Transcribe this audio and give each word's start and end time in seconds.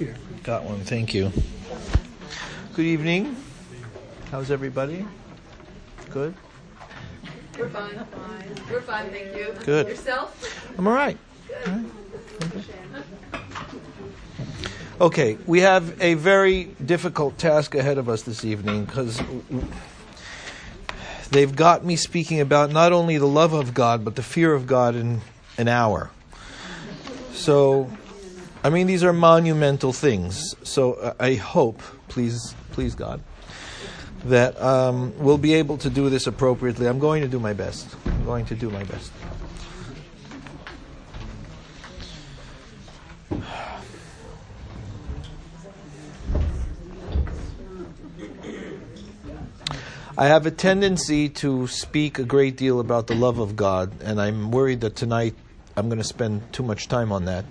Here. 0.00 0.16
Got 0.44 0.64
one, 0.64 0.80
thank 0.80 1.12
you. 1.12 1.30
Good 2.72 2.86
evening. 2.86 3.36
How's 4.30 4.50
everybody? 4.50 5.04
Good? 6.08 6.32
We're 7.58 7.68
fine. 7.68 8.06
We're 8.70 8.80
fine, 8.80 9.10
thank 9.10 9.36
you. 9.36 9.54
Good. 9.62 9.88
Yourself? 9.88 10.74
I'm 10.78 10.86
all 10.86 10.94
right. 10.94 11.18
All 11.66 11.72
right. 11.74 11.84
Okay, 15.02 15.36
we 15.46 15.60
have 15.60 16.00
a 16.00 16.14
very 16.14 16.64
difficult 16.82 17.36
task 17.36 17.74
ahead 17.74 17.98
of 17.98 18.08
us 18.08 18.22
this 18.22 18.42
evening 18.42 18.86
because 18.86 19.20
they've 21.30 21.54
got 21.54 21.84
me 21.84 21.96
speaking 21.96 22.40
about 22.40 22.72
not 22.72 22.92
only 22.92 23.18
the 23.18 23.28
love 23.28 23.52
of 23.52 23.74
God 23.74 24.02
but 24.02 24.16
the 24.16 24.22
fear 24.22 24.54
of 24.54 24.66
God 24.66 24.96
in 24.96 25.20
an 25.58 25.68
hour. 25.68 26.10
So, 27.34 27.90
I 28.62 28.68
mean, 28.68 28.86
these 28.86 29.02
are 29.02 29.12
monumental 29.14 29.94
things. 29.94 30.54
So, 30.64 30.94
uh, 30.94 31.14
I 31.18 31.34
hope, 31.34 31.80
please, 32.08 32.54
please 32.72 32.94
God, 32.94 33.22
that 34.24 34.60
um, 34.60 35.14
we'll 35.18 35.38
be 35.38 35.54
able 35.54 35.78
to 35.78 35.88
do 35.88 36.10
this 36.10 36.26
appropriately. 36.26 36.86
I'm 36.86 36.98
going 36.98 37.22
to 37.22 37.28
do 37.28 37.40
my 37.40 37.54
best. 37.54 37.88
I'm 38.04 38.24
going 38.26 38.44
to 38.46 38.54
do 38.54 38.68
my 38.68 38.84
best. 38.84 39.12
I 50.18 50.26
have 50.26 50.44
a 50.44 50.50
tendency 50.50 51.30
to 51.30 51.66
speak 51.66 52.18
a 52.18 52.24
great 52.24 52.58
deal 52.58 52.78
about 52.78 53.06
the 53.06 53.14
love 53.14 53.38
of 53.38 53.56
God, 53.56 54.02
and 54.02 54.20
I'm 54.20 54.50
worried 54.50 54.82
that 54.82 54.96
tonight 54.96 55.34
I'm 55.78 55.88
going 55.88 55.96
to 55.96 56.04
spend 56.04 56.52
too 56.52 56.62
much 56.62 56.88
time 56.88 57.10
on 57.10 57.24
that. 57.24 57.46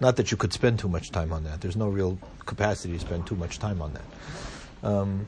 Not 0.00 0.16
that 0.16 0.30
you 0.30 0.36
could 0.36 0.52
spend 0.52 0.78
too 0.78 0.88
much 0.88 1.10
time 1.10 1.32
on 1.32 1.44
that. 1.44 1.60
There's 1.60 1.76
no 1.76 1.88
real 1.88 2.18
capacity 2.46 2.94
to 2.94 3.00
spend 3.00 3.26
too 3.26 3.36
much 3.36 3.58
time 3.58 3.80
on 3.80 3.94
that. 3.94 4.88
Um, 4.88 5.26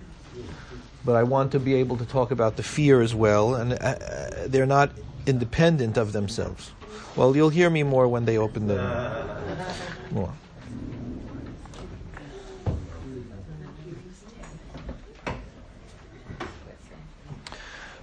but 1.05 1.15
I 1.15 1.23
want 1.23 1.53
to 1.53 1.61
be 1.61 1.75
able 1.75 1.97
to 1.99 2.05
talk 2.05 2.31
about 2.31 2.57
the 2.57 2.63
fear 2.63 3.01
as 3.01 3.15
well, 3.15 3.55
and 3.55 3.75
uh, 3.75 3.95
they're 4.47 4.67
not 4.67 4.91
independent 5.27 5.97
of 5.97 6.13
themselves. 6.13 6.73
Well, 7.15 7.35
you'll 7.37 7.51
hear 7.51 7.71
me 7.71 7.83
more 7.83 8.09
when 8.09 8.25
they 8.25 8.37
open 8.37 8.67
the 8.67 9.25
more. 10.11 10.33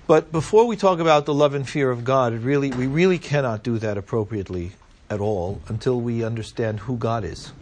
But 0.05 0.31
before 0.31 0.65
we 0.65 0.75
talk 0.75 0.99
about 0.99 1.25
the 1.25 1.33
love 1.33 1.53
and 1.53 1.67
fear 1.67 1.89
of 1.89 2.03
God, 2.03 2.33
really, 2.33 2.71
we 2.71 2.87
really 2.87 3.17
cannot 3.17 3.63
do 3.63 3.77
that 3.79 3.97
appropriately 3.97 4.73
at 5.13 5.21
all 5.21 5.61
until 5.67 6.01
we 6.01 6.23
understand 6.23 6.81
who 6.81 6.97
God 6.97 7.23
is. 7.23 7.53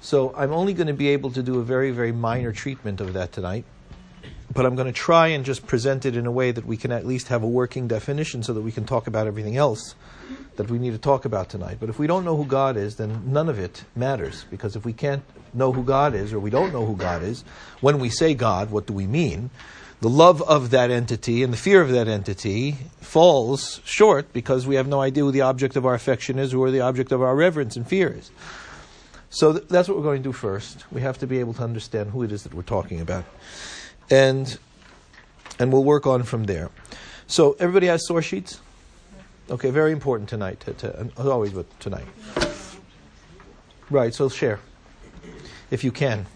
So 0.00 0.34
I'm 0.36 0.52
only 0.52 0.74
going 0.74 0.88
to 0.88 0.92
be 0.92 1.08
able 1.08 1.30
to 1.30 1.42
do 1.42 1.58
a 1.58 1.62
very, 1.62 1.90
very 1.90 2.12
minor 2.12 2.52
treatment 2.52 3.00
of 3.00 3.12
that 3.14 3.32
tonight. 3.32 3.64
But 4.52 4.66
I'm 4.66 4.74
going 4.74 4.86
to 4.86 4.92
try 4.92 5.28
and 5.28 5.44
just 5.44 5.66
present 5.66 6.04
it 6.04 6.14
in 6.14 6.26
a 6.26 6.30
way 6.30 6.50
that 6.50 6.66
we 6.66 6.76
can 6.76 6.92
at 6.92 7.06
least 7.06 7.28
have 7.28 7.42
a 7.42 7.48
working 7.48 7.88
definition 7.88 8.42
so 8.42 8.52
that 8.52 8.60
we 8.60 8.70
can 8.70 8.84
talk 8.84 9.06
about 9.06 9.26
everything 9.26 9.56
else 9.56 9.94
that 10.56 10.70
we 10.70 10.78
need 10.78 10.90
to 10.90 10.98
talk 10.98 11.24
about 11.24 11.48
tonight. 11.48 11.78
But 11.80 11.88
if 11.88 11.98
we 11.98 12.06
don't 12.06 12.24
know 12.24 12.36
who 12.36 12.44
God 12.44 12.76
is, 12.76 12.96
then 12.96 13.32
none 13.32 13.48
of 13.48 13.58
it 13.58 13.84
matters. 13.96 14.44
Because 14.50 14.76
if 14.76 14.84
we 14.84 14.92
can't 14.92 15.22
know 15.54 15.72
who 15.72 15.82
God 15.82 16.14
is, 16.14 16.32
or 16.32 16.40
we 16.40 16.50
don't 16.50 16.72
know 16.72 16.84
who 16.84 16.96
God 16.96 17.22
is, 17.22 17.44
when 17.80 17.98
we 17.98 18.10
say 18.10 18.34
God, 18.34 18.70
what 18.70 18.86
do 18.86 18.92
we 18.92 19.06
mean? 19.06 19.50
The 20.02 20.10
love 20.10 20.42
of 20.42 20.70
that 20.70 20.90
entity 20.90 21.44
and 21.44 21.52
the 21.52 21.56
fear 21.56 21.80
of 21.80 21.90
that 21.90 22.08
entity 22.08 22.72
falls 23.00 23.80
short 23.84 24.32
because 24.32 24.66
we 24.66 24.74
have 24.74 24.88
no 24.88 25.00
idea 25.00 25.22
who 25.22 25.30
the 25.30 25.42
object 25.42 25.76
of 25.76 25.86
our 25.86 25.94
affection 25.94 26.40
is, 26.40 26.52
or 26.52 26.72
the 26.72 26.80
object 26.80 27.12
of 27.12 27.22
our 27.22 27.36
reverence 27.36 27.76
and 27.76 27.86
fear 27.86 28.08
is. 28.08 28.32
So 29.30 29.52
th- 29.52 29.68
that's 29.68 29.88
what 29.88 29.96
we're 29.96 30.02
going 30.02 30.20
to 30.20 30.28
do 30.28 30.32
first. 30.32 30.84
We 30.90 31.02
have 31.02 31.18
to 31.18 31.28
be 31.28 31.38
able 31.38 31.54
to 31.54 31.62
understand 31.62 32.10
who 32.10 32.24
it 32.24 32.32
is 32.32 32.42
that 32.42 32.52
we're 32.52 32.62
talking 32.62 33.00
about, 33.00 33.24
and 34.10 34.58
and 35.60 35.72
we'll 35.72 35.84
work 35.84 36.04
on 36.04 36.24
from 36.24 36.44
there. 36.44 36.70
So 37.28 37.54
everybody 37.60 37.86
has 37.86 38.04
source 38.04 38.24
sheets. 38.24 38.60
Okay, 39.50 39.70
very 39.70 39.92
important 39.92 40.28
tonight. 40.28 40.58
To, 40.60 40.72
to, 40.72 41.10
as 41.16 41.26
always, 41.26 41.52
but 41.52 41.66
tonight. 41.78 42.06
Right. 43.88 44.12
So 44.12 44.28
share, 44.28 44.58
if 45.70 45.84
you 45.84 45.92
can. 45.92 46.26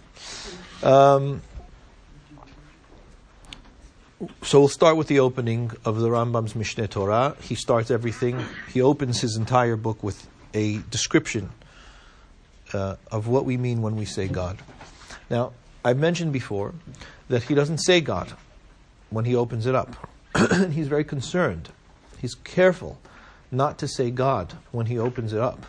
Um, 0.85 1.43
so 4.43 4.61
we'll 4.61 4.69
start 4.69 4.97
with 4.97 5.09
the 5.09 5.21
opening 5.21 5.73
of 5.85 6.01
the 6.01 6.09
Rambam's 6.09 6.55
Mishneh 6.55 6.89
Torah. 6.89 7.37
He 7.43 7.55
starts 7.55 7.91
everything. 7.91 8.43
He 8.73 8.81
opens 8.81 9.21
his 9.21 9.37
entire 9.37 9.77
book 9.77 10.03
with 10.03 10.27
a 10.55 10.79
description 10.91 11.51
uh, 12.73 12.97
of 13.13 13.29
what 13.29 13.45
we 13.45 13.59
mean 13.59 13.83
when 13.83 13.95
we 13.95 14.07
say 14.07 14.27
God. 14.27 14.59
Now, 15.29 15.53
I've 15.85 15.99
mentioned 15.99 16.33
before 16.33 16.73
that 17.29 17.43
he 17.45 17.55
doesn't 17.55 17.79
say 17.79 18.01
God 18.01 18.33
when 19.11 19.27
he 19.27 19.35
opens 19.35 19.67
it 19.67 19.75
up. 19.75 20.09
He's 20.71 20.89
very 20.89 21.05
concerned. 21.05 21.69
He's 22.19 22.35
careful 22.35 22.99
not 23.51 23.77
to 23.79 23.89
say 23.89 24.11
God 24.11 24.55
when 24.73 24.87
he 24.87 24.99
opens 24.99 25.35
it 25.35 25.41
up. 25.41 25.67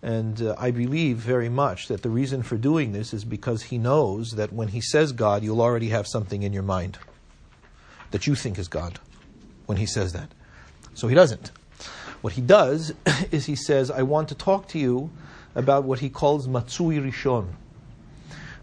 And 0.00 0.40
uh, 0.40 0.54
I 0.58 0.70
believe 0.70 1.16
very 1.16 1.48
much 1.48 1.88
that 1.88 2.02
the 2.02 2.10
reason 2.10 2.42
for 2.42 2.56
doing 2.56 2.92
this 2.92 3.12
is 3.12 3.24
because 3.24 3.64
he 3.64 3.78
knows 3.78 4.32
that 4.32 4.52
when 4.52 4.68
he 4.68 4.80
says 4.80 5.12
God, 5.12 5.42
you'll 5.42 5.62
already 5.62 5.88
have 5.88 6.06
something 6.06 6.42
in 6.42 6.52
your 6.52 6.62
mind 6.62 6.98
that 8.14 8.28
you 8.28 8.36
think 8.36 8.60
is 8.60 8.68
God 8.68 9.00
when 9.66 9.76
he 9.76 9.86
says 9.86 10.12
that. 10.12 10.28
So 10.94 11.08
he 11.08 11.16
doesn't. 11.16 11.50
What 12.20 12.34
he 12.34 12.40
does 12.40 12.94
is 13.32 13.46
he 13.46 13.56
says, 13.56 13.90
I 13.90 14.02
want 14.02 14.28
to 14.28 14.36
talk 14.36 14.68
to 14.68 14.78
you 14.78 15.10
about 15.56 15.82
what 15.82 15.98
he 15.98 16.08
calls 16.08 16.46
Matsui 16.46 16.98
Rishon. 16.98 17.48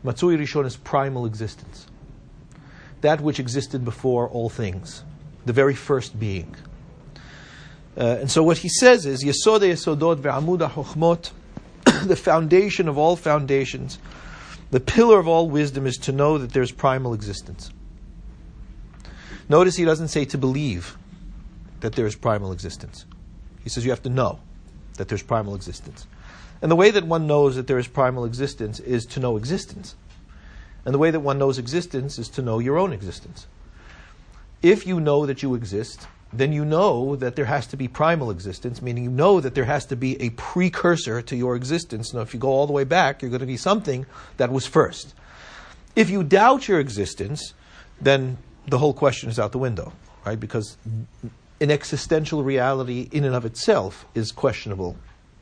Matsui 0.03 0.37
Rishon 0.37 0.65
is 0.65 0.77
primal 0.77 1.25
existence. 1.25 1.85
That 3.01 3.19
which 3.19 3.41
existed 3.41 3.83
before 3.83 4.29
all 4.29 4.47
things, 4.47 5.03
the 5.45 5.51
very 5.51 5.75
first 5.75 6.17
being. 6.17 6.55
Uh, 7.97 8.19
and 8.21 8.31
so 8.31 8.43
what 8.43 8.59
he 8.59 8.69
says 8.69 9.05
is, 9.05 9.21
Yesode 9.21 9.69
Yesodot 9.69 10.21
ve'amuda 10.21 10.71
chochmot, 10.71 11.31
the 12.07 12.15
foundation 12.15 12.87
of 12.87 12.97
all 12.97 13.17
foundations, 13.17 13.99
the 14.69 14.79
pillar 14.79 15.19
of 15.19 15.27
all 15.27 15.49
wisdom 15.49 15.85
is 15.85 15.97
to 15.97 16.13
know 16.13 16.37
that 16.37 16.53
there's 16.53 16.71
primal 16.71 17.13
existence. 17.13 17.69
Notice 19.51 19.75
he 19.75 19.83
doesn't 19.83 20.07
say 20.07 20.23
to 20.23 20.37
believe 20.37 20.97
that 21.81 21.95
there 21.95 22.05
is 22.05 22.15
primal 22.15 22.53
existence. 22.53 23.03
He 23.65 23.69
says 23.69 23.83
you 23.83 23.91
have 23.91 24.01
to 24.03 24.09
know 24.09 24.39
that 24.95 25.09
there's 25.09 25.23
primal 25.23 25.55
existence. 25.55 26.07
And 26.61 26.71
the 26.71 26.75
way 26.77 26.89
that 26.89 27.03
one 27.03 27.27
knows 27.27 27.57
that 27.57 27.67
there 27.67 27.77
is 27.77 27.85
primal 27.85 28.23
existence 28.23 28.79
is 28.79 29.05
to 29.07 29.19
know 29.19 29.35
existence. 29.35 29.97
And 30.85 30.95
the 30.95 30.97
way 30.97 31.11
that 31.11 31.19
one 31.19 31.37
knows 31.37 31.57
existence 31.59 32.17
is 32.17 32.29
to 32.29 32.41
know 32.41 32.59
your 32.59 32.77
own 32.77 32.93
existence. 32.93 33.45
If 34.61 34.87
you 34.87 35.01
know 35.01 35.25
that 35.25 35.43
you 35.43 35.53
exist, 35.53 36.07
then 36.31 36.53
you 36.53 36.63
know 36.63 37.17
that 37.17 37.35
there 37.35 37.43
has 37.43 37.67
to 37.67 37.75
be 37.75 37.89
primal 37.89 38.31
existence, 38.31 38.81
meaning 38.81 39.03
you 39.03 39.11
know 39.11 39.41
that 39.41 39.53
there 39.53 39.65
has 39.65 39.85
to 39.87 39.97
be 39.97 40.15
a 40.21 40.29
precursor 40.29 41.21
to 41.23 41.35
your 41.35 41.57
existence. 41.57 42.13
Now, 42.13 42.21
if 42.21 42.33
you 42.33 42.39
go 42.39 42.51
all 42.51 42.67
the 42.67 42.71
way 42.71 42.85
back, 42.85 43.21
you're 43.21 43.31
going 43.31 43.41
to 43.41 43.45
be 43.45 43.57
something 43.57 44.05
that 44.37 44.49
was 44.49 44.65
first. 44.65 45.13
If 45.93 46.09
you 46.09 46.23
doubt 46.23 46.69
your 46.69 46.79
existence, 46.79 47.53
then 47.99 48.37
the 48.67 48.77
whole 48.77 48.93
question 48.93 49.29
is 49.29 49.39
out 49.39 49.51
the 49.51 49.57
window, 49.57 49.93
right? 50.25 50.39
Because 50.39 50.77
an 51.59 51.71
existential 51.71 52.43
reality 52.43 53.09
in 53.11 53.23
and 53.23 53.35
of 53.35 53.45
itself 53.45 54.05
is 54.15 54.31
questionable 54.31 54.95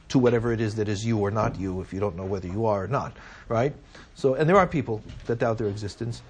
to 0.09 0.19
whatever 0.19 0.51
it 0.51 0.59
is 0.59 0.75
that 0.75 0.89
is 0.89 1.05
you 1.05 1.17
or 1.19 1.31
not 1.31 1.59
you 1.59 1.81
if 1.81 1.93
you 1.93 1.99
don't 1.99 2.15
know 2.15 2.25
whether 2.25 2.47
you 2.47 2.65
are 2.65 2.83
or 2.83 2.87
not, 2.87 3.15
right? 3.47 3.73
So, 4.15 4.33
and 4.33 4.49
there 4.49 4.57
are 4.57 4.67
people 4.67 5.01
that 5.27 5.39
doubt 5.39 5.59
their 5.59 5.67
existence, 5.67 6.21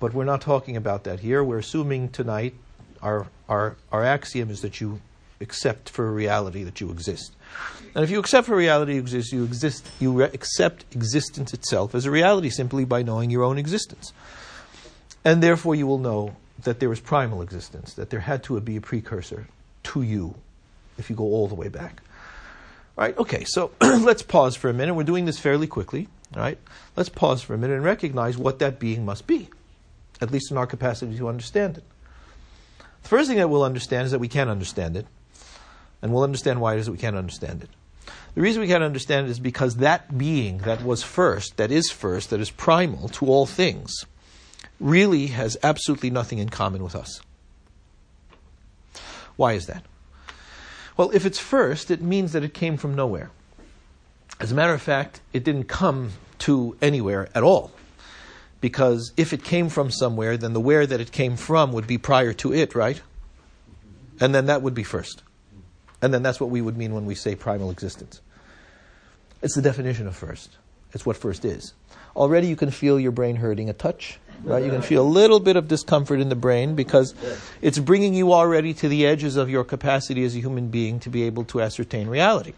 but 0.00 0.12
we're 0.12 0.24
not 0.24 0.40
talking 0.40 0.76
about 0.76 1.04
that 1.04 1.20
here. 1.20 1.42
We're 1.42 1.58
assuming 1.58 2.10
tonight 2.10 2.54
our, 3.02 3.26
our, 3.48 3.76
our 3.92 4.04
axiom 4.04 4.50
is 4.50 4.60
that 4.62 4.80
you 4.80 5.00
accept 5.40 5.88
for 5.88 6.10
reality 6.10 6.64
that 6.64 6.80
you 6.80 6.90
exist. 6.90 7.32
And 7.94 8.04
if 8.04 8.10
you 8.10 8.18
accept 8.18 8.46
for 8.46 8.56
reality 8.56 8.94
you 8.94 9.00
exist, 9.00 9.32
you 9.32 9.44
exist, 9.44 9.88
you 10.00 10.12
re- 10.12 10.24
accept 10.24 10.84
existence 10.94 11.54
itself 11.54 11.94
as 11.94 12.04
a 12.04 12.10
reality 12.10 12.50
simply 12.50 12.84
by 12.84 13.02
knowing 13.02 13.30
your 13.30 13.44
own 13.44 13.56
existence. 13.56 14.12
And 15.26 15.42
therefore, 15.42 15.74
you 15.74 15.88
will 15.88 15.98
know 15.98 16.36
that 16.62 16.78
there 16.78 16.92
is 16.92 17.00
primal 17.00 17.42
existence, 17.42 17.94
that 17.94 18.10
there 18.10 18.20
had 18.20 18.44
to 18.44 18.60
be 18.60 18.76
a 18.76 18.80
precursor 18.80 19.48
to 19.82 20.02
you 20.02 20.36
if 20.98 21.10
you 21.10 21.16
go 21.16 21.24
all 21.24 21.48
the 21.48 21.56
way 21.56 21.66
back. 21.66 22.00
All 22.96 23.04
right, 23.04 23.18
okay, 23.18 23.42
so 23.42 23.72
let's 23.80 24.22
pause 24.22 24.54
for 24.54 24.70
a 24.70 24.72
minute. 24.72 24.94
We're 24.94 25.02
doing 25.02 25.24
this 25.24 25.40
fairly 25.40 25.66
quickly. 25.66 26.06
All 26.36 26.42
right, 26.42 26.58
let's 26.94 27.08
pause 27.08 27.42
for 27.42 27.54
a 27.54 27.58
minute 27.58 27.74
and 27.74 27.82
recognize 27.82 28.38
what 28.38 28.60
that 28.60 28.78
being 28.78 29.04
must 29.04 29.26
be, 29.26 29.48
at 30.20 30.30
least 30.30 30.52
in 30.52 30.56
our 30.56 30.66
capacity 30.66 31.18
to 31.18 31.28
understand 31.28 31.78
it. 31.78 31.84
The 33.02 33.08
first 33.08 33.28
thing 33.28 33.38
that 33.38 33.50
we'll 33.50 33.64
understand 33.64 34.06
is 34.06 34.12
that 34.12 34.20
we 34.20 34.28
can't 34.28 34.48
understand 34.48 34.96
it, 34.96 35.06
and 36.02 36.12
we'll 36.12 36.22
understand 36.22 36.60
why 36.60 36.74
it 36.74 36.78
is 36.78 36.86
that 36.86 36.92
we 36.92 36.98
can't 36.98 37.16
understand 37.16 37.64
it. 37.64 37.70
The 38.36 38.42
reason 38.42 38.62
we 38.62 38.68
can't 38.68 38.84
understand 38.84 39.26
it 39.26 39.30
is 39.30 39.40
because 39.40 39.78
that 39.78 40.16
being 40.16 40.58
that 40.58 40.84
was 40.84 41.02
first, 41.02 41.56
that 41.56 41.72
is 41.72 41.90
first, 41.90 42.30
that 42.30 42.38
is 42.38 42.52
primal 42.52 43.08
to 43.08 43.26
all 43.26 43.44
things, 43.44 44.04
really 44.80 45.28
has 45.28 45.56
absolutely 45.62 46.10
nothing 46.10 46.38
in 46.38 46.48
common 46.48 46.82
with 46.82 46.94
us. 46.94 47.20
Why 49.36 49.52
is 49.52 49.66
that? 49.66 49.84
Well, 50.96 51.10
if 51.10 51.26
it's 51.26 51.38
first, 51.38 51.90
it 51.90 52.00
means 52.00 52.32
that 52.32 52.42
it 52.42 52.54
came 52.54 52.76
from 52.76 52.94
nowhere. 52.94 53.30
As 54.40 54.52
a 54.52 54.54
matter 54.54 54.72
of 54.72 54.82
fact, 54.82 55.20
it 55.32 55.44
didn't 55.44 55.64
come 55.64 56.12
to 56.40 56.76
anywhere 56.80 57.28
at 57.34 57.42
all. 57.42 57.70
Because 58.60 59.12
if 59.16 59.32
it 59.32 59.44
came 59.44 59.68
from 59.68 59.90
somewhere, 59.90 60.36
then 60.36 60.52
the 60.52 60.60
where 60.60 60.86
that 60.86 61.00
it 61.00 61.12
came 61.12 61.36
from 61.36 61.72
would 61.72 61.86
be 61.86 61.98
prior 61.98 62.32
to 62.34 62.52
it, 62.52 62.74
right? 62.74 63.00
And 64.20 64.34
then 64.34 64.46
that 64.46 64.62
would 64.62 64.74
be 64.74 64.82
first. 64.82 65.22
And 66.00 66.12
then 66.12 66.22
that's 66.22 66.40
what 66.40 66.50
we 66.50 66.62
would 66.62 66.76
mean 66.76 66.94
when 66.94 67.06
we 67.06 67.14
say 67.14 67.34
primal 67.34 67.70
existence. 67.70 68.20
It's 69.42 69.54
the 69.54 69.62
definition 69.62 70.06
of 70.06 70.16
first. 70.16 70.56
It's 70.92 71.04
what 71.04 71.16
first 71.16 71.44
is. 71.44 71.74
Already 72.14 72.46
you 72.46 72.56
can 72.56 72.70
feel 72.70 72.98
your 72.98 73.12
brain 73.12 73.36
hurting 73.36 73.68
a 73.68 73.74
touch, 73.74 74.18
right? 74.42 74.64
You 74.64 74.70
can 74.70 74.82
feel 74.82 75.02
a 75.02 75.08
little 75.08 75.40
bit 75.40 75.56
of 75.56 75.68
discomfort 75.68 76.20
in 76.20 76.28
the 76.28 76.36
brain 76.36 76.74
because 76.74 77.14
it's 77.60 77.78
bringing 77.78 78.14
you 78.14 78.32
already 78.32 78.74
to 78.74 78.88
the 78.88 79.06
edges 79.06 79.36
of 79.36 79.50
your 79.50 79.64
capacity 79.64 80.24
as 80.24 80.34
a 80.34 80.40
human 80.40 80.68
being 80.68 81.00
to 81.00 81.10
be 81.10 81.24
able 81.24 81.44
to 81.44 81.60
ascertain 81.60 82.08
reality. 82.08 82.54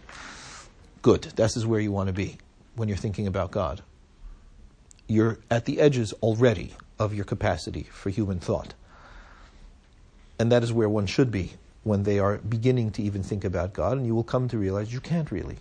Good. 1.02 1.22
This 1.36 1.56
is 1.56 1.66
where 1.66 1.80
you 1.80 1.92
want 1.92 2.08
to 2.08 2.12
be 2.12 2.38
when 2.76 2.88
you're 2.88 2.96
thinking 2.96 3.26
about 3.26 3.50
God. 3.50 3.82
You're 5.06 5.38
at 5.50 5.64
the 5.64 5.80
edges 5.80 6.12
already 6.22 6.75
of 6.98 7.14
your 7.14 7.25
capacity 7.25 7.84
for 7.84 8.10
human 8.10 8.40
thought. 8.40 8.75
And 10.38 10.52
that 10.52 10.62
is 10.62 10.72
where 10.72 10.88
one 10.88 11.06
should 11.06 11.30
be 11.30 11.52
when 11.84 12.02
they 12.02 12.19
are 12.19 12.38
beginning 12.38 12.90
to 12.92 13.02
even 13.02 13.22
think 13.22 13.44
about 13.44 13.72
God, 13.72 13.96
and 13.96 14.06
you 14.06 14.14
will 14.14 14.25
come 14.25 14.48
to 14.48 14.58
realize 14.58 14.92
you 14.92 15.00
can't 15.00 15.30
really. 15.30 15.56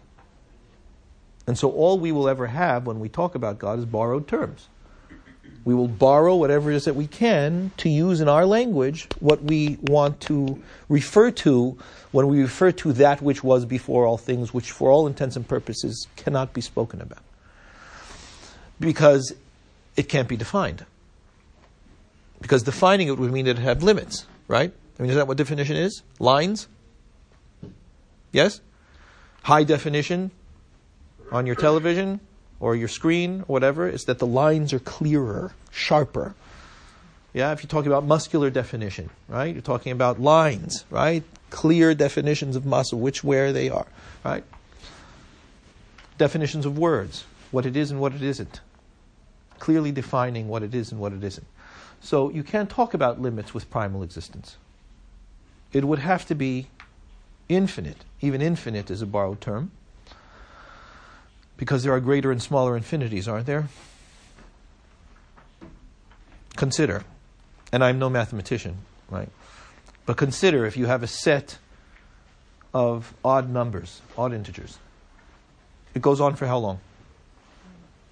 And 1.47 1.57
so 1.57 1.71
all 1.71 1.97
we 1.97 2.11
will 2.11 2.27
ever 2.27 2.47
have 2.47 2.85
when 2.85 2.99
we 2.99 3.07
talk 3.07 3.33
about 3.33 3.57
God 3.57 3.79
is 3.79 3.85
borrowed 3.85 4.27
terms. 4.27 4.67
We 5.65 5.73
will 5.73 5.89
borrow 5.89 6.35
whatever 6.35 6.71
it 6.71 6.75
is 6.75 6.85
that 6.85 6.95
we 6.95 7.07
can 7.07 7.71
to 7.77 7.89
use 7.89 8.21
in 8.21 8.29
our 8.29 8.45
language 8.45 9.09
what 9.19 9.44
we 9.44 9.77
want 9.81 10.21
to 10.21 10.63
refer 10.88 11.29
to 11.31 11.77
when 12.11 12.27
we 12.27 12.41
refer 12.41 12.71
to 12.71 12.94
that 12.94 13.21
which 13.21 13.44
was 13.44 13.65
before 13.65 14.05
all 14.05 14.17
things, 14.17 14.53
which 14.53 14.71
for 14.71 14.89
all 14.89 15.07
intents 15.07 15.35
and 15.35 15.45
purposes 15.45 16.07
cannot 16.15 16.53
be 16.53 16.61
spoken 16.61 17.01
about. 17.01 17.23
Because 18.79 19.33
it 19.97 20.07
can't 20.07 20.29
be 20.29 20.38
defined. 20.38 20.85
Because 22.41 22.63
defining 22.63 23.09
it 23.09 23.17
would 23.17 23.31
mean 23.33 23.45
that 23.45 23.57
it 23.57 23.61
had 23.61 23.83
limits, 23.83 24.25
right? 24.47 24.71
I 24.97 25.01
mean, 25.01 25.09
is 25.09 25.17
that 25.17 25.27
what 25.27 25.38
definition 25.38 25.75
is? 25.75 26.01
Lines? 26.19 26.67
Yes? 28.31 28.61
High 29.43 29.63
definition 29.63 30.31
on 31.31 31.45
your 31.45 31.55
television 31.55 32.21
or 32.59 32.75
your 32.75 32.88
screen 32.88 33.42
whatever 33.42 33.88
is 33.88 34.06
that 34.06 34.19
the 34.19 34.27
lines 34.27 34.74
are 34.74 34.80
clearer, 34.80 35.54
sharper. 35.71 36.36
Yeah, 37.33 37.51
if 37.51 37.62
you're 37.62 37.69
talking 37.69 37.92
about 37.92 38.06
muscular 38.06 38.50
definition, 38.50 39.09
right? 39.27 39.54
You're 39.54 39.62
talking 39.62 39.92
about 39.92 40.19
lines, 40.19 40.86
right? 40.89 41.24
Clear 41.50 41.94
definitions 41.94 42.56
of 42.56 42.65
muscle, 42.65 43.00
which 43.00 43.24
where 43.24 43.54
they 43.54 43.69
are, 43.69 43.86
right? 44.25 44.44
Definitions 46.18 46.65
of 46.65 46.77
words, 46.77 47.25
what 47.51 47.65
it 47.65 47.77
is 47.77 47.92
and 47.92 48.00
what 48.00 48.13
it 48.13 48.24
isn't. 48.24 48.60
Clearly 49.60 49.92
defining 49.92 50.48
what 50.48 50.63
it 50.63 50.74
is 50.74 50.92
and 50.92 51.00
what 51.00 51.13
it 51.13 51.24
isn't. 51.24 51.45
So 52.01 52.30
you 52.30 52.44
can't 52.44 52.69
talk 52.69 52.94
about 52.94 53.21
limits 53.21 53.53
with 53.53 53.69
primal 53.69 54.03
existence. 54.03 54.57
It 55.74 55.83
would 55.86 56.00
have 56.00 56.25
to 56.27 56.36
be 56.36 56.68
infinite. 57.50 58.03
Even 58.21 58.42
infinite 58.42 58.89
is 58.89 59.01
a 59.01 59.06
borrowed 59.06 59.42
term. 59.42 59.71
Because 61.57 61.83
there 61.83 61.92
are 61.94 62.00
greater 62.00 62.31
and 62.31 62.42
smaller 62.42 62.77
infinities, 62.77 63.27
aren't 63.27 63.48
there? 63.48 63.68
Consider, 66.56 67.04
and 67.71 67.83
I'm 67.83 68.00
no 68.00 68.09
mathematician, 68.09 68.77
right? 69.09 69.30
But 70.06 70.18
consider 70.18 70.65
if 70.65 70.77
you 70.77 70.86
have 70.86 71.04
a 71.04 71.07
set 71.07 71.57
of 72.74 73.13
odd 73.24 73.50
numbers, 73.50 74.01
odd 74.18 74.33
integers. 74.33 74.77
It 75.94 76.01
goes 76.01 76.21
on 76.21 76.36
for 76.36 76.48
how 76.48 76.57
long? 76.57 76.80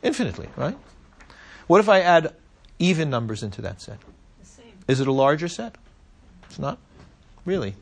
Infinitely, 0.03 0.49
right? 0.55 0.77
What 1.67 1.79
if 1.79 1.89
I 1.89 2.01
add 2.01 2.33
even 2.77 3.09
numbers 3.09 3.41
into 3.41 3.61
that 3.61 3.81
set? 3.81 3.97
Is 4.87 4.99
it 4.99 5.07
a 5.07 5.11
larger 5.11 5.47
set? 5.47 5.75
It's 6.43 6.59
not? 6.59 6.77
Really? 7.45 7.75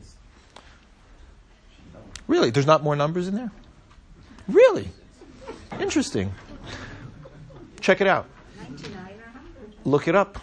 Really? 2.26 2.50
There's 2.50 2.66
not 2.66 2.82
more 2.82 2.96
numbers 2.96 3.28
in 3.28 3.34
there? 3.34 3.50
Really? 4.48 4.88
Interesting. 5.80 6.34
Check 7.80 8.00
it 8.00 8.06
out. 8.06 8.26
Look 9.84 10.08
it 10.08 10.14
up. 10.14 10.38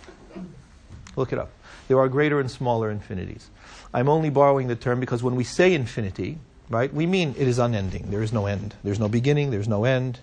Look 1.16 1.34
it 1.34 1.40
up. 1.40 1.50
There 1.88 2.00
are 2.00 2.08
greater 2.08 2.40
and 2.40 2.50
smaller 2.50 2.92
infinities. 2.92 3.50
I'm 3.94 4.08
only 4.08 4.30
borrowing 4.30 4.68
the 4.68 4.76
term 4.76 5.00
because 5.00 5.24
when 5.24 5.36
we 5.36 5.44
say 5.44 5.74
infinity, 5.74 6.38
right, 6.70 6.94
we 6.94 7.06
mean 7.06 7.36
it 7.38 7.48
is 7.48 7.60
unending. 7.60 8.12
There 8.12 8.22
is 8.22 8.32
no 8.32 8.46
end. 8.46 8.76
There's 8.84 9.00
no 9.00 9.10
beginning, 9.10 9.52
there's 9.52 9.68
no 9.68 9.84
end, 9.84 10.20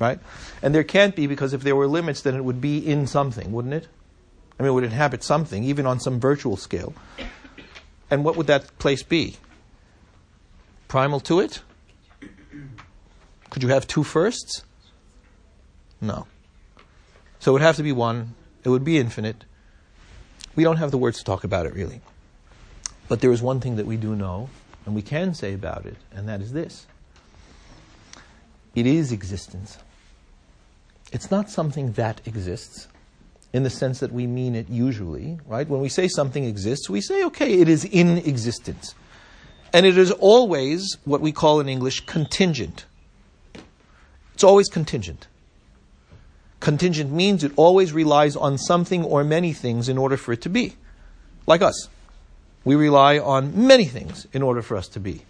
right? 0.00 0.18
And 0.62 0.74
there 0.74 0.84
can't 0.84 1.16
be 1.16 1.26
because 1.26 1.52
if 1.52 1.62
there 1.62 1.76
were 1.76 1.86
limits, 1.86 2.20
then 2.20 2.34
it 2.34 2.44
would 2.44 2.60
be 2.60 2.78
in 2.78 3.06
something, 3.06 3.52
wouldn't 3.52 3.74
it? 3.74 3.88
I 4.58 4.62
mean, 4.62 4.70
it 4.70 4.74
would 4.74 4.84
inhabit 4.84 5.22
something, 5.22 5.64
even 5.64 5.86
on 5.86 6.00
some 6.00 6.18
virtual 6.18 6.56
scale. 6.56 6.94
And 8.10 8.24
what 8.24 8.36
would 8.36 8.46
that 8.46 8.78
place 8.78 9.02
be? 9.02 9.36
Primal 10.88 11.20
to 11.20 11.40
it? 11.40 11.62
Could 13.50 13.62
you 13.62 13.68
have 13.68 13.86
two 13.86 14.04
firsts? 14.04 14.64
No. 16.00 16.26
So 17.38 17.52
it 17.52 17.54
would 17.54 17.62
have 17.62 17.76
to 17.76 17.82
be 17.82 17.92
one. 17.92 18.34
It 18.64 18.68
would 18.68 18.84
be 18.84 18.98
infinite. 18.98 19.44
We 20.54 20.64
don't 20.64 20.78
have 20.78 20.90
the 20.90 20.98
words 20.98 21.18
to 21.18 21.24
talk 21.24 21.44
about 21.44 21.66
it 21.66 21.74
really. 21.74 22.00
But 23.08 23.20
there 23.20 23.30
is 23.30 23.42
one 23.42 23.60
thing 23.60 23.76
that 23.76 23.86
we 23.86 23.96
do 23.96 24.16
know, 24.16 24.50
and 24.84 24.94
we 24.94 25.02
can 25.02 25.34
say 25.34 25.54
about 25.54 25.86
it, 25.86 25.96
and 26.12 26.28
that 26.28 26.40
is 26.40 26.52
this 26.52 26.86
it 28.74 28.86
is 28.86 29.10
existence. 29.10 29.78
It's 31.10 31.30
not 31.30 31.48
something 31.48 31.92
that 31.92 32.20
exists 32.26 32.88
in 33.52 33.62
the 33.62 33.70
sense 33.70 34.00
that 34.00 34.12
we 34.12 34.26
mean 34.26 34.54
it 34.54 34.68
usually, 34.68 35.38
right? 35.46 35.66
When 35.66 35.80
we 35.80 35.88
say 35.88 36.08
something 36.08 36.44
exists, 36.44 36.90
we 36.90 37.00
say, 37.00 37.24
okay, 37.24 37.54
it 37.54 37.68
is 37.68 37.84
in 37.84 38.18
existence. 38.18 38.94
And 39.72 39.86
it 39.86 39.96
is 39.96 40.10
always 40.10 40.98
what 41.04 41.22
we 41.22 41.32
call 41.32 41.58
in 41.60 41.68
English 41.68 42.00
contingent. 42.00 42.84
It's 44.36 44.44
always 44.44 44.68
contingent. 44.68 45.28
Contingent 46.60 47.10
means 47.10 47.42
it 47.42 47.52
always 47.56 47.94
relies 47.94 48.36
on 48.36 48.58
something 48.58 49.02
or 49.02 49.24
many 49.24 49.54
things 49.54 49.88
in 49.88 49.96
order 49.96 50.18
for 50.18 50.34
it 50.34 50.42
to 50.42 50.50
be. 50.50 50.74
Like 51.46 51.62
us. 51.62 51.88
We 52.62 52.74
rely 52.74 53.18
on 53.18 53.66
many 53.66 53.86
things 53.86 54.26
in 54.34 54.42
order 54.42 54.60
for 54.60 54.76
us 54.76 54.88
to 54.88 55.00
be. 55.00 55.22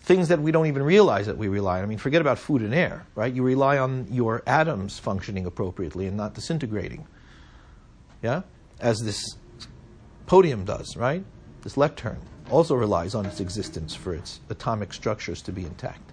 Things 0.00 0.26
that 0.26 0.40
we 0.40 0.50
don't 0.50 0.66
even 0.66 0.82
realize 0.82 1.26
that 1.26 1.38
we 1.38 1.46
rely 1.46 1.78
on. 1.78 1.84
I 1.84 1.86
mean, 1.86 1.98
forget 1.98 2.20
about 2.20 2.40
food 2.40 2.62
and 2.62 2.74
air, 2.74 3.06
right? 3.14 3.32
You 3.32 3.44
rely 3.44 3.78
on 3.78 4.08
your 4.10 4.42
atoms 4.44 4.98
functioning 4.98 5.46
appropriately 5.46 6.08
and 6.08 6.16
not 6.16 6.34
disintegrating. 6.34 7.06
Yeah? 8.22 8.42
As 8.80 8.98
this 9.04 9.36
podium 10.26 10.64
does, 10.64 10.96
right? 10.96 11.24
This 11.62 11.76
lectern 11.76 12.18
also 12.50 12.74
relies 12.74 13.14
on 13.14 13.24
its 13.24 13.38
existence 13.38 13.94
for 13.94 14.16
its 14.16 14.40
atomic 14.50 14.92
structures 14.92 15.40
to 15.42 15.52
be 15.52 15.64
intact. 15.64 16.11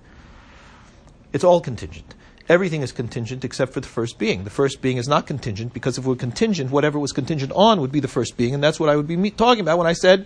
It's 1.33 1.43
all 1.43 1.61
contingent. 1.61 2.15
Everything 2.47 2.81
is 2.81 2.91
contingent 2.91 3.45
except 3.45 3.73
for 3.73 3.79
the 3.79 3.87
first 3.87 4.17
being. 4.17 4.43
The 4.43 4.49
first 4.49 4.81
being 4.81 4.97
is 4.97 5.07
not 5.07 5.27
contingent 5.27 5.71
because 5.71 5.99
if 5.99 6.05
it 6.05 6.07
were 6.07 6.15
contingent, 6.15 6.71
whatever 6.71 6.97
was 6.97 7.11
contingent 7.11 7.51
on 7.53 7.79
would 7.79 7.91
be 7.91 7.99
the 7.99 8.07
first 8.07 8.37
being, 8.37 8.55
and 8.55 8.63
that's 8.63 8.79
what 8.79 8.89
I 8.89 8.95
would 8.95 9.07
be 9.07 9.15
me- 9.15 9.29
talking 9.29 9.61
about 9.61 9.77
when 9.77 9.85
I 9.85 9.93
said 9.93 10.25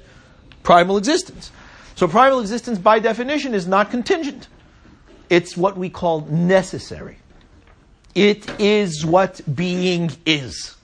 primal 0.63 0.98
existence. 0.98 1.51
So 1.95 2.07
primal 2.07 2.39
existence, 2.39 2.79
by 2.79 3.00
definition, 3.00 3.53
is 3.53 3.67
not 3.67 3.91
contingent. 3.91 4.48
It's 5.29 5.57
what 5.57 5.77
we 5.77 5.89
call 5.89 6.22
necessary. 6.22 7.17
It 8.15 8.60
is 8.60 9.05
what 9.05 9.41
being 9.53 10.12
is, 10.25 10.77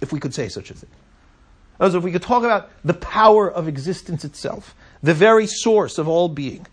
if 0.00 0.12
we 0.12 0.20
could 0.20 0.34
say 0.34 0.48
such 0.48 0.70
a 0.70 0.74
thing. 0.74 0.90
As 1.78 1.94
if 1.94 2.02
we 2.02 2.10
could 2.10 2.22
talk 2.22 2.42
about 2.42 2.70
the 2.84 2.94
power 2.94 3.50
of 3.50 3.68
existence 3.68 4.24
itself, 4.24 4.74
the 5.02 5.12
very 5.12 5.46
source 5.46 5.98
of 5.98 6.08
all 6.08 6.30
being, 6.30 6.66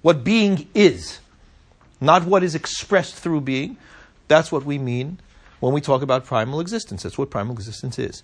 what 0.00 0.24
being 0.24 0.68
is 0.74 1.18
not 2.02 2.24
what 2.24 2.42
is 2.42 2.54
expressed 2.54 3.14
through 3.14 3.42
being. 3.42 3.78
That's 4.28 4.50
what 4.50 4.64
we 4.64 4.78
mean 4.78 5.20
when 5.60 5.72
we 5.72 5.80
talk 5.80 6.02
about 6.02 6.26
primal 6.26 6.60
existence. 6.60 7.04
That's 7.04 7.16
what 7.16 7.30
primal 7.30 7.54
existence 7.54 7.98
is. 7.98 8.22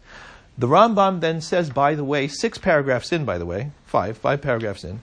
The 0.59 0.67
Rambam 0.67 1.21
then 1.21 1.41
says, 1.41 1.71
by 1.71 1.95
the 1.95 2.03
way, 2.03 2.27
six 2.27 2.59
paragraphs 2.59 3.13
in, 3.13 3.25
by 3.25 3.39
the 3.39 3.47
way, 3.47 3.71
five, 3.87 4.19
five 4.19 4.43
paragraphs 4.43 4.83
in, 4.83 5.01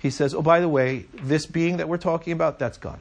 he 0.00 0.10
says, 0.10 0.34
oh, 0.34 0.42
by 0.42 0.60
the 0.60 0.68
way, 0.68 1.06
this 1.12 1.46
being 1.46 1.78
that 1.78 1.88
we're 1.88 1.98
talking 1.98 2.32
about, 2.32 2.60
that's 2.60 2.78
God. 2.78 3.00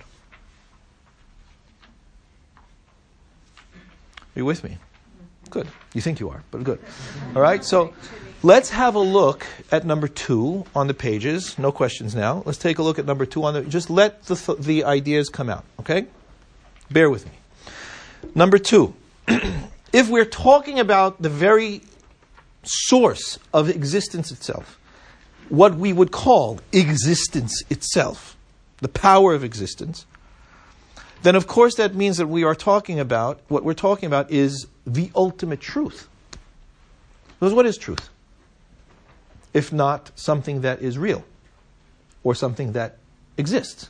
Are 4.35 4.39
you 4.39 4.45
with 4.45 4.63
me? 4.63 4.77
Good. 5.51 5.67
You 5.93 6.01
think 6.01 6.19
you 6.19 6.29
are, 6.29 6.43
but 6.49 6.63
good. 6.63 6.79
All 7.35 7.41
right, 7.41 7.63
so 7.63 7.93
Let's 8.43 8.71
have 8.71 8.95
a 8.95 8.99
look 8.99 9.45
at 9.71 9.85
number 9.85 10.07
two 10.07 10.65
on 10.73 10.87
the 10.87 10.95
pages. 10.95 11.59
No 11.59 11.71
questions 11.71 12.15
now. 12.15 12.41
Let's 12.43 12.57
take 12.57 12.79
a 12.79 12.81
look 12.81 12.97
at 12.97 13.05
number 13.05 13.27
two 13.27 13.43
on 13.43 13.53
the. 13.53 13.61
Just 13.61 13.91
let 13.91 14.23
the, 14.23 14.35
th- 14.35 14.57
the 14.57 14.83
ideas 14.83 15.29
come 15.29 15.47
out, 15.47 15.63
okay? 15.79 16.07
Bear 16.89 17.11
with 17.11 17.27
me. 17.27 17.33
Number 18.33 18.57
two. 18.57 18.95
if 19.93 20.09
we're 20.09 20.25
talking 20.25 20.79
about 20.79 21.21
the 21.21 21.29
very 21.29 21.81
source 22.63 23.37
of 23.53 23.69
existence 23.69 24.31
itself, 24.31 24.79
what 25.49 25.75
we 25.75 25.93
would 25.93 26.09
call 26.11 26.59
existence 26.73 27.61
itself, 27.69 28.35
the 28.79 28.89
power 28.89 29.35
of 29.35 29.43
existence, 29.43 30.07
then 31.21 31.35
of 31.35 31.45
course 31.45 31.75
that 31.75 31.93
means 31.93 32.17
that 32.17 32.25
we 32.25 32.43
are 32.43 32.55
talking 32.55 32.99
about, 32.99 33.39
what 33.49 33.63
we're 33.63 33.75
talking 33.75 34.07
about 34.07 34.31
is 34.31 34.65
the 34.85 35.11
ultimate 35.15 35.61
truth. 35.61 36.07
Because 37.39 37.53
what 37.53 37.65
is 37.65 37.77
truth? 37.77 38.09
If 39.53 39.73
not 39.73 40.11
something 40.15 40.61
that 40.61 40.81
is 40.81 40.97
real 40.97 41.25
or 42.23 42.35
something 42.35 42.73
that 42.73 42.97
exists, 43.37 43.89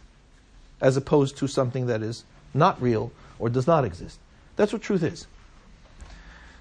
as 0.79 0.97
opposed 0.97 1.37
to 1.37 1.47
something 1.47 1.85
that 1.87 2.01
is 2.01 2.23
not 2.53 2.81
real 2.81 3.11
or 3.39 3.49
does 3.49 3.67
not 3.67 3.85
exist. 3.85 4.19
That's 4.55 4.73
what 4.73 4.81
truth 4.81 5.03
is. 5.03 5.27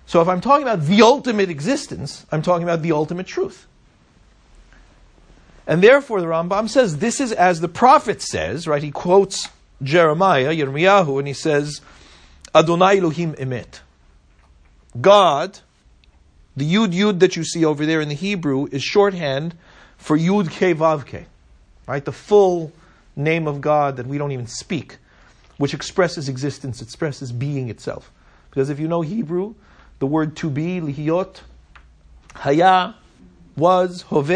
So 0.07 0.21
if 0.21 0.29
I'm 0.29 0.41
talking 0.41 0.67
about 0.67 0.85
the 0.87 1.03
ultimate 1.03 1.51
existence, 1.51 2.27
I'm 2.31 2.43
talking 2.43 2.65
about 2.65 2.83
the 2.83 2.93
ultimate 2.93 3.27
truth. 3.27 3.67
And 5.67 5.83
therefore, 5.83 6.21
the 6.21 6.27
Rambam 6.27 6.69
says 6.69 6.99
this 6.99 7.21
is 7.21 7.31
as 7.33 7.61
the 7.61 7.69
prophet 7.69 8.21
says, 8.21 8.67
right? 8.67 8.83
He 8.83 8.91
quotes 8.91 9.49
Jeremiah, 9.83 10.53
Yirmiyahu, 10.53 11.19
and 11.19 11.29
he 11.29 11.35
says, 11.35 11.81
Adonai 12.55 12.99
Elohim 12.99 13.35
emet. 13.35 13.81
God, 14.99 15.61
the 16.57 16.73
Yud 16.73 16.93
Yud 16.93 17.21
that 17.21 17.37
you 17.37 17.45
see 17.45 17.65
over 17.65 17.87
there 17.87 18.01
in 18.01 18.09
the 18.09 18.15
Hebrew, 18.15 18.67
is 18.73 18.83
shorthand 18.83 19.55
for 19.97 20.17
Yud 20.17 20.49
Ke 20.49 20.77
Vav 20.77 21.07
Ke, 21.07 21.27
right? 21.87 22.05
The 22.05 22.13
full 22.13 22.73
name 23.15 23.47
of 23.47 23.61
God 23.61 23.97
that 23.97 24.07
we 24.07 24.19
don't 24.19 24.33
even 24.33 24.47
speak, 24.47 24.97
which 25.59 25.75
expresses 25.75 26.29
existence, 26.29 26.81
expresses 26.81 27.33
being 27.33 27.69
itself. 27.69 28.11
Because 28.51 28.71
if 28.71 28.81
you 28.81 28.89
know 28.89 29.03
Hebrew, 29.03 29.55
the 30.01 30.07
word 30.07 30.37
to 30.37 30.51
be, 30.51 30.81
lihiyot, 30.81 31.41
haya, 32.35 32.95
was, 33.57 34.03
hove, 34.03 34.31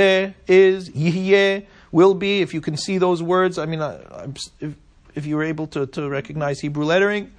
is, 0.47 0.91
yihyeh, 0.91 1.67
will 1.91 2.15
be. 2.15 2.43
If 2.43 2.55
you 2.55 2.61
can 2.61 2.77
see 2.77 2.99
those 2.99 3.23
words, 3.23 3.59
I 3.59 3.67
mean, 3.67 3.81
if, 4.61 4.75
if 5.15 5.27
you're 5.27 5.43
able 5.43 5.67
to, 5.69 5.87
to 5.87 6.09
recognize 6.09 6.61
Hebrew 6.61 6.85
lettering, 6.85 7.33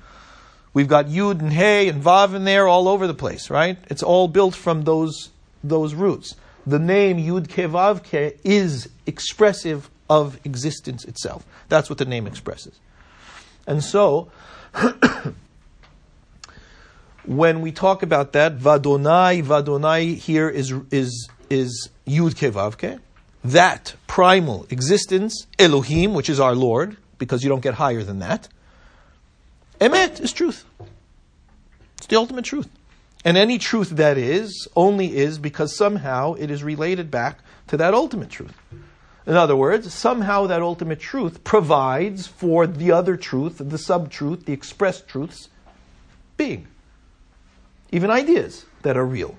we've 0.75 0.87
got 0.87 1.07
yud 1.07 1.39
and 1.39 1.51
hey 1.51 1.89
and 1.89 2.03
vav 2.03 2.35
in 2.35 2.43
there 2.43 2.67
all 2.67 2.87
over 2.87 3.07
the 3.07 3.15
place, 3.15 3.49
right? 3.49 3.79
It's 3.89 4.03
all 4.03 4.27
built 4.27 4.53
from 4.53 4.83
those, 4.83 5.31
those 5.63 5.95
roots. 5.95 6.35
The 6.67 6.77
name 6.77 7.17
yud 7.17 7.47
ke 7.47 7.71
vav 7.71 8.03
ke 8.03 8.37
is 8.43 8.89
expressive 9.07 9.89
of 10.07 10.39
existence 10.45 11.03
itself. 11.05 11.43
That's 11.69 11.89
what 11.89 11.97
the 11.97 12.05
name 12.05 12.27
expresses. 12.27 12.79
And 13.65 13.83
so, 13.83 14.29
when 17.25 17.61
we 17.61 17.71
talk 17.71 18.03
about 18.03 18.33
that, 18.33 18.59
vadonai, 18.59 19.43
vadonai 19.43 20.15
here 20.17 20.49
is, 20.49 20.71
is, 20.91 21.29
is 21.49 21.89
yud 22.05 22.35
ke 22.35 22.53
vav 22.53 22.77
ke. 22.77 23.01
That 23.43 23.95
primal 24.07 24.67
existence, 24.69 25.47
Elohim, 25.57 26.13
which 26.13 26.29
is 26.29 26.39
our 26.39 26.55
Lord, 26.55 26.97
because 27.17 27.43
you 27.43 27.49
don't 27.49 27.61
get 27.61 27.75
higher 27.75 28.03
than 28.03 28.19
that. 28.19 28.49
Emet 29.79 30.21
is 30.21 30.31
truth. 30.31 30.65
It's 31.97 32.07
the 32.07 32.15
ultimate 32.15 32.45
truth. 32.45 32.69
And 33.23 33.37
any 33.37 33.57
truth 33.57 33.89
that 33.91 34.17
is 34.17 34.67
only 34.75 35.15
is 35.17 35.39
because 35.39 35.75
somehow 35.75 36.33
it 36.33 36.51
is 36.51 36.63
related 36.63 37.09
back 37.09 37.39
to 37.67 37.77
that 37.77 37.93
ultimate 37.93 38.29
truth. 38.29 38.53
In 39.25 39.35
other 39.35 39.55
words, 39.55 39.91
somehow 39.91 40.45
that 40.45 40.61
ultimate 40.61 40.99
truth 40.99 41.43
provides 41.43 42.27
for 42.27 42.67
the 42.67 42.91
other 42.91 43.17
truth, 43.17 43.57
the 43.57 43.77
sub 43.79 44.11
truth, 44.11 44.45
the 44.45 44.53
expressed 44.53 45.07
truths 45.07 45.49
being. 46.37 46.67
Even 47.91 48.11
ideas 48.11 48.65
that 48.83 48.97
are 48.97 49.05
real, 49.05 49.35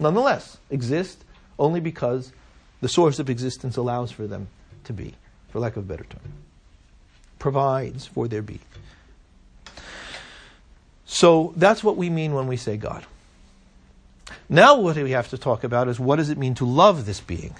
nonetheless, 0.00 0.58
exist 0.68 1.24
only 1.58 1.78
because 1.78 2.32
the 2.80 2.88
source 2.88 3.20
of 3.20 3.30
existence 3.30 3.76
allows 3.76 4.10
for 4.10 4.26
them 4.26 4.48
to 4.82 4.92
be, 4.92 5.14
for 5.50 5.60
lack 5.60 5.76
of 5.76 5.84
a 5.84 5.86
better 5.86 6.04
term. 6.04 6.32
Provides 7.38 8.06
for 8.06 8.26
their 8.26 8.42
being. 8.42 8.60
So 11.06 11.52
that's 11.56 11.84
what 11.84 11.96
we 11.96 12.10
mean 12.10 12.34
when 12.34 12.46
we 12.46 12.56
say 12.56 12.76
God. 12.76 13.04
Now, 14.48 14.78
what 14.78 14.96
we 14.96 15.12
have 15.12 15.28
to 15.30 15.38
talk 15.38 15.64
about 15.64 15.88
is 15.88 15.98
what 15.98 16.16
does 16.16 16.30
it 16.30 16.38
mean 16.38 16.54
to 16.56 16.64
love 16.64 17.06
this 17.06 17.20
being? 17.20 17.54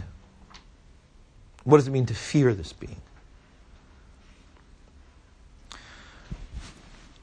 What 1.65 1.79
does 1.79 1.89
it 1.89 1.93
mean 1.93 2.07
to 2.07 2.15
fear 2.15 2.55
this 2.55 2.73
being? 2.73 2.97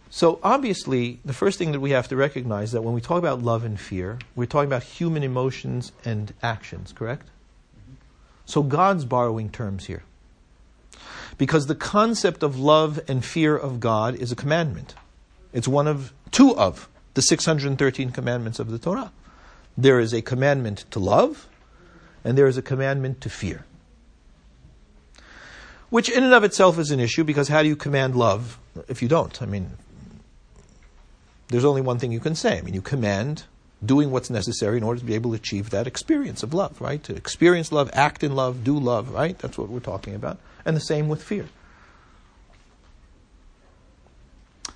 So, 0.09 0.39
obviously, 0.43 1.19
the 1.23 1.33
first 1.33 1.57
thing 1.57 1.71
that 1.71 1.79
we 1.79 1.91
have 1.91 2.09
to 2.09 2.15
recognize 2.15 2.69
is 2.69 2.71
that 2.73 2.81
when 2.81 2.93
we 2.93 3.01
talk 3.01 3.17
about 3.17 3.41
love 3.41 3.63
and 3.63 3.79
fear, 3.79 4.19
we're 4.35 4.45
talking 4.45 4.67
about 4.67 4.83
human 4.83 5.23
emotions 5.23 5.93
and 6.03 6.33
actions, 6.43 6.91
correct? 6.91 7.29
So, 8.45 8.61
God's 8.61 9.05
borrowing 9.05 9.49
terms 9.49 9.85
here. 9.85 10.03
Because 11.37 11.67
the 11.67 11.75
concept 11.75 12.43
of 12.43 12.59
love 12.59 12.99
and 13.07 13.23
fear 13.23 13.55
of 13.55 13.79
God 13.79 14.15
is 14.15 14.31
a 14.31 14.35
commandment. 14.35 14.95
It's 15.53 15.67
one 15.67 15.88
of 15.88 16.13
two 16.31 16.55
of 16.55 16.88
the 17.13 17.22
613 17.22 18.12
commandments 18.12 18.60
of 18.60 18.72
the 18.72 18.79
Torah. 18.79 19.12
There 19.77 20.00
is 20.00 20.13
a 20.13 20.22
commandment 20.22 20.86
to 20.91 21.00
love, 21.00 21.48
and 22.24 22.38
there 22.38 22.48
is 22.48 22.58
a 22.58 22.62
commandment 22.62 23.22
to 23.22 23.29
fear 23.29 23.65
which 25.91 26.10
in 26.10 26.24
and 26.24 26.34
of 26.34 26.43
itself 26.43 26.79
is 26.79 26.89
an 26.89 27.00
issue 27.00 27.24
because 27.24 27.50
how 27.50 27.62
do 27.62 27.67
you 27.67 27.75
command 27.75 28.15
love 28.15 28.58
if 28.88 29.01
you 29.01 29.08
don't? 29.08 29.39
I 29.41 29.46
mean, 29.46 29.72
there's 31.50 31.65
only 31.65 31.81
one 31.81 32.00
thing 32.00 32.13
you 32.13 32.22
can 32.22 32.34
say. 32.34 32.58
I 32.58 32.62
mean, 32.62 32.74
you 32.74 32.81
command 32.81 33.43
doing 33.86 34.10
what's 34.10 34.29
necessary 34.29 34.77
in 34.77 34.84
order 34.84 35.01
to 35.01 35.05
be 35.05 35.15
able 35.15 35.31
to 35.31 35.36
achieve 35.36 35.70
that 35.72 35.88
experience 35.88 36.43
of 36.43 36.53
love, 36.53 36.79
right? 36.79 37.03
To 37.03 37.15
experience 37.15 37.74
love, 37.74 37.89
act 37.93 38.24
in 38.24 38.36
love, 38.36 38.63
do 38.63 38.79
love, 38.79 39.12
right? 39.12 39.38
That's 39.38 39.58
what 39.58 39.67
we're 39.67 39.81
talking 39.81 40.15
about. 40.15 40.39
And 40.63 40.77
the 40.77 40.81
same 40.81 41.10
with 41.10 41.22
fear. 41.22 41.50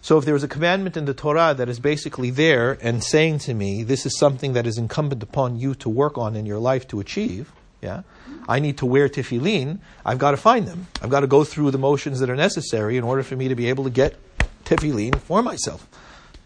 So 0.06 0.20
if 0.20 0.26
there 0.26 0.36
is 0.36 0.44
a 0.44 0.48
commandment 0.48 0.98
in 0.98 1.06
the 1.06 1.16
Torah 1.16 1.56
that 1.56 1.68
is 1.68 1.80
basically 1.80 2.30
there 2.30 2.78
and 2.80 3.04
saying 3.04 3.40
to 3.40 3.56
me, 3.56 3.82
this 3.82 4.06
is 4.06 4.16
something 4.20 4.54
that 4.54 4.68
is 4.68 4.78
incumbent 4.78 5.24
upon 5.24 5.58
you 5.58 5.74
to 5.74 5.90
work 5.90 6.16
on 6.16 6.36
in 6.36 6.46
your 6.46 6.60
life 6.60 6.88
to 6.90 7.00
achieve, 7.00 7.52
yeah, 7.82 8.04
I 8.48 8.60
need 8.60 8.78
to 8.78 8.86
wear 8.86 9.10
tefillin, 9.10 9.80
I've 10.06 10.20
got 10.20 10.30
to 10.30 10.38
find 10.38 10.68
them. 10.68 10.86
I've 11.02 11.10
got 11.10 11.22
to 11.22 11.28
go 11.28 11.44
through 11.44 11.72
the 11.72 11.80
motions 11.80 12.20
that 12.20 12.30
are 12.30 12.36
necessary 12.36 12.98
in 12.98 13.04
order 13.04 13.24
for 13.24 13.36
me 13.36 13.48
to 13.48 13.56
be 13.56 13.68
able 13.68 13.84
to 13.86 13.90
get 13.90 14.16
tefillin 14.64 15.16
for 15.16 15.42
myself 15.42 15.88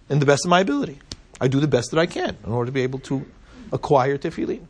in 0.08 0.20
the 0.20 0.26
best 0.26 0.46
of 0.46 0.50
my 0.50 0.62
ability. 0.62 1.00
I 1.42 1.50
do 1.50 1.60
the 1.60 1.68
best 1.68 1.92
that 1.92 2.00
I 2.00 2.06
can 2.06 2.38
in 2.46 2.54
order 2.54 2.68
to 2.68 2.72
be 2.72 2.84
able 2.84 3.00
to 3.00 3.26
acquire 3.74 4.18
tefillin. 4.18 4.68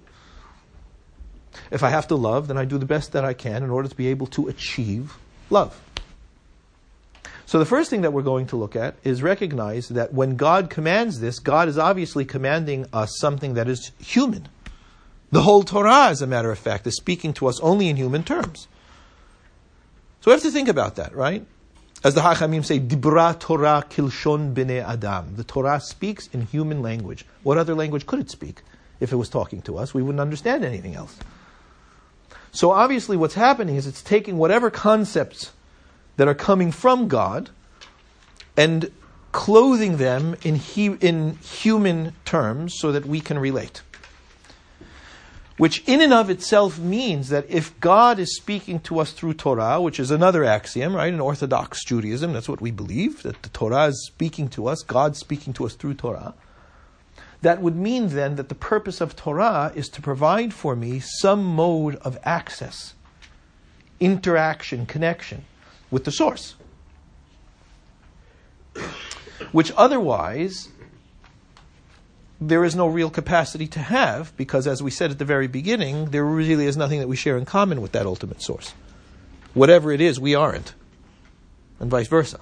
If 1.69 1.83
I 1.83 1.91
have 1.91 2.07
to 2.07 2.15
love, 2.15 2.47
then 2.47 2.57
I 2.57 2.65
do 2.65 2.79
the 2.79 2.87
best 2.87 3.11
that 3.11 3.23
I 3.23 3.35
can 3.35 3.61
in 3.61 3.69
order 3.69 3.87
to 3.87 3.95
be 3.95 4.07
able 4.07 4.25
to 4.25 4.47
achieve 4.47 5.15
love. 5.51 5.79
So 7.49 7.57
the 7.57 7.65
first 7.65 7.89
thing 7.89 8.01
that 8.01 8.13
we're 8.13 8.21
going 8.21 8.45
to 8.45 8.57
look 8.57 8.75
at 8.75 8.93
is 9.03 9.23
recognize 9.23 9.87
that 9.89 10.13
when 10.13 10.35
God 10.35 10.69
commands 10.69 11.19
this, 11.19 11.39
God 11.39 11.67
is 11.67 11.79
obviously 11.79 12.23
commanding 12.23 12.85
us 12.93 13.17
something 13.17 13.55
that 13.55 13.67
is 13.67 13.91
human. 13.97 14.47
The 15.31 15.41
whole 15.41 15.63
Torah, 15.63 16.09
as 16.09 16.21
a 16.21 16.27
matter 16.27 16.51
of 16.51 16.59
fact, 16.59 16.85
is 16.85 16.95
speaking 16.95 17.33
to 17.33 17.47
us 17.47 17.59
only 17.61 17.89
in 17.89 17.95
human 17.95 18.21
terms. 18.21 18.67
So 20.21 20.29
we 20.29 20.33
have 20.33 20.43
to 20.43 20.51
think 20.51 20.67
about 20.67 20.97
that, 20.97 21.15
right? 21.15 21.43
As 22.03 22.13
the 22.13 22.21
Hachamim 22.21 22.63
say, 22.63 22.79
Dibra 22.79 23.39
Torah 23.39 23.83
kilshon 23.89 24.53
b'nei 24.53 24.87
Adam. 24.87 25.35
The 25.35 25.43
Torah 25.43 25.81
speaks 25.81 26.27
in 26.27 26.45
human 26.45 26.83
language. 26.83 27.25
What 27.41 27.57
other 27.57 27.73
language 27.73 28.05
could 28.05 28.19
it 28.19 28.29
speak 28.29 28.61
if 28.99 29.11
it 29.11 29.15
was 29.15 29.27
talking 29.27 29.63
to 29.63 29.79
us? 29.79 29.91
We 29.91 30.03
wouldn't 30.03 30.21
understand 30.21 30.63
anything 30.63 30.93
else. 30.93 31.17
So 32.51 32.69
obviously, 32.69 33.17
what's 33.17 33.33
happening 33.33 33.75
is 33.75 33.87
it's 33.87 34.03
taking 34.03 34.37
whatever 34.37 34.69
concepts 34.69 35.51
that 36.19 36.27
are 36.27 36.35
coming 36.35 36.69
from 36.69 37.07
God 37.07 37.49
and 38.57 38.91
clothing 39.31 39.95
them 39.95 40.35
in, 40.43 40.55
he, 40.55 40.87
in 40.87 41.37
human 41.37 42.11
terms 42.25 42.73
so 42.77 42.91
that 42.91 43.05
we 43.05 43.21
can 43.21 43.39
relate. 43.39 43.83
Which 45.55 45.81
in 45.87 46.01
and 46.01 46.11
of 46.11 46.29
itself 46.29 46.77
means 46.77 47.29
that 47.29 47.49
if 47.49 47.79
God 47.79 48.19
is 48.19 48.35
speaking 48.35 48.81
to 48.81 48.99
us 48.99 49.13
through 49.13 49.35
Torah, 49.35 49.79
which 49.79 49.97
is 49.97 50.11
another 50.11 50.43
axiom, 50.43 50.93
right, 50.93 51.13
in 51.13 51.21
Orthodox 51.21 51.85
Judaism, 51.85 52.33
that's 52.33 52.49
what 52.49 52.59
we 52.59 52.71
believe, 52.71 53.23
that 53.23 53.41
the 53.41 53.49
Torah 53.49 53.85
is 53.85 54.05
speaking 54.05 54.49
to 54.49 54.67
us, 54.67 54.83
God 54.83 55.15
speaking 55.15 55.53
to 55.53 55.65
us 55.65 55.75
through 55.75 55.93
Torah, 55.93 56.33
that 57.41 57.61
would 57.61 57.77
mean 57.77 58.09
then 58.09 58.35
that 58.35 58.49
the 58.49 58.55
purpose 58.55 58.99
of 58.99 59.15
Torah 59.15 59.71
is 59.73 59.87
to 59.87 60.01
provide 60.01 60.53
for 60.53 60.75
me 60.75 60.99
some 60.99 61.45
mode 61.45 61.95
of 61.95 62.17
access, 62.25 62.93
interaction, 64.01 64.85
connection 64.85 65.45
with 65.91 66.05
the 66.05 66.11
source. 66.11 66.55
Which 69.51 69.71
otherwise 69.75 70.69
there 72.41 72.63
is 72.63 72.75
no 72.75 72.87
real 72.87 73.09
capacity 73.09 73.67
to 73.67 73.79
have 73.79 74.35
because, 74.37 74.67
as 74.67 74.81
we 74.81 74.91
said 74.91 75.11
at 75.11 75.19
the 75.19 75.25
very 75.25 75.47
beginning, 75.47 76.05
there 76.05 76.23
really 76.23 76.65
is 76.65 76.77
nothing 76.77 76.99
that 76.99 77.07
we 77.07 77.15
share 77.15 77.37
in 77.37 77.45
common 77.45 77.81
with 77.81 77.91
that 77.91 78.05
ultimate 78.05 78.41
source. 78.41 78.73
Whatever 79.53 79.91
it 79.91 79.99
is, 79.99 80.19
we 80.19 80.35
aren't, 80.35 80.73
and 81.79 81.89
vice 81.89 82.07
versa. 82.07 82.39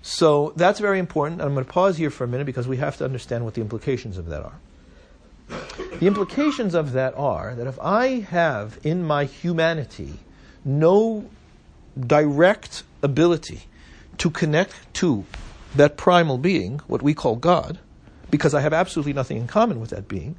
So 0.00 0.54
that's 0.56 0.80
very 0.80 0.98
important. 0.98 1.42
I'm 1.42 1.52
going 1.52 1.66
to 1.66 1.70
pause 1.70 1.98
here 1.98 2.08
for 2.08 2.24
a 2.24 2.28
minute 2.28 2.46
because 2.46 2.66
we 2.66 2.78
have 2.78 2.96
to 2.98 3.04
understand 3.04 3.44
what 3.44 3.54
the 3.54 3.60
implications 3.60 4.16
of 4.16 4.26
that 4.26 4.42
are. 4.42 4.58
The 5.98 6.06
implications 6.06 6.74
of 6.74 6.92
that 6.92 7.14
are 7.16 7.54
that 7.54 7.66
if 7.66 7.78
I 7.80 8.20
have 8.20 8.78
in 8.82 9.02
my 9.02 9.24
humanity 9.24 10.20
no 10.64 11.28
direct 11.98 12.82
ability 13.02 13.62
to 14.18 14.30
connect 14.30 14.74
to 14.94 15.24
that 15.74 15.96
primal 15.96 16.38
being, 16.38 16.80
what 16.86 17.02
we 17.02 17.14
call 17.14 17.36
God, 17.36 17.78
because 18.30 18.54
I 18.54 18.60
have 18.60 18.72
absolutely 18.72 19.12
nothing 19.12 19.36
in 19.36 19.46
common 19.46 19.80
with 19.80 19.90
that 19.90 20.08
being, 20.08 20.36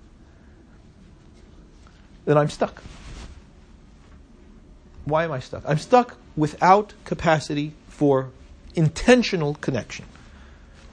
then 2.25 2.37
I'm 2.37 2.49
stuck. 2.49 2.83
Why 5.05 5.23
am 5.23 5.31
I 5.31 5.39
stuck? 5.39 5.63
I'm 5.67 5.77
stuck 5.77 6.17
without 6.35 6.93
capacity 7.03 7.73
for 7.87 8.29
intentional 8.75 9.55
connection. 9.55 10.05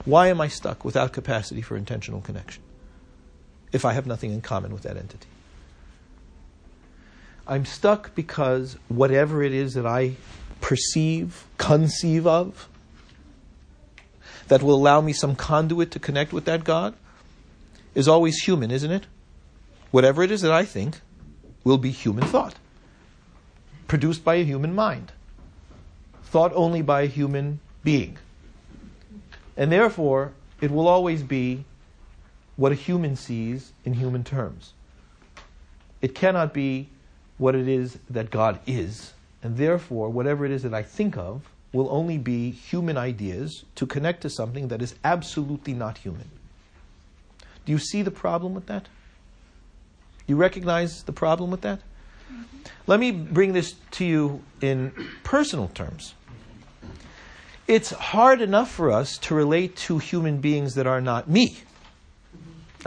Why 0.05 0.27
am 0.27 0.41
I 0.41 0.47
stuck 0.47 0.83
without 0.83 1.13
capacity 1.13 1.61
for 1.61 1.77
intentional 1.77 2.21
connection 2.21 2.63
if 3.71 3.85
I 3.85 3.93
have 3.93 4.07
nothing 4.07 4.31
in 4.31 4.41
common 4.41 4.73
with 4.73 4.83
that 4.83 4.97
entity? 4.97 5.27
I'm 7.47 7.65
stuck 7.65 8.13
because 8.13 8.77
whatever 8.89 9.41
it 9.41 9.53
is 9.53 9.73
that 9.75 9.85
I 9.85 10.15
perceive, 10.59 11.45
conceive 11.57 12.27
of, 12.27 12.67
that 14.49 14.61
will 14.61 14.75
allow 14.75 15.01
me 15.01 15.13
some 15.13 15.35
conduit 15.35 15.91
to 15.91 15.99
connect 15.99 16.33
with 16.33 16.45
that 16.45 16.63
God 16.63 16.93
is 17.95 18.07
always 18.07 18.37
human, 18.37 18.69
isn't 18.71 18.91
it? 18.91 19.05
Whatever 19.91 20.23
it 20.23 20.31
is 20.31 20.41
that 20.41 20.51
I 20.51 20.65
think 20.65 20.99
will 21.63 21.77
be 21.77 21.91
human 21.91 22.25
thought, 22.25 22.55
produced 23.87 24.23
by 24.23 24.35
a 24.35 24.43
human 24.43 24.75
mind, 24.75 25.11
thought 26.23 26.51
only 26.53 26.81
by 26.81 27.01
a 27.01 27.07
human 27.07 27.59
being. 27.83 28.17
And 29.55 29.71
therefore, 29.71 30.33
it 30.61 30.69
will 30.69 30.87
always 30.87 31.23
be 31.23 31.63
what 32.57 32.71
a 32.71 32.75
human 32.75 33.15
sees 33.15 33.71
in 33.85 33.93
human 33.93 34.23
terms. 34.23 34.73
It 36.01 36.13
cannot 36.13 36.53
be 36.53 36.89
what 37.37 37.55
it 37.55 37.67
is 37.67 37.99
that 38.09 38.31
God 38.31 38.59
is. 38.65 39.13
And 39.43 39.57
therefore, 39.57 40.09
whatever 40.09 40.45
it 40.45 40.51
is 40.51 40.63
that 40.63 40.73
I 40.73 40.83
think 40.83 41.17
of 41.17 41.49
will 41.71 41.87
only 41.91 42.17
be 42.17 42.49
human 42.51 42.97
ideas 42.97 43.63
to 43.75 43.85
connect 43.85 44.21
to 44.21 44.29
something 44.29 44.69
that 44.69 44.81
is 44.81 44.95
absolutely 45.03 45.73
not 45.73 45.99
human. 45.99 46.29
Do 47.65 47.71
you 47.71 47.77
see 47.77 48.01
the 48.01 48.11
problem 48.11 48.53
with 48.53 48.65
that? 48.67 48.87
You 50.25 50.35
recognize 50.35 51.03
the 51.03 51.11
problem 51.11 51.51
with 51.51 51.61
that? 51.61 51.79
Mm-hmm. 51.79 52.43
Let 52.87 52.99
me 52.99 53.11
bring 53.11 53.53
this 53.53 53.75
to 53.91 54.05
you 54.05 54.41
in 54.61 54.91
personal 55.23 55.67
terms. 55.69 56.13
It's 57.67 57.91
hard 57.91 58.41
enough 58.41 58.71
for 58.71 58.91
us 58.91 59.17
to 59.19 59.35
relate 59.35 59.75
to 59.87 59.97
human 59.97 60.37
beings 60.39 60.75
that 60.75 60.87
are 60.87 61.01
not 61.01 61.29
me. 61.29 61.57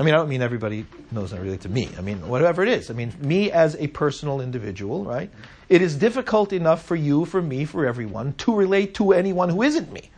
I 0.00 0.02
mean, 0.02 0.14
I 0.14 0.16
don't 0.16 0.30
mean 0.30 0.40
everybody 0.40 0.86
knows 1.10 1.34
I 1.34 1.36
relate 1.36 1.60
to 1.60 1.68
me. 1.68 1.90
I 1.98 2.00
mean, 2.00 2.26
whatever 2.26 2.62
it 2.62 2.70
is. 2.70 2.90
I 2.90 2.94
mean, 2.94 3.12
me 3.20 3.52
as 3.52 3.76
a 3.76 3.86
personal 3.88 4.40
individual, 4.40 5.04
right? 5.04 5.30
It 5.68 5.82
is 5.82 5.94
difficult 5.94 6.54
enough 6.54 6.82
for 6.86 6.96
you, 6.96 7.26
for 7.26 7.42
me, 7.42 7.66
for 7.66 7.84
everyone 7.84 8.32
to 8.38 8.54
relate 8.54 8.94
to 8.94 9.12
anyone 9.12 9.50
who 9.50 9.60
isn't 9.60 9.92
me. 9.92 10.08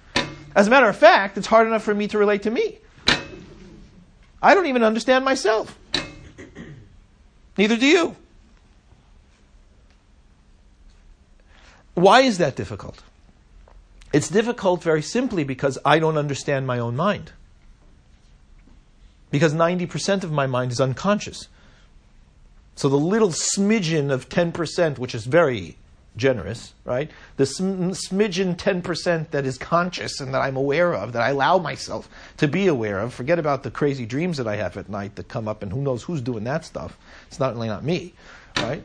As 0.54 0.68
a 0.68 0.70
matter 0.70 0.88
of 0.88 0.96
fact, 0.96 1.36
it's 1.36 1.48
hard 1.48 1.66
enough 1.66 1.82
for 1.82 1.92
me 1.92 2.06
to 2.06 2.16
relate 2.16 2.42
to 2.44 2.50
me. 2.52 2.78
I 4.40 4.54
don't 4.54 4.66
even 4.66 4.84
understand 4.84 5.24
myself. 5.24 5.76
Neither 7.58 7.76
do 7.76 7.86
you. 7.86 8.16
Why 11.94 12.20
is 12.20 12.38
that 12.38 12.54
difficult? 12.54 13.02
It's 14.12 14.28
difficult 14.28 14.84
very 14.84 15.02
simply 15.02 15.42
because 15.42 15.76
I 15.84 15.98
don't 15.98 16.18
understand 16.18 16.68
my 16.68 16.78
own 16.78 16.94
mind 16.94 17.32
because 19.32 19.54
90% 19.54 20.22
of 20.22 20.30
my 20.30 20.46
mind 20.46 20.70
is 20.70 20.80
unconscious. 20.80 21.48
So 22.76 22.88
the 22.88 22.96
little 22.96 23.30
smidgen 23.30 24.12
of 24.12 24.28
10%, 24.28 24.98
which 24.98 25.14
is 25.14 25.24
very 25.26 25.76
generous, 26.16 26.74
right? 26.84 27.10
The 27.38 27.46
sm- 27.46 27.90
smidgen 27.90 28.56
10% 28.56 29.30
that 29.30 29.46
is 29.46 29.58
conscious 29.58 30.20
and 30.20 30.32
that 30.34 30.42
I'm 30.42 30.56
aware 30.56 30.94
of, 30.94 31.12
that 31.14 31.22
I 31.22 31.30
allow 31.30 31.58
myself 31.58 32.08
to 32.36 32.46
be 32.46 32.66
aware 32.66 33.00
of, 33.00 33.14
forget 33.14 33.38
about 33.38 33.62
the 33.62 33.70
crazy 33.70 34.06
dreams 34.06 34.36
that 34.36 34.46
I 34.46 34.56
have 34.56 34.76
at 34.76 34.88
night 34.88 35.16
that 35.16 35.28
come 35.28 35.48
up 35.48 35.62
and 35.62 35.72
who 35.72 35.80
knows 35.80 36.02
who's 36.02 36.20
doing 36.20 36.44
that 36.44 36.64
stuff. 36.64 36.98
It's 37.28 37.40
not 37.40 37.54
really 37.54 37.68
not 37.68 37.82
me, 37.82 38.14
right? 38.58 38.82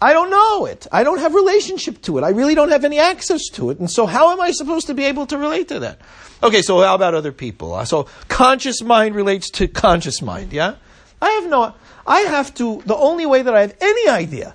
I 0.00 0.12
don't 0.12 0.30
know 0.30 0.64
it. 0.64 0.86
I 0.90 1.04
don't 1.04 1.18
have 1.18 1.34
relationship 1.34 2.00
to 2.02 2.16
it. 2.18 2.24
I 2.24 2.30
really 2.30 2.54
don't 2.54 2.70
have 2.70 2.84
any 2.84 2.98
access 2.98 3.48
to 3.52 3.70
it. 3.70 3.78
And 3.78 3.90
so 3.90 4.06
how 4.06 4.32
am 4.32 4.40
I 4.40 4.50
supposed 4.50 4.86
to 4.86 4.94
be 4.94 5.04
able 5.04 5.26
to 5.26 5.36
relate 5.36 5.68
to 5.68 5.80
that? 5.80 6.00
Okay, 6.42 6.62
so 6.62 6.80
how 6.80 6.94
about 6.94 7.14
other 7.14 7.32
people? 7.32 7.74
Uh, 7.74 7.84
so 7.84 8.08
conscious 8.28 8.82
mind 8.82 9.14
relates 9.14 9.50
to 9.50 9.68
conscious 9.68 10.22
mind, 10.22 10.52
yeah? 10.54 10.76
I 11.20 11.30
have 11.32 11.50
no, 11.50 11.74
I 12.06 12.20
have 12.20 12.54
to, 12.54 12.82
the 12.86 12.96
only 12.96 13.26
way 13.26 13.42
that 13.42 13.54
I 13.54 13.60
have 13.60 13.76
any 13.80 14.08
idea, 14.08 14.54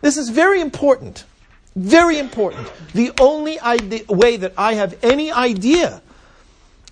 this 0.00 0.16
is 0.16 0.30
very 0.30 0.62
important, 0.62 1.24
very 1.74 2.18
important. 2.18 2.72
The 2.94 3.12
only 3.20 3.60
idea, 3.60 4.04
way 4.08 4.38
that 4.38 4.54
I 4.56 4.74
have 4.74 4.98
any 5.04 5.30
idea 5.30 6.00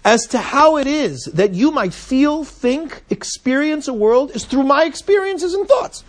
as 0.05 0.27
to 0.27 0.39
how 0.39 0.77
it 0.77 0.87
is 0.87 1.25
that 1.33 1.55
you 1.55 1.71
might 1.71 1.95
feel, 1.95 2.45
think, 2.45 3.03
experience 3.09 3.89
a 3.89 3.95
world 3.95 4.33
is 4.33 4.45
through 4.45 4.65
my 4.65 4.85
experiences 4.85 5.55
and 5.55 5.67
thoughts. 5.67 6.05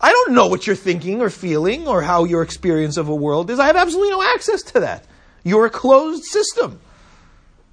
I 0.00 0.12
don't 0.12 0.32
know 0.32 0.46
what 0.46 0.66
you're 0.66 0.76
thinking 0.76 1.20
or 1.20 1.30
feeling 1.30 1.88
or 1.88 2.02
how 2.02 2.24
your 2.24 2.42
experience 2.42 2.96
of 2.96 3.08
a 3.08 3.14
world 3.14 3.50
is. 3.50 3.58
I 3.58 3.66
have 3.66 3.76
absolutely 3.76 4.10
no 4.10 4.22
access 4.22 4.62
to 4.62 4.80
that. 4.80 5.04
You're 5.42 5.66
a 5.66 5.70
closed 5.70 6.24
system. 6.24 6.80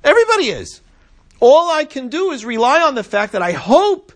Everybody 0.03 0.49
is. 0.49 0.81
All 1.39 1.69
I 1.69 1.85
can 1.85 2.09
do 2.09 2.31
is 2.31 2.45
rely 2.45 2.81
on 2.81 2.95
the 2.95 3.03
fact 3.03 3.33
that 3.33 3.41
I 3.41 3.51
hope 3.51 4.11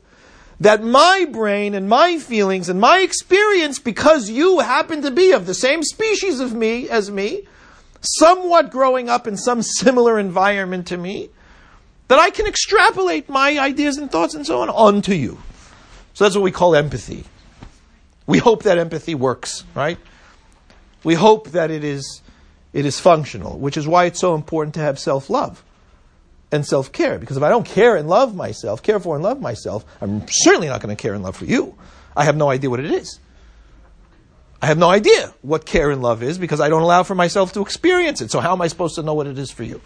that 0.59 0.83
my 0.83 1.25
brain 1.31 1.73
and 1.73 1.87
my 1.87 2.17
feelings 2.17 2.69
and 2.69 2.79
my 2.79 2.99
experience, 2.99 3.79
because 3.79 4.29
you 4.29 4.59
happen 4.59 5.01
to 5.03 5.11
be 5.11 5.31
of 5.31 5.45
the 5.45 5.53
same 5.53 5.83
species 5.83 6.39
of 6.39 6.53
me 6.53 6.89
as 6.89 7.11
me, 7.11 7.47
somewhat 8.01 8.71
growing 8.71 9.09
up 9.09 9.27
in 9.27 9.37
some 9.37 9.61
similar 9.61 10.19
environment 10.19 10.87
to 10.87 10.97
me, 10.97 11.29
that 12.07 12.19
I 12.19 12.29
can 12.29 12.47
extrapolate 12.47 13.29
my 13.29 13.59
ideas 13.59 13.97
and 13.97 14.11
thoughts 14.11 14.33
and 14.33 14.45
so 14.45 14.61
on 14.61 14.69
onto 14.69 15.13
you. 15.13 15.37
So 16.13 16.25
that's 16.25 16.35
what 16.35 16.43
we 16.43 16.51
call 16.51 16.75
empathy. 16.75 17.25
We 18.29 18.37
hope 18.37 18.61
that 18.63 18.77
empathy 18.77 19.15
works, 19.15 19.63
right? 19.73 19.97
We 21.03 21.15
hope 21.15 21.49
that 21.49 21.71
it 21.71 21.83
is, 21.83 22.21
it 22.73 22.85
is 22.85 22.99
functional, 22.99 23.57
which 23.57 23.75
is 23.75 23.87
why 23.87 24.05
it's 24.05 24.19
so 24.19 24.35
important 24.35 24.75
to 24.75 24.81
have 24.81 24.99
self 24.99 25.31
love 25.31 25.63
and 26.51 26.63
self 26.63 26.91
care. 26.91 27.17
Because 27.17 27.37
if 27.37 27.41
I 27.41 27.49
don't 27.49 27.65
care 27.65 27.95
and 27.95 28.07
love 28.07 28.35
myself, 28.35 28.83
care 28.83 28.99
for 28.99 29.15
and 29.15 29.23
love 29.23 29.41
myself, 29.41 29.83
I'm 29.99 30.27
certainly 30.29 30.67
not 30.67 30.79
going 30.79 30.95
to 30.95 31.01
care 31.01 31.15
and 31.15 31.23
love 31.23 31.37
for 31.37 31.45
you. 31.45 31.75
I 32.15 32.23
have 32.25 32.37
no 32.37 32.51
idea 32.51 32.69
what 32.69 32.79
it 32.79 32.91
is. 32.91 33.19
I 34.61 34.67
have 34.67 34.77
no 34.77 34.91
idea 34.91 35.33
what 35.41 35.65
care 35.65 35.89
and 35.89 36.03
love 36.03 36.21
is 36.21 36.37
because 36.37 36.61
I 36.61 36.69
don't 36.69 36.83
allow 36.83 37.01
for 37.01 37.15
myself 37.15 37.53
to 37.53 37.61
experience 37.61 38.21
it. 38.21 38.29
So, 38.29 38.41
how 38.41 38.53
am 38.53 38.61
I 38.61 38.67
supposed 38.67 38.93
to 38.93 39.01
know 39.01 39.15
what 39.15 39.25
it 39.25 39.39
is 39.39 39.49
for 39.49 39.63
you? 39.63 39.81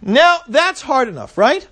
Now, 0.00 0.40
that's 0.48 0.82
hard 0.82 1.06
enough, 1.06 1.38
right? 1.38 1.68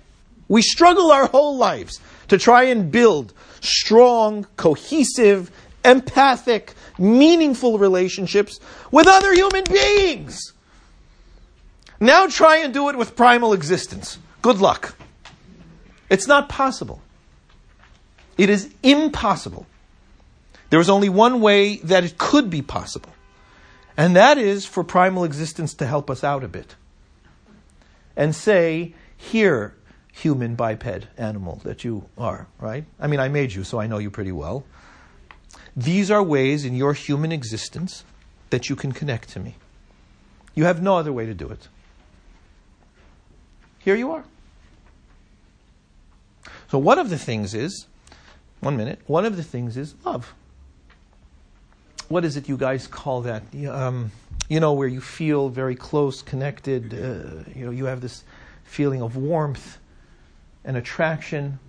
We 0.51 0.61
struggle 0.61 1.13
our 1.13 1.27
whole 1.27 1.55
lives 1.55 2.01
to 2.27 2.37
try 2.37 2.63
and 2.63 2.91
build 2.91 3.33
strong, 3.61 4.45
cohesive, 4.57 5.49
empathic, 5.85 6.73
meaningful 6.99 7.77
relationships 7.77 8.59
with 8.91 9.07
other 9.07 9.33
human 9.33 9.63
beings. 9.63 10.51
Now 12.01 12.27
try 12.27 12.57
and 12.57 12.73
do 12.73 12.89
it 12.89 12.97
with 12.97 13.15
primal 13.15 13.53
existence. 13.53 14.17
Good 14.41 14.57
luck. 14.57 14.97
It's 16.09 16.27
not 16.27 16.49
possible. 16.49 17.01
It 18.37 18.49
is 18.49 18.73
impossible. 18.83 19.65
There 20.69 20.81
is 20.81 20.89
only 20.89 21.07
one 21.07 21.39
way 21.39 21.77
that 21.77 22.03
it 22.03 22.17
could 22.17 22.49
be 22.49 22.61
possible, 22.61 23.13
and 23.95 24.17
that 24.17 24.37
is 24.37 24.65
for 24.65 24.83
primal 24.83 25.23
existence 25.23 25.73
to 25.75 25.85
help 25.85 26.09
us 26.09 26.25
out 26.25 26.43
a 26.43 26.49
bit 26.49 26.75
and 28.17 28.35
say, 28.35 28.93
Here, 29.15 29.75
human 30.11 30.55
biped 30.55 31.07
animal 31.17 31.61
that 31.63 31.83
you 31.83 32.05
are, 32.17 32.47
right? 32.59 32.83
I 32.99 33.07
mean, 33.07 33.19
I 33.19 33.29
made 33.29 33.53
you, 33.53 33.63
so 33.63 33.79
I 33.79 33.87
know 33.87 33.97
you 33.97 34.11
pretty 34.11 34.31
well. 34.31 34.63
These 35.75 36.11
are 36.11 36.21
ways 36.21 36.65
in 36.65 36.75
your 36.75 36.93
human 36.93 37.31
existence 37.31 38.03
that 38.49 38.69
you 38.69 38.75
can 38.75 38.91
connect 38.91 39.29
to 39.29 39.39
me. 39.39 39.55
You 40.53 40.65
have 40.65 40.81
no 40.81 40.97
other 40.97 41.13
way 41.13 41.25
to 41.25 41.33
do 41.33 41.49
it. 41.49 41.67
Here 43.79 43.95
you 43.95 44.11
are. 44.11 44.25
So, 46.69 46.77
one 46.77 46.99
of 46.99 47.09
the 47.09 47.17
things 47.17 47.53
is, 47.53 47.87
one 48.59 48.77
minute, 48.77 48.99
one 49.07 49.25
of 49.25 49.37
the 49.37 49.43
things 49.43 49.75
is 49.77 49.95
love. 50.05 50.33
What 52.09 52.25
is 52.25 52.35
it 52.35 52.49
you 52.49 52.57
guys 52.57 52.87
call 52.87 53.21
that? 53.21 53.43
Um, 53.69 54.11
you 54.49 54.59
know, 54.59 54.73
where 54.73 54.87
you 54.87 54.99
feel 54.99 55.47
very 55.47 55.75
close, 55.75 56.21
connected, 56.21 56.93
uh, 56.93 57.49
you 57.55 57.65
know, 57.65 57.71
you 57.71 57.85
have 57.85 58.01
this 58.01 58.23
feeling 58.63 59.01
of 59.01 59.15
warmth 59.15 59.77
an 60.65 60.75
attraction. 60.75 61.59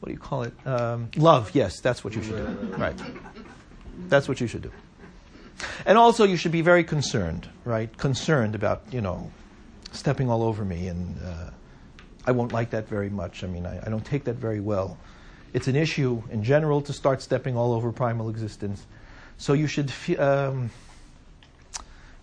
What 0.00 0.06
do 0.06 0.12
you 0.12 0.18
call 0.18 0.42
it? 0.42 0.54
Um, 0.66 1.10
love. 1.16 1.50
Yes, 1.54 1.80
that's 1.80 2.02
what 2.02 2.14
you 2.14 2.22
should 2.22 2.36
do. 2.36 2.66
Right. 2.76 2.98
That's 4.08 4.28
what 4.28 4.40
you 4.40 4.46
should 4.46 4.62
do. 4.62 4.72
And 5.84 5.98
also, 5.98 6.24
you 6.24 6.36
should 6.36 6.52
be 6.52 6.62
very 6.62 6.84
concerned, 6.84 7.48
right? 7.64 7.94
Concerned 7.98 8.54
about, 8.54 8.82
you 8.90 9.00
know, 9.00 9.30
stepping 9.92 10.30
all 10.30 10.42
over 10.42 10.64
me. 10.64 10.88
And 10.88 11.18
uh, 11.24 11.50
I 12.26 12.32
won't 12.32 12.52
like 12.52 12.70
that 12.70 12.88
very 12.88 13.10
much. 13.10 13.44
I 13.44 13.46
mean, 13.46 13.66
I, 13.66 13.86
I 13.86 13.90
don't 13.90 14.04
take 14.04 14.24
that 14.24 14.36
very 14.36 14.60
well. 14.60 14.96
It's 15.52 15.68
an 15.68 15.76
issue 15.76 16.22
in 16.30 16.44
general 16.44 16.80
to 16.82 16.92
start 16.92 17.20
stepping 17.20 17.56
all 17.56 17.72
over 17.72 17.92
primal 17.92 18.30
existence. 18.30 18.86
So 19.36 19.52
you 19.52 19.66
should 19.66 19.90
fe- 19.90 20.16
um, 20.16 20.70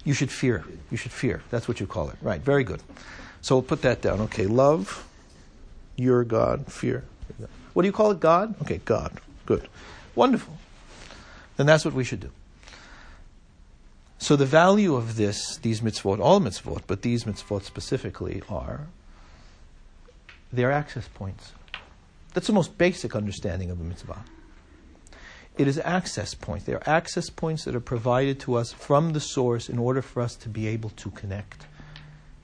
you 0.03 0.13
should 0.13 0.31
fear. 0.31 0.63
You 0.89 0.97
should 0.97 1.11
fear. 1.11 1.43
That's 1.51 1.67
what 1.67 1.79
you 1.79 1.85
call 1.85 2.09
it. 2.09 2.15
Right. 2.21 2.41
Very 2.41 2.63
good. 2.63 2.81
So 3.41 3.55
we'll 3.55 3.63
put 3.63 3.81
that 3.83 4.01
down. 4.01 4.21
Okay. 4.21 4.47
Love 4.47 5.03
your 5.97 6.23
God. 6.23 6.71
Fear. 6.71 7.03
What 7.73 7.83
do 7.83 7.87
you 7.87 7.91
call 7.91 8.11
it? 8.11 8.19
God. 8.19 8.55
Okay. 8.61 8.79
God. 8.85 9.19
Good. 9.45 9.67
Wonderful. 10.15 10.57
Then 11.57 11.65
that's 11.65 11.83
what 11.83 11.93
we 11.93 12.03
should 12.03 12.21
do. 12.21 12.31
So 14.19 14.35
the 14.35 14.45
value 14.45 14.95
of 14.95 15.15
this, 15.15 15.57
these 15.57 15.81
mitzvot, 15.81 16.19
all 16.19 16.39
mitzvot, 16.39 16.83
but 16.87 17.01
these 17.01 17.25
mitzvot 17.25 17.63
specifically 17.63 18.41
are 18.49 18.87
they're 20.51 20.71
access 20.71 21.07
points. 21.07 21.51
That's 22.33 22.47
the 22.47 22.53
most 22.53 22.77
basic 22.77 23.15
understanding 23.15 23.69
of 23.69 23.79
a 23.79 23.83
mitzvah. 23.83 24.23
It 25.57 25.67
is 25.67 25.79
access 25.79 26.35
points. 26.35 26.65
They 26.65 26.73
are 26.73 26.83
access 26.85 27.29
points 27.29 27.63
that 27.65 27.75
are 27.75 27.79
provided 27.79 28.39
to 28.41 28.55
us 28.55 28.71
from 28.71 29.13
the 29.13 29.19
source 29.19 29.69
in 29.69 29.79
order 29.79 30.01
for 30.01 30.21
us 30.21 30.35
to 30.37 30.49
be 30.49 30.67
able 30.67 30.91
to 30.91 31.09
connect. 31.11 31.65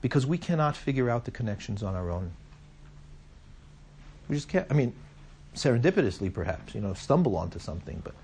Because 0.00 0.26
we 0.26 0.36
cannot 0.36 0.76
figure 0.76 1.08
out 1.08 1.24
the 1.24 1.30
connections 1.30 1.82
on 1.82 1.94
our 1.94 2.10
own. 2.10 2.32
We 4.28 4.36
just 4.36 4.48
can't. 4.48 4.66
I 4.70 4.74
mean, 4.74 4.94
serendipitously 5.54 6.32
perhaps, 6.32 6.74
you 6.74 6.80
know, 6.80 6.94
stumble 6.94 7.36
onto 7.36 7.58
something, 7.58 8.00
but 8.04 8.14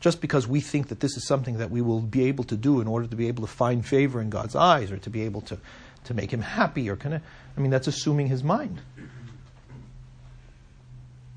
just 0.00 0.20
because 0.20 0.48
we 0.48 0.60
think 0.60 0.88
that 0.88 1.00
this 1.00 1.16
is 1.16 1.26
something 1.26 1.58
that 1.58 1.70
we 1.70 1.80
will 1.80 2.00
be 2.00 2.24
able 2.24 2.44
to 2.44 2.56
do 2.56 2.80
in 2.80 2.88
order 2.88 3.06
to 3.06 3.16
be 3.16 3.28
able 3.28 3.42
to 3.42 3.52
find 3.52 3.86
favor 3.86 4.20
in 4.20 4.30
God's 4.30 4.56
eyes 4.56 4.90
or 4.90 4.98
to 4.98 5.10
be 5.10 5.22
able 5.22 5.42
to, 5.42 5.58
to 6.04 6.14
make 6.14 6.32
him 6.32 6.40
happy 6.40 6.90
or 6.90 6.96
connect, 6.96 7.24
I 7.56 7.60
mean, 7.60 7.70
that's 7.70 7.86
assuming 7.86 8.26
his 8.26 8.42
mind. 8.42 8.80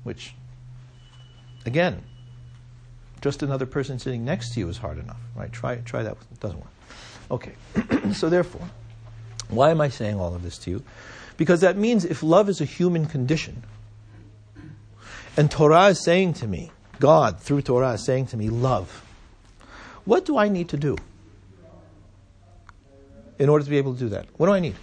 Which, 0.02 0.34
again, 1.64 2.02
just 3.20 3.42
another 3.42 3.66
person 3.66 3.98
sitting 3.98 4.24
next 4.24 4.52
to 4.54 4.60
you 4.60 4.68
is 4.68 4.78
hard 4.78 4.98
enough, 4.98 5.20
right? 5.36 5.52
Try, 5.52 5.76
try 5.76 6.02
that. 6.02 6.16
It 6.32 6.40
doesn't 6.40 6.58
work. 6.58 6.70
Okay. 7.30 7.52
so, 8.12 8.28
therefore, 8.28 8.68
why 9.48 9.70
am 9.70 9.80
I 9.80 9.88
saying 9.88 10.18
all 10.18 10.34
of 10.34 10.42
this 10.42 10.58
to 10.58 10.70
you? 10.70 10.82
Because 11.36 11.60
that 11.60 11.76
means 11.76 12.04
if 12.04 12.22
love 12.22 12.48
is 12.48 12.60
a 12.60 12.64
human 12.64 13.06
condition, 13.06 13.62
and 15.36 15.50
Torah 15.50 15.86
is 15.86 16.02
saying 16.02 16.34
to 16.34 16.46
me, 16.46 16.70
God 16.98 17.40
through 17.40 17.62
Torah 17.62 17.92
is 17.92 18.04
saying 18.04 18.26
to 18.28 18.36
me, 18.36 18.48
love, 18.48 19.04
what 20.04 20.24
do 20.24 20.38
I 20.38 20.48
need 20.48 20.68
to 20.70 20.76
do 20.76 20.96
in 23.38 23.48
order 23.48 23.64
to 23.64 23.70
be 23.70 23.78
able 23.78 23.92
to 23.94 23.98
do 23.98 24.08
that? 24.10 24.26
What 24.36 24.46
do 24.46 24.52
I 24.52 24.60
need? 24.60 24.76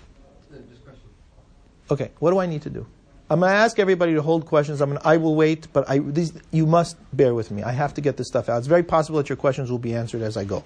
Okay, 1.91 2.11
what 2.19 2.31
do 2.31 2.39
I 2.39 2.45
need 2.45 2.61
to 2.63 2.69
do? 2.69 2.85
I'm 3.29 3.39
going 3.39 3.51
to 3.51 3.55
ask 3.55 3.79
everybody 3.79 4.13
to 4.13 4.21
hold 4.21 4.45
questions. 4.45 4.81
I'm 4.81 4.89
gonna, 4.89 5.01
I 5.03 5.17
will 5.17 5.35
wait, 5.35 5.67
but 5.73 5.89
I, 5.89 5.99
these, 5.99 6.33
you 6.51 6.65
must 6.65 6.97
bear 7.15 7.33
with 7.33 7.51
me. 7.51 7.63
I 7.63 7.71
have 7.71 7.93
to 7.95 8.01
get 8.01 8.17
this 8.17 8.27
stuff 8.27 8.47
out. 8.49 8.57
It's 8.59 8.67
very 8.67 8.83
possible 8.83 9.17
that 9.17 9.29
your 9.29 9.37
questions 9.37 9.71
will 9.71 9.79
be 9.79 9.95
answered 9.95 10.21
as 10.21 10.37
I 10.37 10.43
go, 10.43 10.63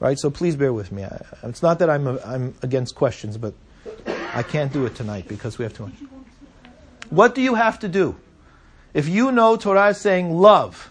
right? 0.00 0.18
So 0.18 0.30
please 0.30 0.56
bear 0.56 0.72
with 0.72 0.92
me. 0.92 1.04
I, 1.04 1.20
it's 1.42 1.62
not 1.62 1.78
that 1.80 1.90
I'm, 1.90 2.06
a, 2.06 2.18
I'm 2.24 2.54
against 2.62 2.94
questions, 2.94 3.36
but 3.36 3.54
I 4.34 4.42
can't 4.42 4.72
do 4.72 4.86
it 4.86 4.94
tonight 4.94 5.28
because 5.28 5.58
we 5.58 5.64
have 5.64 5.74
too 5.74 5.86
much. 5.86 5.94
What 7.10 7.34
do 7.34 7.42
you 7.42 7.54
have 7.54 7.78
to 7.80 7.88
do? 7.88 8.16
If 8.96 9.10
you 9.10 9.30
know 9.30 9.58
Torah 9.58 9.88
is 9.88 9.98
saying 9.98 10.32
love, 10.32 10.88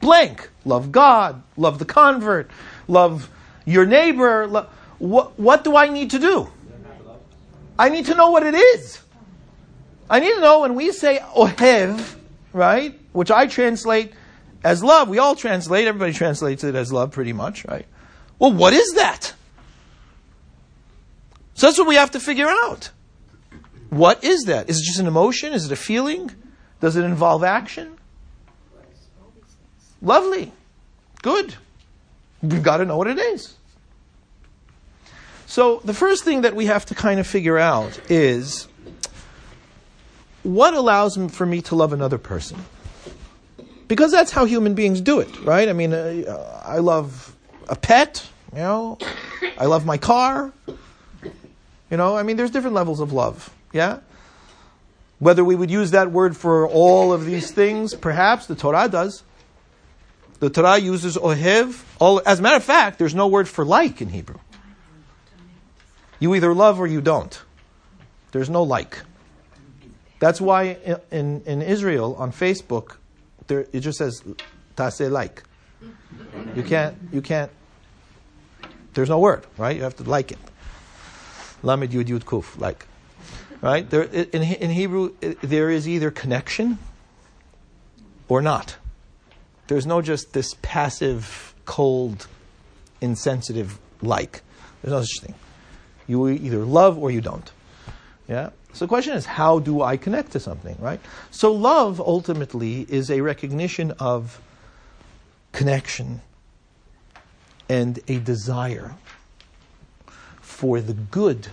blank, 0.00 0.48
love 0.64 0.92
God, 0.92 1.42
love 1.56 1.80
the 1.80 1.84
convert, 1.84 2.48
love 2.86 3.28
your 3.66 3.84
neighbor, 3.84 4.46
lo- 4.46 4.68
what, 5.00 5.36
what 5.36 5.64
do 5.64 5.74
I 5.74 5.88
need 5.88 6.10
to 6.12 6.20
do? 6.20 6.52
I 7.76 7.88
need 7.88 8.06
to 8.06 8.14
know 8.14 8.30
what 8.30 8.44
it 8.44 8.54
is. 8.54 9.00
I 10.08 10.20
need 10.20 10.34
to 10.34 10.40
know 10.40 10.60
when 10.60 10.76
we 10.76 10.92
say 10.92 11.18
ohev, 11.18 12.14
right, 12.52 12.96
which 13.12 13.32
I 13.32 13.48
translate 13.48 14.12
as 14.62 14.84
love. 14.84 15.08
We 15.08 15.18
all 15.18 15.34
translate, 15.34 15.88
everybody 15.88 16.12
translates 16.12 16.62
it 16.62 16.76
as 16.76 16.92
love 16.92 17.10
pretty 17.10 17.32
much, 17.32 17.64
right? 17.64 17.86
Well, 18.38 18.52
what 18.52 18.72
is 18.72 18.92
that? 18.92 19.34
So 21.54 21.66
that's 21.66 21.76
what 21.76 21.88
we 21.88 21.96
have 21.96 22.12
to 22.12 22.20
figure 22.20 22.46
out. 22.46 22.90
What 23.88 24.22
is 24.22 24.44
that? 24.44 24.70
Is 24.70 24.78
it 24.78 24.84
just 24.84 25.00
an 25.00 25.08
emotion? 25.08 25.52
Is 25.52 25.66
it 25.66 25.72
a 25.72 25.76
feeling? 25.76 26.30
Does 26.80 26.96
it 26.96 27.04
involve 27.04 27.44
action? 27.44 27.96
Lovely. 30.02 30.52
Good. 31.22 31.54
We've 32.42 32.62
got 32.62 32.78
to 32.78 32.84
know 32.86 32.96
what 32.96 33.06
it 33.06 33.18
is. 33.18 33.54
So, 35.46 35.80
the 35.84 35.94
first 35.94 36.24
thing 36.24 36.42
that 36.42 36.54
we 36.54 36.66
have 36.66 36.86
to 36.86 36.94
kind 36.94 37.20
of 37.20 37.26
figure 37.26 37.58
out 37.58 38.00
is 38.10 38.68
what 40.42 40.74
allows 40.74 41.16
for 41.32 41.44
me 41.44 41.60
to 41.62 41.74
love 41.74 41.92
another 41.92 42.18
person? 42.18 42.64
Because 43.88 44.12
that's 44.12 44.30
how 44.30 44.44
human 44.44 44.74
beings 44.74 45.00
do 45.00 45.18
it, 45.18 45.40
right? 45.42 45.68
I 45.68 45.72
mean, 45.72 45.92
uh, 45.92 46.62
I 46.64 46.78
love 46.78 47.34
a 47.68 47.74
pet, 47.74 48.26
you 48.52 48.58
know, 48.60 48.98
I 49.58 49.66
love 49.66 49.84
my 49.84 49.98
car. 49.98 50.52
You 51.90 51.96
know, 51.96 52.16
I 52.16 52.22
mean, 52.22 52.36
there's 52.36 52.52
different 52.52 52.74
levels 52.74 53.00
of 53.00 53.12
love, 53.12 53.52
yeah? 53.72 53.98
Whether 55.20 55.44
we 55.44 55.54
would 55.54 55.70
use 55.70 55.92
that 55.92 56.10
word 56.10 56.36
for 56.36 56.66
all 56.66 57.12
of 57.12 57.26
these 57.26 57.50
things, 57.50 57.94
perhaps 57.94 58.46
the 58.46 58.56
Torah 58.56 58.88
does. 58.88 59.22
The 60.40 60.48
Torah 60.48 60.78
uses 60.78 61.18
ohev. 61.18 61.84
All, 62.00 62.22
as 62.24 62.40
a 62.40 62.42
matter 62.42 62.56
of 62.56 62.64
fact, 62.64 62.98
there's 62.98 63.14
no 63.14 63.28
word 63.28 63.46
for 63.46 63.64
like 63.64 64.00
in 64.00 64.08
Hebrew. 64.08 64.38
You 66.18 66.34
either 66.34 66.54
love 66.54 66.80
or 66.80 66.86
you 66.86 67.02
don't. 67.02 67.38
There's 68.32 68.48
no 68.48 68.62
like. 68.62 69.02
That's 70.20 70.40
why 70.40 70.78
in, 71.10 71.42
in 71.44 71.62
Israel 71.62 72.14
on 72.16 72.32
Facebook, 72.32 72.96
there, 73.46 73.66
it 73.72 73.80
just 73.80 73.98
says 73.98 74.24
tase 74.76 75.10
like. 75.10 75.42
You 76.54 76.62
can't, 76.62 76.96
you 77.12 77.20
can't, 77.20 77.50
there's 78.94 79.10
no 79.10 79.18
word, 79.18 79.46
right? 79.58 79.76
You 79.76 79.82
have 79.82 79.96
to 79.96 80.04
like 80.04 80.32
it. 80.32 80.38
Lamed 81.62 81.90
yud 81.90 82.06
yud 82.06 82.24
kuf, 82.24 82.58
like. 82.58 82.86
Right? 83.62 83.88
There, 83.88 84.02
in, 84.02 84.42
in 84.42 84.70
Hebrew, 84.70 85.14
there 85.42 85.70
is 85.70 85.86
either 85.86 86.10
connection 86.10 86.78
or 88.28 88.40
not. 88.40 88.76
There's 89.66 89.86
no 89.86 90.00
just 90.02 90.32
this 90.32 90.56
passive, 90.62 91.54
cold, 91.64 92.26
insensitive 93.00 93.78
like. 94.02 94.42
There's 94.82 94.92
no 94.92 95.02
such 95.02 95.20
thing. 95.20 95.34
You 96.06 96.28
either 96.28 96.64
love 96.64 96.98
or 96.98 97.10
you 97.10 97.20
don't. 97.20 97.50
Yeah? 98.26 98.50
So 98.72 98.84
the 98.84 98.88
question 98.88 99.14
is, 99.14 99.26
how 99.26 99.58
do 99.58 99.82
I 99.82 99.96
connect 99.96 100.32
to 100.32 100.40
something, 100.40 100.76
right? 100.78 101.00
So 101.30 101.52
love 101.52 102.00
ultimately 102.00 102.86
is 102.88 103.10
a 103.10 103.20
recognition 103.20 103.92
of 103.92 104.40
connection 105.52 106.20
and 107.68 107.98
a 108.08 108.18
desire 108.18 108.94
for 110.40 110.80
the 110.80 110.94
good 110.94 111.48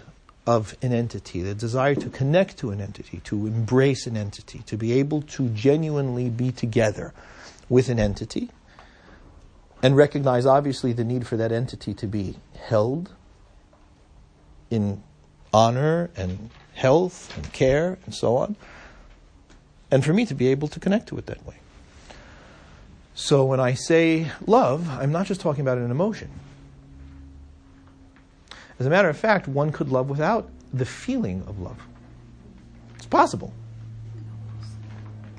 of 0.47 0.77
an 0.81 0.93
entity, 0.93 1.41
the 1.41 1.53
desire 1.53 1.93
to 1.93 2.09
connect 2.09 2.57
to 2.57 2.71
an 2.71 2.79
entity, 2.79 3.19
to 3.25 3.45
embrace 3.45 4.07
an 4.07 4.15
entity, 4.15 4.59
to 4.59 4.77
be 4.77 4.93
able 4.93 5.21
to 5.21 5.49
genuinely 5.49 6.29
be 6.29 6.51
together 6.51 7.13
with 7.67 7.89
an 7.89 7.99
entity, 7.99 8.49
and 9.83 9.97
recognize 9.97 10.45
obviously 10.45 10.93
the 10.93 11.03
need 11.03 11.27
for 11.27 11.35
that 11.35 11.51
entity 11.51 11.93
to 11.93 12.07
be 12.07 12.37
held 12.67 13.11
in 14.71 15.03
honor 15.53 16.09
and 16.15 16.49
health 16.73 17.35
and 17.35 17.51
care 17.51 17.97
and 18.05 18.15
so 18.15 18.37
on, 18.37 18.55
and 19.91 20.05
for 20.05 20.13
me 20.13 20.25
to 20.25 20.33
be 20.33 20.47
able 20.47 20.69
to 20.69 20.79
connect 20.79 21.07
to 21.09 21.17
it 21.17 21.25
that 21.25 21.45
way. 21.45 21.55
So 23.15 23.43
when 23.43 23.59
I 23.59 23.73
say 23.73 24.31
love, 24.45 24.87
I'm 24.89 25.11
not 25.11 25.25
just 25.25 25.41
talking 25.41 25.61
about 25.61 25.77
an 25.77 25.91
emotion. 25.91 26.29
As 28.79 28.85
a 28.85 28.89
matter 28.89 29.09
of 29.09 29.17
fact, 29.17 29.47
one 29.47 29.71
could 29.71 29.89
love 29.89 30.09
without 30.09 30.49
the 30.73 30.85
feeling 30.85 31.43
of 31.47 31.59
love. 31.59 31.81
It's 32.95 33.05
possible. 33.05 33.53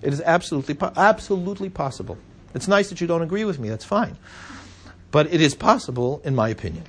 It 0.03 0.12
is 0.12 0.20
absolutely, 0.20 0.77
absolutely 0.96 1.70
possible. 1.70 2.18
It's 2.55 2.68
nice 2.68 2.88
that 2.88 3.01
you 3.01 3.07
don't 3.07 3.22
agree 3.22 3.44
with 3.44 3.59
me, 3.59 3.68
that's 3.68 3.85
fine. 3.85 4.16
But 5.11 5.33
it 5.33 5.40
is 5.40 5.55
possible, 5.55 6.20
in 6.24 6.35
my 6.35 6.48
opinion. 6.48 6.85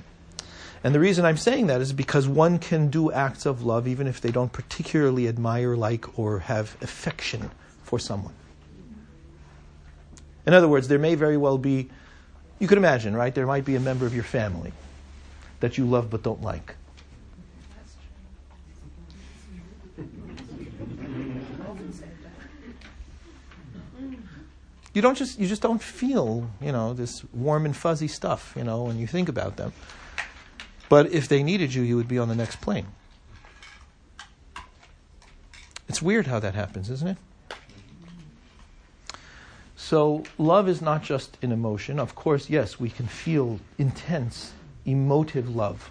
And 0.82 0.94
the 0.94 1.00
reason 1.00 1.24
I'm 1.24 1.36
saying 1.36 1.66
that 1.66 1.80
is 1.80 1.92
because 1.92 2.26
one 2.26 2.58
can 2.58 2.88
do 2.88 3.12
acts 3.12 3.44
of 3.46 3.62
love 3.62 3.86
even 3.86 4.06
if 4.06 4.20
they 4.20 4.30
don't 4.30 4.52
particularly 4.52 5.28
admire, 5.28 5.76
like, 5.76 6.18
or 6.18 6.40
have 6.40 6.76
affection 6.80 7.50
for 7.82 7.98
someone. 7.98 8.34
In 10.46 10.54
other 10.54 10.68
words, 10.68 10.88
there 10.88 10.98
may 10.98 11.14
very 11.14 11.36
well 11.36 11.58
be, 11.58 11.90
you 12.58 12.66
could 12.66 12.78
imagine, 12.78 13.14
right? 13.14 13.34
There 13.34 13.46
might 13.46 13.64
be 13.64 13.76
a 13.76 13.80
member 13.80 14.06
of 14.06 14.14
your 14.14 14.24
family 14.24 14.72
that 15.60 15.78
you 15.78 15.86
love 15.86 16.10
but 16.10 16.22
don't 16.22 16.42
like. 16.42 16.74
You 24.92 25.02
don't 25.02 25.16
just 25.16 25.38
you 25.38 25.46
just 25.46 25.62
don't 25.62 25.80
feel, 25.80 26.50
you 26.60 26.72
know, 26.72 26.92
this 26.92 27.24
warm 27.32 27.64
and 27.64 27.76
fuzzy 27.76 28.08
stuff, 28.08 28.54
you 28.56 28.64
know, 28.64 28.82
when 28.82 28.98
you 28.98 29.06
think 29.06 29.28
about 29.28 29.56
them. 29.56 29.72
But 30.88 31.12
if 31.12 31.28
they 31.28 31.44
needed 31.44 31.72
you, 31.72 31.82
you 31.82 31.96
would 31.96 32.08
be 32.08 32.18
on 32.18 32.28
the 32.28 32.34
next 32.34 32.60
plane. 32.60 32.88
It's 35.88 36.02
weird 36.02 36.26
how 36.26 36.40
that 36.40 36.54
happens, 36.54 36.90
isn't 36.90 37.08
it? 37.08 37.16
So, 39.76 40.24
love 40.38 40.68
is 40.68 40.82
not 40.82 41.02
just 41.02 41.36
an 41.42 41.50
emotion. 41.52 41.98
Of 41.98 42.14
course, 42.14 42.48
yes, 42.48 42.78
we 42.78 42.90
can 42.90 43.06
feel 43.06 43.58
intense, 43.78 44.52
emotive 44.84 45.54
love, 45.54 45.90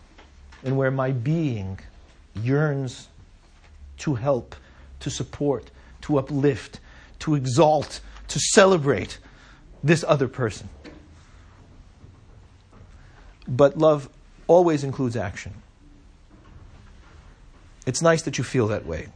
and 0.63 0.78
where 0.78 0.91
my 0.91 1.12
being 1.12 1.80
yearns 2.36 3.08
to 3.99 4.15
help, 4.15 4.56
to 4.99 5.10
support, 5.10 5.71
to 6.02 6.17
uplift, 6.17 6.80
to 7.19 7.36
exalt, 7.36 8.02
to 8.28 8.39
celebrate 8.39 9.19
this 9.84 10.04
other 10.08 10.28
person. 10.28 10.69
But 13.47 13.78
love 13.78 14.10
always 14.47 14.84
includes 14.84 15.15
action. 15.15 15.54
It's 17.86 18.02
nice 18.02 18.21
that 18.23 18.38
you 18.38 18.43
feel 18.43 18.67
that 18.67 18.86
way. 18.86 19.08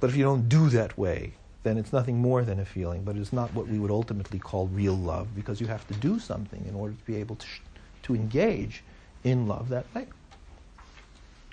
But 0.00 0.10
if 0.10 0.16
you 0.16 0.24
don't 0.24 0.48
do 0.48 0.68
that 0.70 0.98
way, 0.98 1.34
then 1.62 1.78
it's 1.78 1.92
nothing 1.92 2.18
more 2.18 2.42
than 2.44 2.60
a 2.60 2.64
feeling, 2.64 3.04
but 3.04 3.16
it's 3.16 3.32
not 3.32 3.52
what 3.54 3.68
we 3.68 3.78
would 3.78 3.90
ultimately 3.90 4.38
call 4.38 4.66
real 4.68 4.94
love 4.96 5.34
because 5.34 5.60
you 5.60 5.66
have 5.66 5.86
to 5.88 5.94
do 5.94 6.18
something 6.18 6.64
in 6.66 6.74
order 6.74 6.94
to 6.94 7.04
be 7.04 7.16
able 7.16 7.36
to, 7.36 7.46
sh- 7.46 7.60
to 8.04 8.14
engage 8.14 8.82
in 9.22 9.46
love 9.46 9.68
that 9.70 9.86
way. 9.94 10.06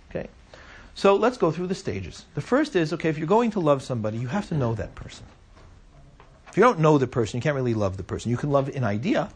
Okay? 0.10 0.30
So 0.94 1.16
let's 1.16 1.38
go 1.38 1.52
through 1.52 1.68
the 1.68 1.76
stages. 1.76 2.26
The 2.36 2.42
first 2.42 2.76
is 2.76 2.94
okay, 2.94 3.10
if 3.10 3.18
you're 3.18 3.28
going 3.28 3.52
to 3.52 3.60
love 3.60 3.82
somebody, 3.82 4.18
you 4.18 4.28
have 4.28 4.48
to 4.50 4.56
know 4.56 4.76
that 4.76 4.94
person. 4.96 5.26
If 6.50 6.58
you 6.58 6.64
don't 6.64 6.80
know 6.80 6.98
the 6.98 7.08
person, 7.08 7.38
you 7.38 7.42
can't 7.42 7.56
really 7.56 7.74
love 7.74 7.98
the 7.98 8.04
person. 8.04 8.30
You 8.30 8.38
can 8.38 8.52
love 8.52 8.68
an 8.70 8.84
idea, 8.84 9.30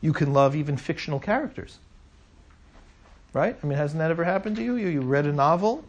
you 0.00 0.12
can 0.12 0.32
love 0.32 0.54
even 0.54 0.76
fictional 0.76 1.18
characters. 1.18 1.78
Right? 3.32 3.56
I 3.62 3.66
mean, 3.66 3.76
hasn't 3.76 3.98
that 3.98 4.10
ever 4.10 4.24
happened 4.24 4.56
to 4.56 4.62
you? 4.62 4.76
You, 4.76 4.88
you 4.88 5.00
read 5.02 5.26
a 5.26 5.32
novel 5.32 5.84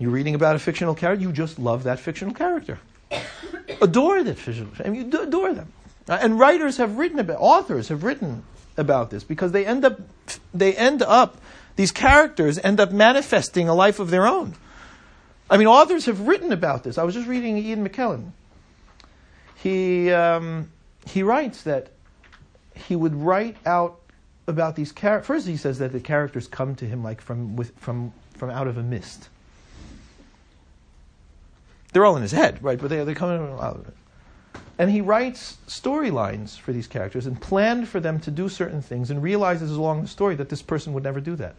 you're 0.00 0.10
reading 0.10 0.34
about 0.34 0.56
a 0.56 0.58
fictional 0.58 0.94
character, 0.94 1.22
you 1.22 1.30
just 1.30 1.58
love 1.58 1.82
that 1.82 2.00
fictional 2.00 2.32
character. 2.32 2.78
adore 3.82 4.24
that 4.24 4.38
fictional 4.38 4.72
I 4.82 4.88
mean, 4.88 5.12
you 5.12 5.22
adore 5.22 5.52
them. 5.52 5.70
Uh, 6.10 6.18
and 6.20 6.40
writers 6.40 6.78
have 6.78 6.98
written 6.98 7.20
about, 7.20 7.36
authors 7.38 7.88
have 7.88 8.02
written 8.02 8.42
about 8.76 9.10
this 9.10 9.22
because 9.22 9.52
they 9.52 9.64
end 9.64 9.84
up, 9.84 10.00
they 10.52 10.74
end 10.74 11.02
up, 11.02 11.40
these 11.76 11.92
characters 11.92 12.58
end 12.58 12.80
up 12.80 12.90
manifesting 12.90 13.68
a 13.68 13.74
life 13.74 14.00
of 14.00 14.10
their 14.10 14.26
own. 14.26 14.56
I 15.48 15.56
mean, 15.56 15.68
authors 15.68 16.06
have 16.06 16.22
written 16.22 16.50
about 16.50 16.82
this. 16.82 16.98
I 16.98 17.04
was 17.04 17.14
just 17.14 17.28
reading 17.28 17.56
Ian 17.58 17.88
McKellen. 17.88 18.32
He, 19.54 20.10
um, 20.10 20.72
he 21.06 21.22
writes 21.22 21.62
that 21.62 21.90
he 22.74 22.96
would 22.96 23.14
write 23.14 23.56
out 23.64 24.00
about 24.48 24.74
these 24.74 24.90
characters. 24.90 25.26
First, 25.28 25.46
he 25.46 25.56
says 25.56 25.78
that 25.78 25.92
the 25.92 26.00
characters 26.00 26.48
come 26.48 26.74
to 26.76 26.86
him 26.86 27.04
like 27.04 27.20
from, 27.20 27.54
with, 27.54 27.72
from, 27.78 28.12
from 28.34 28.50
out 28.50 28.66
of 28.66 28.76
a 28.78 28.82
mist. 28.82 29.28
They're 31.92 32.04
all 32.04 32.16
in 32.16 32.22
his 32.22 32.32
head, 32.32 32.60
right? 32.64 32.80
But 32.80 32.88
they, 32.88 33.04
they 33.04 33.14
come 33.14 33.30
out 33.30 33.76
of 33.76 33.86
it. 33.86 33.94
And 34.78 34.90
he 34.90 35.02
writes 35.02 35.58
storylines 35.66 36.58
for 36.58 36.72
these 36.72 36.86
characters 36.86 37.26
and 37.26 37.38
planned 37.38 37.86
for 37.86 38.00
them 38.00 38.18
to 38.20 38.30
do 38.30 38.48
certain 38.48 38.80
things 38.80 39.10
and 39.10 39.22
realizes 39.22 39.72
along 39.72 40.00
the 40.00 40.08
story 40.08 40.34
that 40.36 40.48
this 40.48 40.62
person 40.62 40.94
would 40.94 41.02
never 41.02 41.20
do 41.20 41.36
that. 41.36 41.54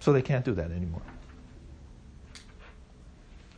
So 0.00 0.12
they 0.12 0.22
can't 0.22 0.44
do 0.44 0.54
that 0.54 0.70
anymore. 0.70 1.02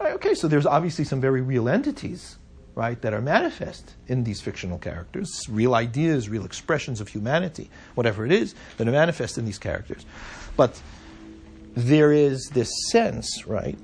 Right, 0.00 0.14
okay, 0.14 0.34
so 0.34 0.48
there's 0.48 0.66
obviously 0.66 1.04
some 1.04 1.20
very 1.20 1.40
real 1.40 1.68
entities, 1.68 2.36
right, 2.74 3.00
that 3.02 3.14
are 3.14 3.20
manifest 3.20 3.94
in 4.08 4.24
these 4.24 4.40
fictional 4.40 4.78
characters, 4.78 5.46
real 5.48 5.74
ideas, 5.74 6.28
real 6.28 6.44
expressions 6.44 7.00
of 7.00 7.08
humanity, 7.08 7.70
whatever 7.94 8.26
it 8.26 8.32
is, 8.32 8.54
that 8.76 8.86
are 8.86 8.92
manifest 8.92 9.38
in 9.38 9.44
these 9.44 9.58
characters. 9.58 10.04
But 10.56 10.80
there 11.74 12.12
is 12.12 12.50
this 12.52 12.70
sense, 12.90 13.46
right, 13.46 13.78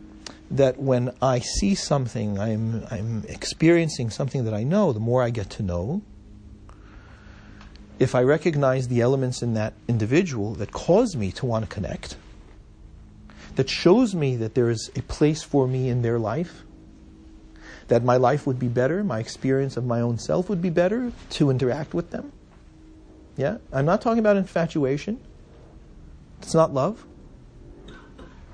that 0.52 0.78
when 0.78 1.14
I 1.22 1.38
see 1.38 1.74
something, 1.74 2.38
I'm, 2.38 2.86
I'm 2.90 3.24
experiencing 3.26 4.10
something 4.10 4.44
that 4.44 4.52
I 4.52 4.62
know, 4.62 4.92
the 4.92 5.00
more 5.00 5.22
I 5.22 5.30
get 5.30 5.48
to 5.50 5.62
know, 5.62 6.02
if 7.98 8.14
I 8.14 8.22
recognize 8.22 8.88
the 8.88 9.00
elements 9.00 9.42
in 9.42 9.54
that 9.54 9.72
individual 9.88 10.54
that 10.54 10.70
cause 10.70 11.16
me 11.16 11.32
to 11.32 11.46
want 11.46 11.68
to 11.68 11.74
connect, 11.74 12.16
that 13.56 13.70
shows 13.70 14.14
me 14.14 14.36
that 14.36 14.54
there 14.54 14.68
is 14.68 14.90
a 14.94 15.02
place 15.02 15.42
for 15.42 15.66
me 15.66 15.88
in 15.88 16.02
their 16.02 16.18
life, 16.18 16.64
that 17.88 18.04
my 18.04 18.16
life 18.16 18.46
would 18.46 18.58
be 18.58 18.68
better, 18.68 19.02
my 19.02 19.20
experience 19.20 19.76
of 19.76 19.86
my 19.86 20.00
own 20.00 20.18
self 20.18 20.48
would 20.48 20.60
be 20.60 20.70
better 20.70 21.12
to 21.30 21.50
interact 21.50 21.94
with 21.94 22.10
them. 22.10 22.32
Yeah? 23.36 23.58
I'm 23.72 23.86
not 23.86 24.02
talking 24.02 24.18
about 24.18 24.36
infatuation. 24.36 25.18
It's 26.42 26.54
not 26.54 26.74
love. 26.74 27.06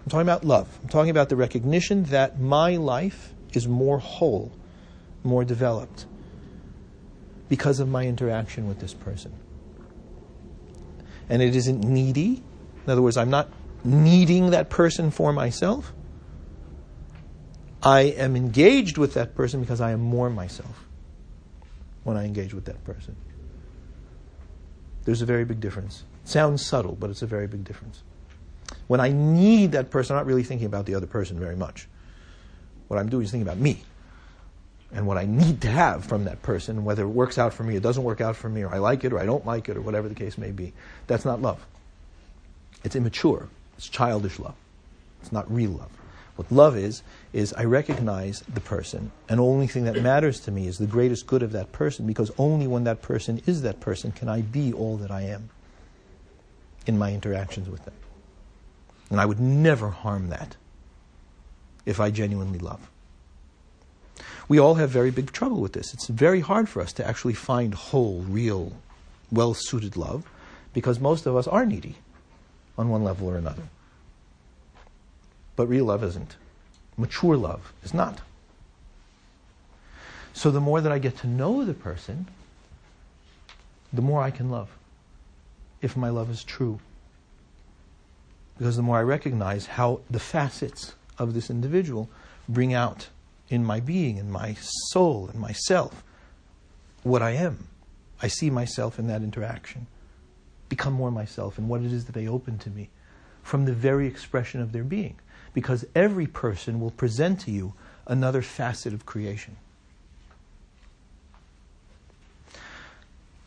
I'm 0.09 0.11
talking 0.11 0.23
about 0.23 0.43
love. 0.43 0.79
I'm 0.83 0.89
talking 0.89 1.11
about 1.11 1.29
the 1.29 1.37
recognition 1.37 2.05
that 2.05 2.41
my 2.41 2.77
life 2.77 3.35
is 3.53 3.69
more 3.69 3.99
whole, 3.99 4.51
more 5.23 5.45
developed 5.45 6.07
because 7.51 7.79
of 7.79 7.91
my 7.91 8.07
interaction 8.07 8.67
with 8.67 8.81
this 8.81 8.95
person. 8.95 9.35
And 11.29 11.43
it 11.43 11.55
isn't 11.55 11.85
needy. 11.85 12.43
In 12.87 12.91
other 12.91 13.03
words, 13.03 13.19
I'm 13.19 13.29
not 13.29 13.51
needing 13.85 14.49
that 14.53 14.71
person 14.71 15.11
for 15.11 15.31
myself. 15.31 15.93
I 17.83 18.01
am 18.01 18.35
engaged 18.35 18.97
with 18.97 19.13
that 19.13 19.35
person 19.35 19.61
because 19.61 19.83
I 19.83 19.91
am 19.91 20.01
more 20.01 20.31
myself 20.31 20.87
when 22.05 22.17
I 22.17 22.25
engage 22.25 22.55
with 22.55 22.65
that 22.65 22.83
person. 22.83 23.15
There's 25.05 25.21
a 25.21 25.27
very 25.27 25.45
big 25.45 25.61
difference. 25.61 26.05
It 26.23 26.31
sounds 26.31 26.65
subtle, 26.65 26.97
but 26.99 27.11
it's 27.11 27.21
a 27.21 27.27
very 27.27 27.47
big 27.47 27.65
difference. 27.65 28.05
When 28.89 29.01
I 29.01 29.11
need 29.11 29.73
that 29.73 29.91
person, 29.91 30.17
I'm 30.17 30.21
not 30.21 30.27
really 30.27 30.43
thinking 30.43 30.67
about 30.67 30.87
the 30.87 30.95
other 30.97 31.07
person 31.07 31.39
very 31.39 31.57
much. 31.57 31.87
What 32.89 32.99
I'm 32.99 33.09
doing 33.09 33.25
is 33.25 33.31
thinking 33.31 33.47
about 33.47 33.59
me 33.59 33.83
and 34.93 35.07
what 35.07 35.19
I 35.19 35.27
need 35.27 35.61
to 35.63 35.69
have 35.69 36.05
from 36.05 36.25
that 36.25 36.41
person, 36.43 36.85
whether 36.85 37.05
it 37.05 37.09
works 37.09 37.39
out 37.39 37.53
for 37.53 37.63
me, 37.63 37.77
it 37.77 37.83
doesn't 37.83 38.03
work 38.03 38.21
out 38.21 38.37
for 38.37 38.49
me, 38.49 38.63
or 38.63 38.75
I 38.75 38.79
like 38.79 39.05
it, 39.05 39.13
or 39.13 39.19
I 39.19 39.27
don't 39.27 39.45
like 39.47 39.69
it, 39.69 39.77
or 39.77 39.83
whatever 39.83 40.09
the 40.09 40.15
case 40.15 40.39
may 40.39 40.51
be. 40.51 40.73
That's 41.07 41.27
not 41.27 41.43
love. 41.43 41.65
It's 42.85 42.97
immature. 42.97 43.49
It's 43.77 43.89
childish 43.89 44.39
love. 44.39 44.55
It's 45.21 45.33
not 45.33 45.53
real 45.53 45.73
love. 45.73 45.91
What 46.37 46.51
love 46.51 46.77
is, 46.77 47.03
is 47.33 47.53
I 47.53 47.65
recognize 47.65 48.41
the 48.53 48.61
person, 48.61 49.11
and 49.29 49.41
the 49.41 49.45
only 49.45 49.67
thing 49.67 49.85
that 49.85 50.01
matters 50.01 50.41
to 50.41 50.51
me 50.51 50.67
is 50.67 50.79
the 50.79 50.87
greatest 50.87 51.27
good 51.27 51.43
of 51.43 51.53
that 51.53 51.73
person, 51.73 52.07
because 52.07 52.31
only 52.39 52.67
when 52.67 52.85
that 52.85 53.03
person 53.03 53.43
is 53.45 53.63
that 53.63 53.81
person 53.81 54.13
can 54.13 54.29
I 54.29 54.41
be 54.41 54.73
all 54.73 54.97
that 54.99 55.11
I 55.11 55.23
am 55.23 55.51
in 56.87 56.97
my 56.97 57.13
interactions 57.13 57.69
with 57.69 57.85
them. 57.85 57.95
And 59.11 59.21
I 59.21 59.27
would 59.27 59.41
never 59.41 59.91
harm 59.91 60.29
that 60.29 60.57
if 61.87 62.01
I 62.01 62.11
genuinely 62.11 62.59
love. 62.59 62.91
We 64.49 64.59
all 64.59 64.75
have 64.75 64.91
very 64.91 65.11
big 65.11 65.33
trouble 65.33 65.61
with 65.61 65.73
this. 65.73 65.93
It's 65.93 66.07
very 66.07 66.41
hard 66.41 66.69
for 66.69 66.81
us 66.81 66.93
to 66.95 67.07
actually 67.07 67.35
find 67.35 67.75
whole, 67.75 68.21
real, 68.23 68.73
well 69.31 69.55
suited 69.55 69.97
love 69.97 70.25
because 70.73 71.01
most 71.01 71.27
of 71.27 71.37
us 71.37 71.47
are 71.47 71.67
needy 71.67 71.97
on 72.77 72.89
one 72.89 73.05
level 73.05 73.29
or 73.29 73.37
another. 73.37 73.65
But 75.57 75.69
real 75.69 75.87
love 75.87 76.05
isn't. 76.05 76.37
Mature 76.97 77.37
love 77.37 77.73
is 77.83 77.93
not. 77.93 78.21
So 80.33 80.51
the 80.51 80.61
more 80.61 80.81
that 80.81 80.93
I 80.93 80.99
get 80.99 81.19
to 81.19 81.27
know 81.27 81.65
the 81.65 81.75
person, 81.75 82.29
the 83.93 84.03
more 84.03 84.23
I 84.23 84.31
can 84.31 84.51
love, 84.51 84.69
if 85.83 85.97
my 85.97 86.11
love 86.11 86.31
is 86.31 86.45
true. 86.45 86.81
Because 88.59 88.77
the 88.77 88.83
more 88.83 88.99
I 88.99 89.03
recognize 89.03 89.67
how 89.67 90.01
the 90.11 90.19
facets 90.19 90.95
of 91.17 91.33
this 91.33 91.49
individual 91.49 92.11
bring 92.49 92.75
out 92.75 93.09
in 93.49 93.65
my 93.65 93.81
being, 93.81 94.19
in 94.19 94.31
my 94.31 94.57
soul, 94.91 95.31
in 95.33 95.39
myself, 95.41 96.03
what 97.03 97.23
I 97.23 97.31
am. 97.31 97.69
I 98.21 98.27
see 98.27 98.51
myself 98.51 98.99
in 98.99 99.07
that 99.07 99.23
interaction, 99.23 99.87
become 100.69 100.93
more 100.93 101.13
myself 101.13 101.57
in 101.57 101.69
what 101.69 101.83
it 101.83 101.93
is 101.93 102.07
that 102.07 102.13
they 102.13 102.27
open 102.27 102.59
to 102.59 102.71
me 102.71 102.91
from 103.43 103.65
the 103.65 103.73
very 103.73 104.07
expression 104.07 104.61
of 104.61 104.73
their 104.73 104.85
being. 104.85 105.17
Because 105.55 105.87
every 105.95 106.27
person 106.27 106.81
will 106.81 106.91
present 106.91 107.41
to 107.43 107.51
you 107.51 107.75
another 108.07 108.43
facet 108.43 108.93
of 108.93 109.07
creation. 109.07 109.57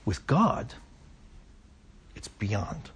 With 0.06 0.26
God, 0.26 0.74
it's 2.16 2.28
beyond 2.28 2.90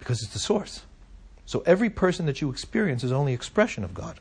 because 0.00 0.22
it's 0.22 0.32
the 0.32 0.40
source. 0.40 0.82
So 1.46 1.62
every 1.66 1.90
person 1.90 2.26
that 2.26 2.40
you 2.40 2.50
experience 2.50 3.04
is 3.04 3.12
only 3.12 3.32
expression 3.32 3.84
of 3.84 3.94
God. 3.94 4.18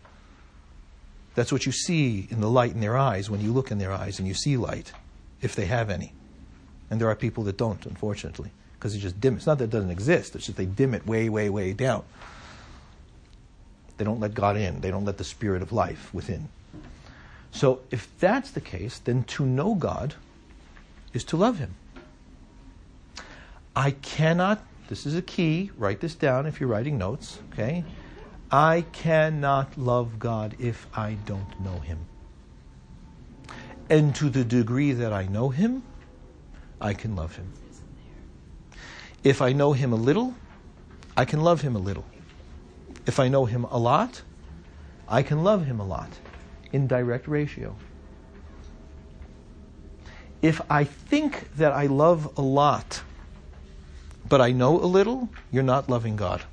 That's 1.35 1.51
what 1.51 1.65
you 1.65 1.71
see 1.71 2.27
in 2.29 2.41
the 2.41 2.49
light 2.49 2.73
in 2.73 2.81
their 2.81 2.97
eyes 2.97 3.29
when 3.29 3.41
you 3.41 3.51
look 3.51 3.71
in 3.71 3.77
their 3.77 3.91
eyes 3.91 4.19
and 4.19 4.27
you 4.27 4.33
see 4.33 4.57
light, 4.57 4.91
if 5.41 5.55
they 5.55 5.65
have 5.65 5.89
any. 5.89 6.13
And 6.89 6.99
there 6.99 7.07
are 7.07 7.15
people 7.15 7.43
that 7.45 7.57
don't, 7.57 7.85
unfortunately, 7.85 8.51
because 8.73 8.93
they 8.93 8.99
just 8.99 9.21
dim 9.21 9.35
it. 9.35 9.37
It's 9.37 9.45
not 9.45 9.57
that 9.59 9.65
it 9.65 9.69
doesn't 9.69 9.91
exist, 9.91 10.35
it's 10.35 10.45
just 10.45 10.57
they 10.57 10.65
dim 10.65 10.93
it 10.93 11.05
way, 11.07 11.29
way, 11.29 11.49
way 11.49 11.73
down. 11.73 12.03
They 13.97 14.05
don't 14.05 14.19
let 14.19 14.33
God 14.33 14.57
in, 14.57 14.81
they 14.81 14.91
don't 14.91 15.05
let 15.05 15.17
the 15.17 15.23
spirit 15.23 15.61
of 15.61 15.71
life 15.71 16.13
within. 16.13 16.49
So 17.51 17.81
if 17.91 18.09
that's 18.19 18.51
the 18.51 18.61
case, 18.61 18.99
then 18.99 19.23
to 19.25 19.45
know 19.45 19.75
God 19.75 20.15
is 21.13 21.23
to 21.25 21.37
love 21.37 21.59
Him. 21.59 21.75
I 23.75 23.91
cannot 23.91 24.63
this 24.89 25.05
is 25.05 25.15
a 25.15 25.21
key. 25.21 25.71
Write 25.77 26.01
this 26.01 26.13
down 26.13 26.45
if 26.45 26.59
you're 26.59 26.69
writing 26.69 26.97
notes, 26.97 27.39
okay? 27.53 27.85
I 28.51 28.83
cannot 28.91 29.77
love 29.77 30.19
God 30.19 30.55
if 30.59 30.85
I 30.93 31.13
don't 31.25 31.59
know 31.61 31.79
Him. 31.79 31.99
And 33.89 34.13
to 34.15 34.29
the 34.29 34.43
degree 34.43 34.91
that 34.91 35.11
I 35.11 35.25
know 35.25 35.49
him, 35.49 35.81
I 36.79 36.93
can 36.93 37.15
love 37.15 37.35
him. 37.35 37.51
If 39.23 39.41
I 39.41 39.51
know 39.51 39.73
him 39.73 39.91
a 39.91 39.95
little, 39.95 40.35
I 41.17 41.25
can 41.25 41.41
love 41.41 41.61
him 41.61 41.75
a 41.75 41.79
little. 41.79 42.05
If 43.07 43.19
I 43.19 43.27
know 43.29 43.45
him 43.45 43.63
a 43.65 43.77
lot, 43.77 44.21
I 45.07 45.23
can 45.23 45.43
love 45.43 45.65
him 45.65 45.79
a 45.79 45.85
lot 45.85 46.09
in 46.71 46.85
direct 46.85 47.27
ratio. 47.27 47.75
If 50.43 50.61
I 50.69 50.83
think 50.83 51.55
that 51.55 51.71
I 51.71 51.87
love 51.87 52.37
a 52.37 52.41
lot, 52.41 53.01
but 54.29 54.41
I 54.41 54.51
know 54.51 54.79
a 54.79 54.85
little, 54.85 55.29
you're 55.51 55.63
not 55.63 55.89
loving 55.89 56.15
God. 56.15 56.43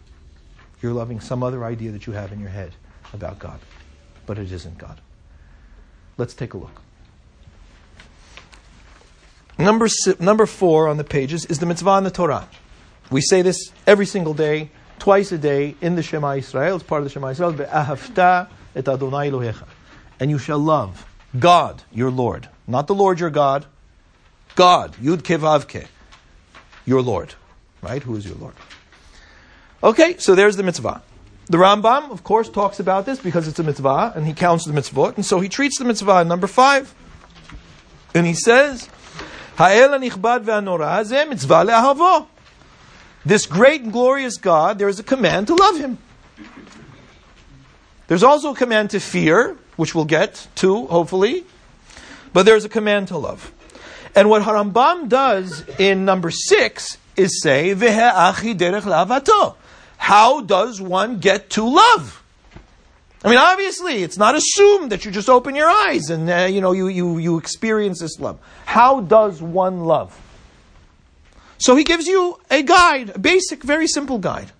You're 0.83 0.95
loving 0.95 1.21
some 1.21 1.43
other 1.43 1.65
idea 1.65 1.93
that 1.93 2.07
you 2.07 2.15
have 2.15 2.33
in 2.33 2.41
your 2.41 2.51
head 2.51 2.73
about 3.13 3.39
God, 3.39 3.61
but 4.25 4.39
it 4.39 4.51
isn't 4.51 4.79
God. 4.79 5.01
Let's 6.17 6.35
take 6.35 6.55
a 6.55 6.59
look. 6.59 6.81
Number, 9.59 9.89
number 10.19 10.47
four 10.47 10.89
on 10.89 10.97
the 10.97 11.05
pages 11.05 11.45
is 11.47 11.59
the 11.59 11.67
mitzvah 11.67 11.99
in 11.99 12.05
the 12.05 12.11
Torah. 12.11 12.49
We 13.11 13.21
say 13.21 13.43
this 13.43 13.73
every 13.87 14.07
single 14.07 14.35
day, 14.35 14.71
twice 14.99 15.33
a 15.33 15.39
day 15.39 15.77
in 15.81 15.95
the 15.95 16.03
Shema 16.03 16.33
Israel. 16.37 16.77
It's 16.77 16.85
part 16.85 17.01
of 17.01 17.05
the 17.05 17.11
Shema 17.11 17.29
Israel. 17.29 17.53
Be'ahavta 17.53 18.49
et 18.75 18.89
Adonai 18.89 19.31
Elohecha. 19.31 19.67
And 20.19 20.31
you 20.31 20.39
shall 20.39 20.59
love 20.59 21.07
God, 21.39 21.83
your 21.93 22.11
Lord. 22.11 22.49
Not 22.67 22.87
the 22.87 22.95
Lord 22.95 23.21
your 23.21 23.31
God. 23.31 23.67
God, 24.55 24.95
Yud 24.95 25.19
Kevavke, 25.19 25.87
your 26.85 27.03
Lord. 27.03 27.35
Right? 27.87 28.03
Who 28.03 28.17
is 28.17 28.27
your 28.27 28.35
Lord? 28.35 28.55
Okay, 29.85 30.17
so 30.19 30.35
there's 30.35 30.57
the 30.57 30.65
mitzvah. 30.65 31.03
The 31.47 31.59
Rambam, 31.59 32.11
of 32.11 32.25
course, 32.25 32.49
talks 32.49 32.81
about 32.81 33.07
this 33.07 33.21
because 33.21 33.47
it's 33.47 33.61
a 33.61 33.63
mitzvah, 33.63 34.13
and 34.17 34.27
he 34.27 34.33
counts 34.33 34.65
the 34.67 34.73
mitzvot, 34.73 35.15
and 35.15 35.25
so 35.25 35.39
he 35.39 35.49
treats 35.49 35.79
the 35.79 35.85
mitzvah 35.85 36.25
number 36.25 36.49
five. 36.49 36.93
And 38.13 38.27
he 38.27 38.35
says, 38.35 38.89
Ha'el 39.57 39.91
hanichbad 39.91 40.45
ve'anora 40.45 41.29
mitzvah. 41.29 42.27
This 43.25 43.47
great 43.47 43.83
and 43.83 43.93
glorious 43.93 44.37
God, 44.37 44.81
there 44.81 44.89
is 44.89 44.99
a 44.99 45.05
command 45.05 45.47
to 45.47 45.55
love 45.55 45.79
him. 45.79 45.99
There's 48.09 48.25
also 48.25 48.53
a 48.53 48.57
command 48.57 48.91
to 48.91 49.01
fear, 49.01 49.57
which 49.77 49.95
we'll 49.95 50.07
get 50.07 50.49
to, 50.57 50.87
hopefully, 50.87 51.45
but 52.33 52.47
there's 52.47 52.65
a 52.65 52.69
command 52.69 53.09
to 53.09 53.19
love. 53.19 53.53
And 54.17 54.29
what 54.29 54.43
Harambam 54.43 55.09
does 55.09 55.65
in 55.79 56.05
number 56.05 56.33
six 56.33 56.99
is 57.17 57.43
say, 57.43 57.75
derech 57.75 58.83
lavato. 58.83 59.57
How 59.97 60.41
does 60.41 60.81
one 60.81 61.19
get 61.19 61.51
to 61.51 61.69
love? 61.69 62.23
I 63.25 63.31
mean, 63.31 63.39
obviously, 63.39 64.03
it's 64.03 64.19
not 64.19 64.37
assumed 64.37 64.93
that 64.93 65.05
you 65.05 65.11
just 65.11 65.29
open 65.29 65.57
your 65.57 65.69
eyes 65.69 66.11
and 66.11 66.31
uh, 66.31 66.47
you 66.49 66.61
know 66.61 66.73
you, 66.73 66.87
you, 66.87 67.19
you 67.19 67.39
experience 67.39 68.01
this 68.01 68.21
love. 68.21 68.39
How 68.67 69.01
does 69.01 69.43
one 69.43 69.85
love? 69.85 70.17
So 71.59 71.75
he 71.75 71.85
gives 71.85 72.07
you 72.07 72.39
a 72.51 72.63
guide, 72.63 73.11
a 73.17 73.19
basic, 73.19 73.63
very 73.63 73.87
simple 73.87 74.19
guide. 74.19 74.53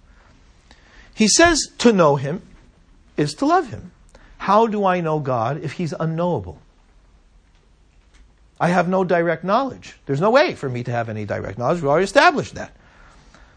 He 1.15 1.29
says 1.29 1.61
to 1.79 1.93
know 1.93 2.17
him 2.17 2.43
is 3.17 3.35
to 3.35 3.47
love 3.47 3.71
him. 3.71 3.93
How 4.39 4.67
do 4.67 4.85
I 4.85 5.01
know 5.01 5.19
God 5.21 5.63
if 5.63 5.73
he's 5.73 5.93
unknowable? 5.93 6.61
I 8.59 8.69
have 8.69 8.89
no 8.89 9.05
direct 9.05 9.45
knowledge. 9.45 9.97
There's 10.07 10.21
no 10.21 10.31
way 10.31 10.55
for 10.55 10.69
me 10.69 10.83
to 10.85 10.91
have 10.91 11.09
any 11.09 11.25
direct 11.25 11.59
knowledge. 11.59 11.83
We 11.83 11.89
already 11.89 12.05
established 12.05 12.55
that. 12.55 12.75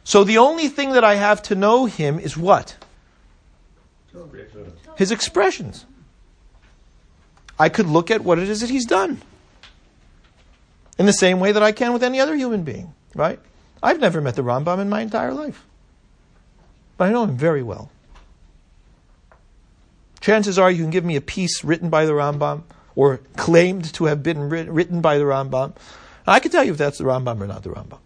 So 0.04 0.24
the 0.24 0.40
only 0.40 0.68
thing 0.68 0.94
that 0.94 1.04
I 1.04 1.16
have 1.16 1.42
to 1.44 1.56
know 1.56 1.86
him 1.86 2.20
is 2.20 2.36
what? 2.36 2.76
His 4.98 5.12
expressions. 5.12 5.86
I 7.58 7.70
could 7.70 7.88
look 7.88 8.12
at 8.12 8.22
what 8.22 8.40
it 8.40 8.50
is 8.50 8.62
that 8.62 8.70
he's 8.70 8.86
done. 8.86 9.22
In 10.98 11.06
the 11.06 11.14
same 11.14 11.40
way 11.40 11.52
that 11.52 11.64
I 11.64 11.72
can 11.72 11.94
with 11.94 12.04
any 12.04 12.20
other 12.20 12.36
human 12.36 12.64
being, 12.64 12.94
right? 13.16 13.40
I've 13.82 14.00
never 14.00 14.20
met 14.20 14.36
the 14.36 14.42
Rambam 14.42 14.80
in 14.80 14.90
my 14.90 15.02
entire 15.02 15.34
life. 15.34 15.66
But 16.98 17.08
I 17.08 17.12
know 17.12 17.24
him 17.24 17.38
very 17.38 17.64
well. 17.64 17.90
Chances 20.20 20.60
are 20.60 20.70
you 20.70 20.84
can 20.84 20.92
give 20.92 21.06
me 21.06 21.16
a 21.16 21.22
piece 21.22 21.64
written 21.64 21.90
by 21.90 22.06
the 22.06 22.12
Rambam 22.12 22.64
or 23.00 23.22
claimed 23.38 23.94
to 23.94 24.04
have 24.06 24.22
been 24.22 24.50
written 24.50 25.00
by 25.00 25.18
the 25.18 25.24
Rambam. 25.24 25.74
I 26.28 26.42
can 26.42 26.52
tell 26.52 26.66
you 26.66 26.74
if 26.74 26.78
that's 26.78 26.98
the 26.98 27.06
Rambam 27.06 27.40
or 27.40 27.48
not 27.48 27.64
the 27.64 27.70
Rambam. 27.70 28.00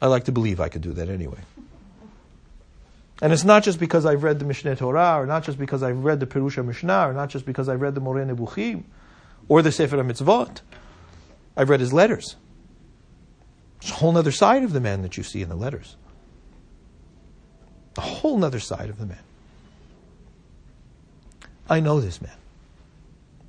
I 0.00 0.06
like 0.06 0.22
to 0.26 0.32
believe 0.32 0.60
I 0.60 0.68
could 0.68 0.82
do 0.82 0.92
that 0.92 1.08
anyway. 1.08 1.40
And 3.20 3.32
it's 3.32 3.42
not 3.42 3.64
just 3.64 3.80
because 3.80 4.06
I've 4.06 4.22
read 4.22 4.38
the 4.38 4.44
Mishneh 4.44 4.78
Torah, 4.78 5.20
or 5.20 5.26
not 5.26 5.42
just 5.42 5.58
because 5.58 5.82
I've 5.82 6.04
read 6.04 6.20
the 6.20 6.26
Perusha 6.26 6.64
Mishnah, 6.64 7.08
or 7.08 7.12
not 7.14 7.30
just 7.30 7.44
because 7.44 7.68
I've 7.68 7.80
read 7.80 7.96
the 7.96 8.00
Moreh 8.00 8.24
Nebuchim, 8.24 8.84
or 9.48 9.60
the 9.60 9.72
Sefer 9.72 9.96
HaMitzvot. 9.96 10.60
I've 11.56 11.68
read 11.68 11.80
his 11.80 11.92
letters. 11.92 12.36
It's 13.82 13.90
a 13.90 13.94
whole 13.94 14.16
other 14.16 14.30
side 14.30 14.62
of 14.62 14.72
the 14.72 14.80
man 14.80 15.02
that 15.02 15.16
you 15.16 15.24
see 15.24 15.42
in 15.42 15.48
the 15.48 15.56
letters. 15.56 15.96
A 17.96 18.02
whole 18.02 18.44
other 18.44 18.60
side 18.60 18.88
of 18.88 18.98
the 18.98 19.06
man. 19.06 19.18
I 21.68 21.80
know 21.80 22.00
this 22.00 22.20
man. 22.20 22.32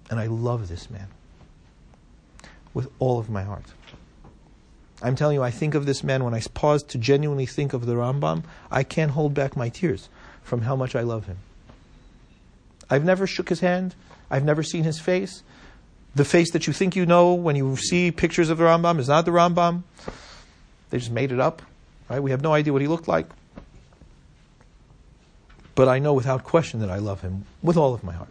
And 0.09 0.19
I 0.19 0.25
love 0.25 0.67
this 0.67 0.89
man 0.89 1.07
with 2.73 2.89
all 2.99 3.19
of 3.19 3.29
my 3.29 3.43
heart. 3.43 3.65
I'm 5.01 5.15
telling 5.15 5.35
you, 5.35 5.43
I 5.43 5.51
think 5.51 5.75
of 5.75 5.85
this 5.85 6.03
man 6.03 6.23
when 6.23 6.33
I 6.33 6.41
pause 6.53 6.83
to 6.83 6.97
genuinely 6.97 7.45
think 7.45 7.73
of 7.73 7.85
the 7.85 7.93
Rambam, 7.93 8.43
I 8.69 8.83
can't 8.83 9.11
hold 9.11 9.33
back 9.33 9.55
my 9.55 9.69
tears 9.69 10.09
from 10.43 10.61
how 10.61 10.75
much 10.75 10.95
I 10.95 11.01
love 11.01 11.25
him. 11.25 11.37
I've 12.89 13.05
never 13.05 13.25
shook 13.25 13.49
his 13.49 13.61
hand, 13.61 13.95
I've 14.29 14.43
never 14.43 14.63
seen 14.63 14.83
his 14.83 14.99
face. 14.99 15.43
The 16.15 16.25
face 16.25 16.51
that 16.51 16.67
you 16.67 16.73
think 16.73 16.95
you 16.95 17.05
know 17.05 17.33
when 17.33 17.55
you 17.55 17.75
see 17.77 18.11
pictures 18.11 18.49
of 18.49 18.57
the 18.57 18.63
Rambam 18.63 18.99
is 18.99 19.07
not 19.07 19.25
the 19.25 19.31
Rambam. 19.31 19.83
They 20.89 20.97
just 20.97 21.11
made 21.11 21.31
it 21.31 21.39
up. 21.39 21.61
Right? 22.09 22.21
We 22.21 22.31
have 22.31 22.41
no 22.41 22.53
idea 22.53 22.73
what 22.73 22.81
he 22.81 22.87
looked 22.87 23.07
like. 23.07 23.27
But 25.79 25.87
I 25.87 25.99
know 25.99 26.11
without 26.11 26.43
question 26.43 26.81
that 26.81 26.89
I 26.89 26.97
love 26.97 27.21
him 27.21 27.45
with 27.63 27.77
all 27.77 27.93
of 27.93 28.03
my 28.03 28.11
heart. 28.11 28.27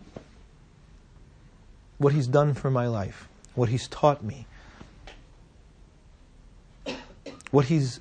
What 1.96 2.12
he's 2.12 2.26
done 2.26 2.52
for 2.52 2.70
my 2.70 2.86
life, 2.86 3.26
what 3.54 3.70
he's 3.70 3.88
taught 3.88 4.22
me, 4.22 4.44
what 7.50 7.64
he's, 7.64 8.00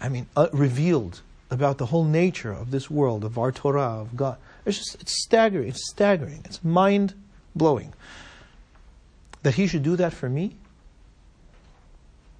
I 0.00 0.08
mean, 0.08 0.26
uh, 0.36 0.48
revealed 0.52 1.20
about 1.52 1.78
the 1.78 1.86
whole 1.86 2.02
nature 2.02 2.50
of 2.50 2.72
this 2.72 2.90
world, 2.90 3.22
of 3.22 3.38
our 3.38 3.52
Torah, 3.52 4.00
of 4.00 4.16
God. 4.16 4.38
It's 4.66 4.78
just, 4.78 5.02
it's 5.02 5.22
staggering. 5.22 5.68
It's 5.68 5.88
staggering. 5.90 6.42
It's 6.44 6.64
mind 6.64 7.14
blowing. 7.54 7.92
That 9.44 9.54
he 9.54 9.68
should 9.68 9.84
do 9.84 9.94
that 9.94 10.12
for 10.12 10.28
me. 10.28 10.56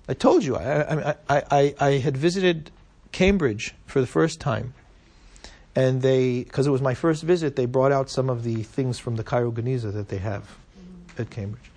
I 0.09 0.15
told 0.15 0.43
you, 0.43 0.57
I, 0.57 1.13
I, 1.31 1.43
I, 1.49 1.75
I 1.79 1.91
had 1.99 2.17
visited 2.17 2.73
Cambridge 3.13 3.77
for 3.87 4.01
the 4.01 4.09
first 4.09 4.41
time. 4.41 4.75
And 5.79 6.03
they, 6.03 6.43
because 6.43 6.67
it 6.67 6.71
was 6.71 6.83
my 6.83 6.95
first 6.95 7.23
visit, 7.23 7.55
they 7.55 7.65
brought 7.65 7.93
out 7.93 8.11
some 8.11 8.29
of 8.29 8.43
the 8.43 8.65
things 8.65 8.99
from 8.99 9.15
the 9.15 9.23
Cairo 9.23 9.53
Geniza 9.53 9.93
that 9.93 10.09
they 10.09 10.19
have 10.19 10.43
mm-hmm. 10.43 11.23
at 11.23 11.31
Cambridge. 11.31 11.71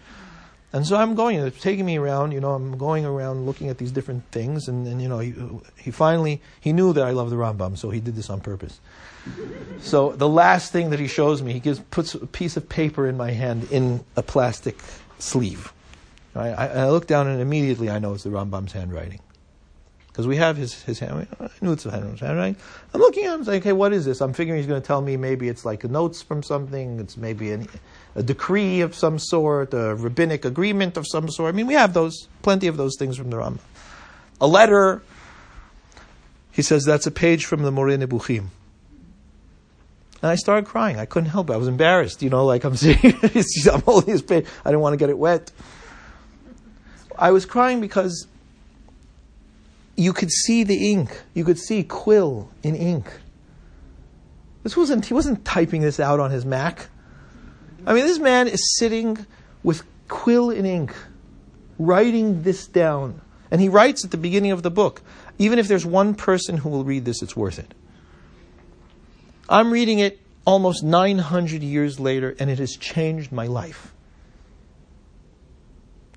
And 0.74 0.88
so 0.88 0.96
I'm 0.96 1.14
going, 1.14 1.38
it's 1.38 1.62
taking 1.62 1.86
me 1.86 1.98
around, 1.98 2.32
you 2.32 2.40
know, 2.40 2.54
I'm 2.54 2.80
going 2.80 3.06
around 3.06 3.46
looking 3.46 3.70
at 3.70 3.78
these 3.78 3.92
different 3.92 4.24
things, 4.32 4.68
and, 4.68 4.88
and 4.88 5.00
you 5.00 5.08
know, 5.08 5.20
he, 5.20 5.36
he 5.78 5.92
finally, 5.92 6.42
he 6.62 6.74
knew 6.74 6.94
that 6.94 7.04
I 7.04 7.12
love 7.12 7.30
the 7.30 7.36
Rambam, 7.36 7.78
so 7.78 7.92
he 7.92 8.00
did 8.00 8.16
this 8.16 8.32
on 8.32 8.42
purpose. 8.42 8.80
so 9.82 10.14
the 10.14 10.30
last 10.30 10.72
thing 10.72 10.90
that 10.90 11.00
he 11.00 11.08
shows 11.08 11.44
me, 11.44 11.54
he 11.54 11.60
gives, 11.60 11.78
puts 11.92 12.16
a 12.16 12.26
piece 12.26 12.58
of 12.58 12.68
paper 12.68 13.06
in 13.06 13.18
my 13.18 13.30
hand 13.30 13.68
in 13.70 14.04
a 14.16 14.24
plastic 14.24 14.80
sleeve. 15.20 15.72
I, 16.34 16.50
I, 16.50 16.68
I 16.68 16.90
look 16.90 17.06
down 17.06 17.28
and 17.28 17.40
immediately 17.40 17.92
I 17.92 18.00
know 18.00 18.16
it's 18.16 18.24
the 18.24 18.32
Rambam's 18.32 18.72
handwriting. 18.72 19.20
Because 20.12 20.28
we 20.28 20.36
have 20.36 20.58
his, 20.58 20.84
his 20.84 21.00
hand. 21.00 21.26
I 21.39 21.50
knew 21.62 21.71
it's 21.71 21.84
the 21.84 21.91
handwriting. 21.91 22.57
I'm 22.93 22.99
looking 22.99 23.26
at 23.26 23.34
him, 23.34 23.45
saying, 23.45 23.62
okay, 23.62 23.72
what 23.72 23.93
is 23.93 24.03
this? 24.03 24.20
I'm 24.20 24.34
figuring 24.34 24.59
he's 24.59 24.68
going 24.68 24.82
to 24.82 24.86
tell 24.86 25.01
me 25.01 25.16
maybe 25.16 25.47
it's 25.47 25.64
like 25.64 25.86
notes 25.86 26.22
from 26.22 26.43
something, 26.43 26.99
it's 26.99 27.16
maybe 27.16 27.51
an, 27.51 27.68
a 28.16 28.24
decree 28.24 28.82
of 28.82 28.93
some 28.93 29.18
sort, 29.18 29.74
a 29.74 29.95
rabbinic 29.95 30.43
agreement 30.43 30.97
of 30.97 31.05
some 31.07 31.30
sort. 31.30 31.53
I 31.53 31.55
mean, 31.55 31.66
we 31.66 31.76
have 31.76 31.93
those, 31.93 32.28
plenty 32.41 32.68
of 32.68 32.76
those 32.76 32.97
things 32.99 33.16
from 33.16 33.30
the 33.30 33.38
Rambam. 33.38 33.59
A 34.41 34.47
letter, 34.47 35.01
he 36.51 36.62
says, 36.62 36.84
that's 36.84 37.07
a 37.07 37.12
page 37.12 37.45
from 37.45 37.62
the 37.64 37.72
Moreh 37.72 37.97
Nebuchim. 37.97 38.47
And 40.22 40.30
I 40.30 40.36
started 40.36 40.66
crying. 40.68 40.99
I 40.99 41.05
couldn't 41.05 41.30
help 41.30 41.49
it. 41.49 41.53
I 41.53 41.57
was 41.57 41.70
embarrassed, 41.70 42.22
you 42.22 42.30
know, 42.30 42.45
like 42.45 42.66
I'm 42.66 42.76
seeing, 42.76 42.99
I'm 43.72 43.82
holding 43.82 44.12
his 44.12 44.22
page. 44.22 44.45
I 44.66 44.70
didn't 44.70 44.82
want 44.82 44.93
to 44.93 44.97
get 44.97 45.09
it 45.09 45.18
wet. 45.18 45.51
I 47.18 47.32
was 47.32 47.45
crying 47.45 47.80
because 47.80 48.28
you 49.96 50.14
could 50.14 50.32
see 50.32 50.64
the 50.64 50.92
ink. 50.92 51.22
You 51.34 51.44
could 51.44 51.60
see 51.60 51.84
quill 51.84 52.50
in 52.64 52.76
ink. 52.76 53.12
This 54.64 54.78
wasn't, 54.78 55.06
he 55.06 55.14
wasn't 55.14 55.44
typing 55.44 55.82
this 55.82 56.00
out 56.00 56.20
on 56.20 56.32
his 56.32 56.46
Mac. 56.46 56.88
I 57.86 57.94
mean, 57.94 58.06
this 58.06 58.20
man 58.20 58.48
is 58.48 58.78
sitting 58.78 59.26
with 59.64 59.84
quill 60.08 60.52
and 60.52 60.68
ink, 60.68 60.96
writing 61.80 62.44
this 62.44 62.68
down. 62.68 63.22
And 63.50 63.60
he 63.60 63.70
writes 63.70 64.06
at 64.06 64.12
the 64.12 64.18
beginning 64.18 64.52
of 64.52 64.62
the 64.64 64.72
book 64.72 65.02
even 65.42 65.58
if 65.58 65.68
there's 65.68 65.86
one 65.88 66.14
person 66.14 66.58
who 66.58 66.70
will 66.70 66.84
read 66.84 67.04
this, 67.04 67.24
it's 67.24 67.36
worth 67.36 67.58
it. 67.58 67.74
I'm 69.50 69.72
reading 69.72 69.98
it 69.98 70.20
almost 70.46 70.84
900 70.84 71.64
years 71.64 72.00
later, 72.00 72.36
and 72.39 72.48
it 72.48 72.60
has 72.60 72.76
changed 72.78 73.32
my 73.32 73.48
life. 73.48 73.92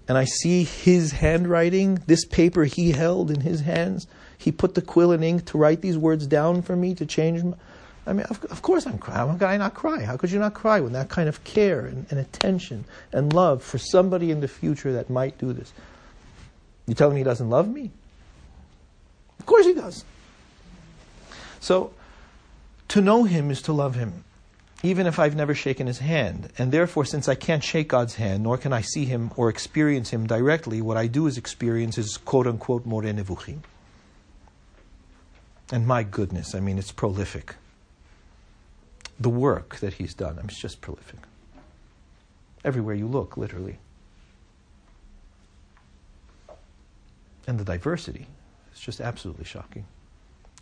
And 0.07 0.19
I 0.19 0.25
see 0.25 0.65
his 0.65 1.13
handwriting, 1.13 2.03
this 2.07 2.25
paper 2.25 2.65
he 2.65 2.93
held 2.93 3.31
in 3.31 3.41
his 3.41 3.61
hands. 3.61 4.07
He 4.37 4.53
put 4.53 4.75
the 4.75 4.83
quill 4.83 5.13
and 5.13 5.25
ink 5.25 5.47
to 5.47 5.59
write 5.59 5.81
these 5.81 5.97
words 5.97 6.27
down 6.27 6.63
for 6.63 6.77
me 6.77 6.95
to 6.97 7.07
change. 7.07 7.43
My, 7.43 7.55
I 8.07 8.13
mean, 8.13 8.27
of, 8.27 8.45
of 8.47 8.61
course 8.61 8.87
I'm 8.87 8.99
crying. 8.99 9.29
How 9.29 9.33
could 9.33 9.43
I 9.43 9.57
not 9.57 9.73
cry? 9.73 10.03
How 10.03 10.17
could 10.17 10.31
you 10.31 10.39
not 10.39 10.53
cry 10.53 10.81
with 10.81 10.93
that 10.93 11.09
kind 11.09 11.29
of 11.29 11.43
care 11.45 11.87
and, 11.87 12.07
and 12.11 12.21
attention 12.21 12.85
and 13.13 13.33
love 13.33 13.63
for 13.63 13.79
somebody 13.79 14.31
in 14.31 14.41
the 14.41 14.49
future 14.49 14.93
that 14.93 15.09
might 15.09 15.39
do 15.39 15.53
this? 15.55 15.73
You 16.87 16.95
telling 16.95 17.15
me 17.15 17.21
he 17.21 17.25
doesn't 17.25 17.49
love 17.49 17.69
me? 17.69 17.91
Of 19.39 19.47
course 19.47 19.65
he 19.65 19.73
does. 19.73 20.05
So, 21.61 21.93
to 22.89 23.01
know 23.01 23.25
him 23.25 23.51
is 23.51 23.63
to 23.63 23.73
love 23.73 23.95
him, 23.95 24.25
even 24.85 25.07
if 25.07 25.19
I've 25.19 25.35
never 25.35 25.55
shaken 25.55 25.87
his 25.87 25.99
hand. 25.99 26.51
And 26.59 26.71
therefore, 26.71 27.07
since 27.07 27.27
I 27.27 27.35
can't 27.35 27.65
shake 27.65 27.89
God's 27.89 28.17
hand, 28.17 28.43
nor 28.43 28.59
can 28.59 28.75
I 28.75 28.83
see 28.83 29.07
him 29.07 29.31
or 29.35 29.49
experience 29.49 30.11
him 30.11 30.27
directly, 30.27 30.83
what 30.83 30.99
I 30.99 31.07
do 31.07 31.27
is 31.27 31.39
experience 31.39 31.97
his 31.97 32.19
quote 32.19 32.47
unquote 32.47 32.85
more 32.85 33.01
nevuchim. 33.01 33.61
And 35.73 35.87
my 35.87 36.03
goodness, 36.03 36.55
I 36.55 36.61
mean, 36.61 36.77
it's 36.77 36.93
prolific. 36.93 37.55
The 39.19 39.31
work 39.31 39.77
that 39.77 39.95
he's 39.95 40.13
done, 40.13 40.35
I 40.35 40.43
mean, 40.43 40.51
it's 40.51 40.61
just 40.61 40.83
prolific. 40.83 41.21
Everywhere 42.63 42.95
you 42.95 43.09
look, 43.09 43.39
literally. 43.39 43.79
And 47.47 47.59
the 47.59 47.65
diversity 47.65 48.27
is 48.75 48.81
just 48.81 49.01
absolutely 49.01 49.47
shocking. 49.47 49.87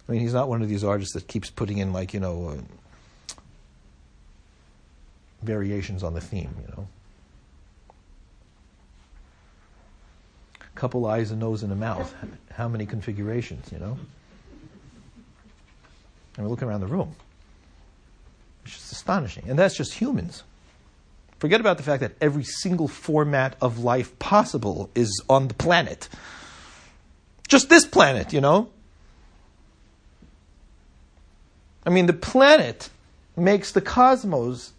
I 0.09 0.13
mean, 0.13 0.21
he's 0.21 0.35
not 0.35 0.49
one 0.49 0.63
of 0.63 0.69
these 0.69 0.85
artists 0.85 1.15
that 1.15 1.27
keeps 1.27 1.51
putting 1.51 1.79
in, 1.79 1.93
like, 1.93 2.15
you 2.15 2.21
know, 2.21 2.51
uh, 2.51 2.61
variations 5.43 6.03
on 6.03 6.15
the 6.15 6.21
theme, 6.21 6.55
you 6.61 6.75
know. 6.77 6.89
Couple 10.75 11.07
eyes, 11.07 11.31
a 11.31 11.37
nose, 11.37 11.63
and 11.63 11.73
a 11.73 11.77
mouth. 11.77 12.15
How 12.53 12.67
many 12.67 12.87
configurations, 12.87 13.71
you 13.71 13.79
know? 13.79 13.99
And 16.37 16.47
we're 16.47 16.51
looking 16.51 16.67
around 16.67 16.81
the 16.81 16.87
room. 16.87 17.15
It's 18.65 18.75
just 18.75 18.93
astonishing. 18.93 19.45
And 19.49 19.59
that's 19.59 19.77
just 19.77 19.95
humans. 19.95 20.45
Forget 21.39 21.61
about 21.61 21.77
the 21.77 21.83
fact 21.83 22.01
that 22.01 22.13
every 22.21 22.45
single 22.45 22.89
format 22.89 23.57
of 23.61 23.81
life 23.81 24.19
possible 24.19 24.91
is 24.95 25.23
on 25.29 25.49
the 25.49 25.55
planet. 25.55 26.09
Just 27.49 27.69
this 27.69 27.85
planet, 27.85 28.33
you 28.33 28.41
know? 28.41 28.71
I 31.85 31.91
mean, 31.91 32.07
the 32.07 32.13
planet 32.13 32.89
makes 33.37 33.73
the 33.73 33.81
cosmos 33.81 34.73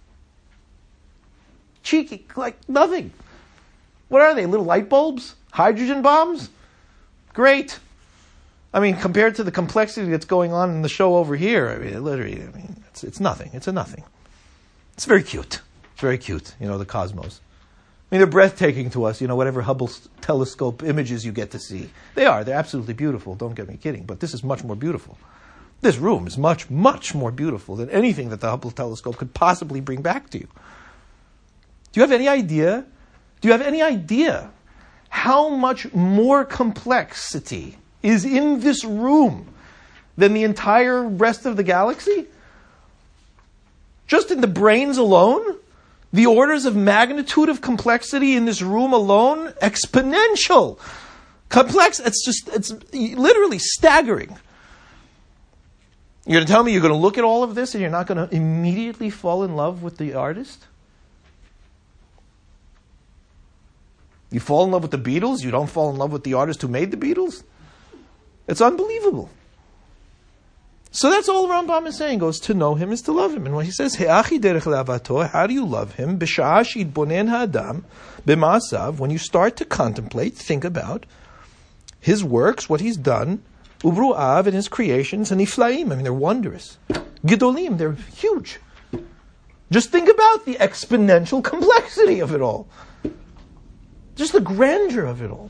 cheeky, 1.84 2.26
like 2.36 2.58
nothing. 2.68 3.12
What 4.10 4.22
are 4.22 4.34
they? 4.34 4.46
Little 4.46 4.66
light 4.66 4.90
bulbs? 4.90 5.36
Hydrogen 5.52 6.02
bombs? 6.02 6.50
Great. 7.34 7.80
I 8.74 8.80
mean, 8.80 8.96
compared 8.96 9.36
to 9.36 9.44
the 9.44 9.52
complexity 9.52 10.10
that's 10.10 10.26
going 10.26 10.52
on 10.52 10.72
in 10.72 10.82
the 10.82 10.90
show 10.90 11.18
over 11.18 11.36
here, 11.36 11.70
I 11.70 11.78
mean, 11.78 12.04
literally, 12.04 12.42
I 12.42 12.58
mean, 12.58 12.84
it's, 12.90 13.04
it's 13.04 13.20
nothing. 13.20 13.52
It's 13.54 13.68
a 13.68 13.72
nothing. 13.72 14.04
It's 14.94 15.06
very 15.06 15.24
cute. 15.24 15.62
It's 15.94 16.02
very 16.02 16.18
cute, 16.18 16.56
you 16.60 16.68
know, 16.68 16.78
the 16.78 16.86
cosmos. 16.86 17.40
I 18.12 18.16
mean, 18.16 18.20
they're 18.20 18.28
breathtaking 18.28 18.90
to 18.92 19.06
us, 19.06 19.22
you 19.22 19.28
know, 19.28 19.36
whatever 19.36 19.62
Hubble 19.62 19.90
telescope 20.22 20.84
images 20.84 21.26
you 21.26 21.32
get 21.32 21.52
to 21.52 21.60
see. 21.60 21.90
They 22.16 22.26
are. 22.26 22.44
They're 22.44 22.58
absolutely 22.58 22.94
beautiful. 22.94 23.36
Don't 23.36 23.56
get 23.56 23.68
me 23.68 23.78
kidding. 23.78 24.06
But 24.06 24.20
this 24.20 24.34
is 24.34 24.44
much 24.44 24.64
more 24.64 24.76
beautiful. 24.76 25.18
This 25.82 25.98
room 25.98 26.28
is 26.28 26.38
much, 26.38 26.70
much 26.70 27.14
more 27.14 27.32
beautiful 27.32 27.76
than 27.76 27.90
anything 27.90 28.30
that 28.30 28.40
the 28.40 28.50
Hubble 28.50 28.72
telescope 28.72 29.18
could 29.18 29.34
possibly 29.34 29.82
bring 29.82 30.02
back 30.02 30.30
to 30.30 30.40
you. 30.40 30.48
Do 31.94 32.00
you 32.00 32.02
have 32.02 32.12
any 32.12 32.28
idea? 32.28 32.86
Do 33.40 33.48
you 33.48 33.52
have 33.52 33.62
any 33.62 33.82
idea 33.82 34.52
how 35.10 35.50
much 35.50 35.94
more 35.94 36.44
complexity 36.44 37.78
is 38.02 38.26
in 38.26 38.60
this 38.62 38.84
room 38.84 39.54
than 40.18 40.34
the 40.34 40.44
entire 40.44 41.04
rest 41.04 41.46
of 41.46 41.56
the 41.56 41.64
galaxy? 41.64 42.26
Just 44.08 44.32
in 44.32 44.42
the 44.42 44.48
brains 44.48 44.98
alone? 44.98 45.58
The 46.12 46.26
orders 46.26 46.66
of 46.66 46.76
magnitude 46.76 47.50
of 47.50 47.62
complexity 47.62 48.36
in 48.36 48.46
this 48.46 48.62
room 48.62 48.92
alone, 48.92 49.50
exponential. 49.62 50.80
Complex, 51.50 52.00
it's 52.00 52.26
just, 52.26 52.50
it's 52.50 52.72
literally 52.94 53.60
staggering. 53.60 54.36
You're 56.26 56.38
going 56.38 56.48
to 56.48 56.52
tell 56.52 56.64
me 56.64 56.72
you're 56.72 56.82
going 56.82 56.94
to 56.94 57.00
look 57.00 57.18
at 57.18 57.24
all 57.24 57.44
of 57.44 57.54
this 57.54 57.76
and 57.76 57.82
you're 57.82 57.92
not 57.92 58.08
going 58.08 58.28
to 58.28 58.36
immediately 58.36 59.10
fall 59.10 59.44
in 59.44 59.56
love 59.56 59.84
with 59.84 59.98
the 59.98 60.14
artist? 60.14 60.66
You 64.34 64.40
fall 64.40 64.64
in 64.64 64.72
love 64.72 64.82
with 64.82 64.92
the 64.92 64.98
Beatles, 64.98 65.44
you 65.44 65.52
don't 65.52 65.70
fall 65.70 65.92
in 65.92 65.98
love 65.98 66.12
with 66.12 66.24
the 66.24 66.34
artist 66.34 66.64
who 66.64 66.68
made 66.68 66.90
the 66.90 66.98
Beatles? 66.98 67.44
It's 68.48 68.62
unbelievable. 68.62 69.30
So 70.90 71.12
that's 71.12 71.30
all 71.30 71.48
Rambam 71.48 71.86
is 71.86 71.98
saying, 71.98 72.18
goes 72.18 72.40
to 72.42 72.56
know 72.56 72.74
him 72.74 72.92
is 72.92 73.04
to 73.04 73.12
love 73.12 73.36
him. 73.36 73.46
And 73.46 73.56
when 73.56 73.66
he 73.66 73.72
says, 73.72 73.96
how 73.96 74.24
do 74.24 74.36
you 74.36 75.66
love 75.66 75.96
him? 75.96 76.20
Bishashid 76.20 76.94
Bunen 76.94 77.30
Hadam 77.30 77.84
Bimasav, 78.26 78.98
when 78.98 79.12
you 79.12 79.20
start 79.20 79.56
to 79.58 79.66
contemplate, 79.66 80.36
think 80.36 80.64
about 80.64 81.06
his 82.00 82.24
works, 82.24 82.68
what 82.68 82.82
he's 82.82 82.98
done, 82.98 83.44
Ubru'av 83.82 84.46
and 84.46 84.56
his 84.56 84.68
creations, 84.68 85.32
and 85.32 85.40
Iflaim, 85.42 85.92
I 85.92 85.96
mean, 85.96 86.04
they're 86.04 86.14
wondrous. 86.14 86.78
Gidolim, 87.24 87.78
they're 87.78 87.94
huge. 87.94 88.60
Just 89.70 89.90
think 89.90 90.10
about 90.10 90.46
the 90.46 90.56
exponential 90.56 91.44
complexity 91.52 92.20
of 92.20 92.34
it 92.34 92.42
all. 92.42 92.68
Just 94.16 94.34
the 94.34 94.42
grandeur 94.42 95.06
of 95.06 95.22
it 95.22 95.32
all. 95.32 95.50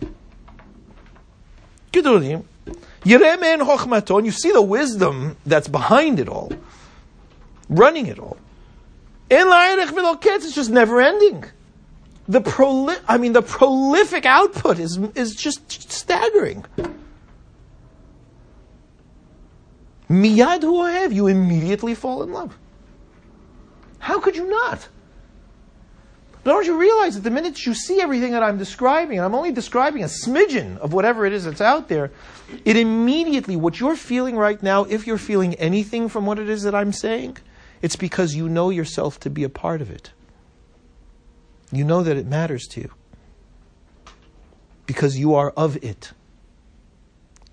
And 1.95 4.25
you 4.25 4.31
see 4.31 4.51
the 4.51 4.61
wisdom 4.61 5.37
that's 5.45 5.67
behind 5.67 6.19
it 6.19 6.29
all, 6.29 6.51
running 7.69 8.07
it 8.07 8.19
all. 8.19 8.37
In 9.29 9.47
La'erich 9.47 10.25
it's 10.25 10.55
just 10.55 10.69
never 10.69 11.01
ending. 11.01 11.45
The 12.27 12.41
proli- 12.41 12.99
I 13.07 13.17
mean, 13.17 13.33
the 13.33 13.41
prolific 13.41 14.25
output 14.25 14.79
is, 14.79 14.97
is 15.15 15.35
just 15.35 15.91
staggering. 15.91 16.65
Miyad 20.09 20.93
have 20.93 21.11
you 21.11 21.27
immediately 21.27 21.95
fall 21.95 22.23
in 22.23 22.31
love. 22.31 22.57
How 23.99 24.19
could 24.19 24.35
you 24.35 24.49
not? 24.49 24.87
But 26.43 26.51
don't 26.51 26.65
you 26.65 26.77
realize 26.77 27.15
that 27.15 27.21
the 27.21 27.31
minute 27.31 27.65
you 27.65 27.73
see 27.73 28.01
everything 28.01 28.33
that 28.33 28.43
I'm 28.43 28.57
describing, 28.57 29.17
and 29.17 29.25
I'm 29.25 29.33
only 29.33 29.53
describing 29.53 30.03
a 30.03 30.07
smidgen 30.07 30.77
of 30.79 30.91
whatever 30.91 31.25
it 31.25 31.31
is 31.31 31.45
that's 31.45 31.61
out 31.61 31.87
there, 31.87 32.11
it 32.65 32.75
immediately, 32.75 33.55
what 33.55 33.79
you're 33.79 33.95
feeling 33.95 34.35
right 34.35 34.61
now, 34.61 34.83
if 34.83 35.07
you're 35.07 35.17
feeling 35.17 35.55
anything 35.55 36.09
from 36.09 36.25
what 36.25 36.39
it 36.39 36.49
is 36.49 36.63
that 36.63 36.75
I'm 36.75 36.91
saying, 36.91 37.37
it's 37.81 37.95
because 37.95 38.35
you 38.35 38.49
know 38.49 38.69
yourself 38.69 39.21
to 39.21 39.29
be 39.29 39.45
a 39.45 39.49
part 39.49 39.81
of 39.81 39.89
it. 39.89 40.11
You 41.71 41.85
know 41.85 42.03
that 42.03 42.17
it 42.17 42.27
matters 42.27 42.67
to 42.71 42.81
you. 42.81 42.91
Because 44.85 45.17
you 45.17 45.35
are 45.35 45.51
of 45.51 45.81
it. 45.81 46.11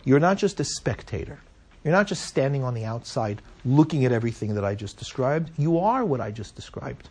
You're 0.05 0.19
not 0.19 0.37
just 0.37 0.59
a 0.59 0.65
spectator. 0.65 1.39
You're 1.85 1.93
not 1.93 2.09
just 2.09 2.27
standing 2.27 2.65
on 2.65 2.75
the 2.75 2.85
outside 2.85 3.41
looking 3.65 4.05
at 4.05 4.11
everything 4.11 4.55
that 4.57 4.65
I 4.65 4.75
just 4.75 4.99
described. 4.99 5.51
You 5.57 5.79
are 5.79 6.05
what 6.05 6.21
I 6.21 6.33
just 6.33 6.57
described 6.57 7.09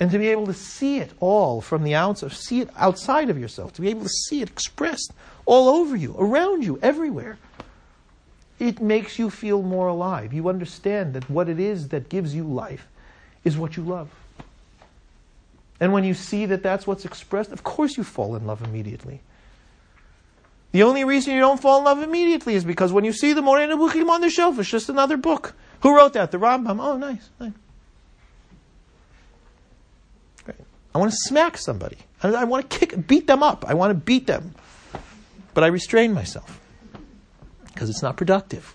and 0.00 0.10
to 0.10 0.18
be 0.18 0.28
able 0.28 0.46
to 0.46 0.54
see 0.54 0.98
it 0.98 1.12
all 1.20 1.60
from 1.60 1.84
the 1.84 1.94
outside, 1.94 2.32
see 2.32 2.60
it 2.60 2.70
outside 2.76 3.30
of 3.30 3.38
yourself, 3.38 3.72
to 3.74 3.80
be 3.80 3.88
able 3.88 4.02
to 4.02 4.08
see 4.08 4.40
it 4.40 4.50
expressed 4.50 5.12
all 5.46 5.68
over 5.68 5.94
you, 5.94 6.14
around 6.18 6.64
you, 6.64 6.78
everywhere. 6.82 7.38
It 8.58 8.80
makes 8.80 9.18
you 9.18 9.30
feel 9.30 9.62
more 9.62 9.88
alive. 9.88 10.32
You 10.32 10.48
understand 10.48 11.14
that 11.14 11.28
what 11.28 11.48
it 11.48 11.60
is 11.60 11.88
that 11.88 12.08
gives 12.08 12.34
you 12.34 12.44
life 12.44 12.86
is 13.44 13.56
what 13.56 13.76
you 13.76 13.82
love. 13.82 14.10
And 15.80 15.92
when 15.92 16.04
you 16.04 16.14
see 16.14 16.46
that 16.46 16.62
that's 16.62 16.86
what's 16.86 17.04
expressed, 17.04 17.52
of 17.52 17.64
course 17.64 17.96
you 17.96 18.04
fall 18.04 18.36
in 18.36 18.46
love 18.46 18.62
immediately. 18.62 19.20
The 20.72 20.82
only 20.82 21.04
reason 21.04 21.34
you 21.34 21.40
don't 21.40 21.60
fall 21.60 21.78
in 21.78 21.84
love 21.84 22.02
immediately 22.02 22.54
is 22.54 22.64
because 22.64 22.92
when 22.92 23.04
you 23.04 23.12
see 23.12 23.32
the 23.32 23.42
Moreh 23.42 23.68
Nebuchim 23.68 24.08
on 24.08 24.20
the 24.20 24.30
shelf, 24.30 24.58
it's 24.58 24.68
just 24.68 24.88
another 24.88 25.16
book. 25.16 25.54
Who 25.82 25.94
wrote 25.96 26.14
that? 26.14 26.30
The 26.30 26.38
Rambam. 26.38 26.80
Oh, 26.80 26.96
nice. 26.96 27.28
nice. 27.38 27.52
I 30.94 30.98
want 30.98 31.10
to 31.10 31.16
smack 31.16 31.58
somebody. 31.58 31.98
I, 32.22 32.44
want 32.44 32.70
to 32.70 32.78
kick, 32.78 33.06
beat 33.06 33.26
them 33.26 33.42
up. 33.42 33.64
I 33.66 33.74
want 33.74 33.90
to 33.90 33.94
beat 33.94 34.26
them. 34.26 34.54
But 35.52 35.64
I 35.64 35.66
restrain 35.68 36.14
myself 36.14 36.60
because 37.66 37.90
it's 37.90 38.02
not 38.02 38.16
productive. 38.16 38.74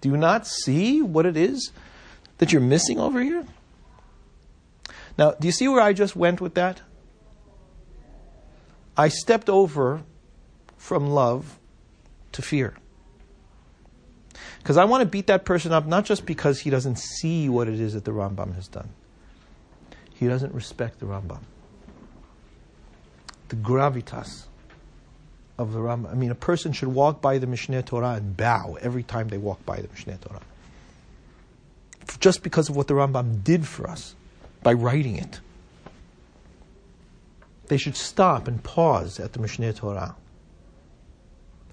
Do 0.00 0.08
you 0.08 0.16
not 0.16 0.46
see 0.46 1.00
what 1.00 1.26
it 1.26 1.36
is 1.36 1.70
that 2.38 2.52
you're 2.52 2.60
missing 2.60 2.98
over 2.98 3.22
here? 3.22 3.46
Now, 5.16 5.32
do 5.32 5.46
you 5.46 5.52
see 5.52 5.68
where 5.68 5.80
I 5.80 5.92
just 5.92 6.16
went 6.16 6.40
with 6.40 6.54
that? 6.54 6.80
I 8.96 9.08
stepped 9.08 9.48
over 9.48 10.02
from 10.76 11.06
love 11.08 11.58
to 12.32 12.42
fear. 12.42 12.74
Because 14.58 14.76
I 14.76 14.84
want 14.84 15.02
to 15.02 15.06
beat 15.06 15.26
that 15.28 15.44
person 15.44 15.72
up 15.72 15.86
not 15.86 16.04
just 16.04 16.26
because 16.26 16.60
he 16.60 16.70
doesn't 16.70 16.98
see 16.98 17.48
what 17.48 17.68
it 17.68 17.80
is 17.80 17.94
that 17.94 18.04
the 18.04 18.10
Rambam 18.10 18.54
has 18.54 18.68
done, 18.68 18.90
he 20.22 20.28
doesn't 20.28 20.54
respect 20.54 21.00
the 21.00 21.06
Rambam. 21.06 21.40
The 23.48 23.56
gravitas 23.56 24.44
of 25.58 25.72
the 25.72 25.80
Rambam. 25.80 26.12
I 26.12 26.14
mean, 26.14 26.30
a 26.30 26.36
person 26.36 26.72
should 26.72 26.88
walk 26.88 27.20
by 27.20 27.38
the 27.38 27.46
Mishneh 27.48 27.84
Torah 27.84 28.12
and 28.12 28.36
bow 28.36 28.78
every 28.80 29.02
time 29.02 29.28
they 29.28 29.38
walk 29.38 29.66
by 29.66 29.80
the 29.80 29.88
Mishneh 29.88 30.20
Torah. 30.20 30.40
Just 32.20 32.44
because 32.44 32.68
of 32.68 32.76
what 32.76 32.86
the 32.86 32.94
Rambam 32.94 33.42
did 33.42 33.66
for 33.66 33.90
us 33.90 34.14
by 34.62 34.72
writing 34.72 35.16
it. 35.16 35.40
They 37.66 37.76
should 37.76 37.96
stop 37.96 38.46
and 38.46 38.62
pause 38.62 39.18
at 39.18 39.32
the 39.32 39.40
Mishneh 39.40 39.74
Torah 39.74 40.14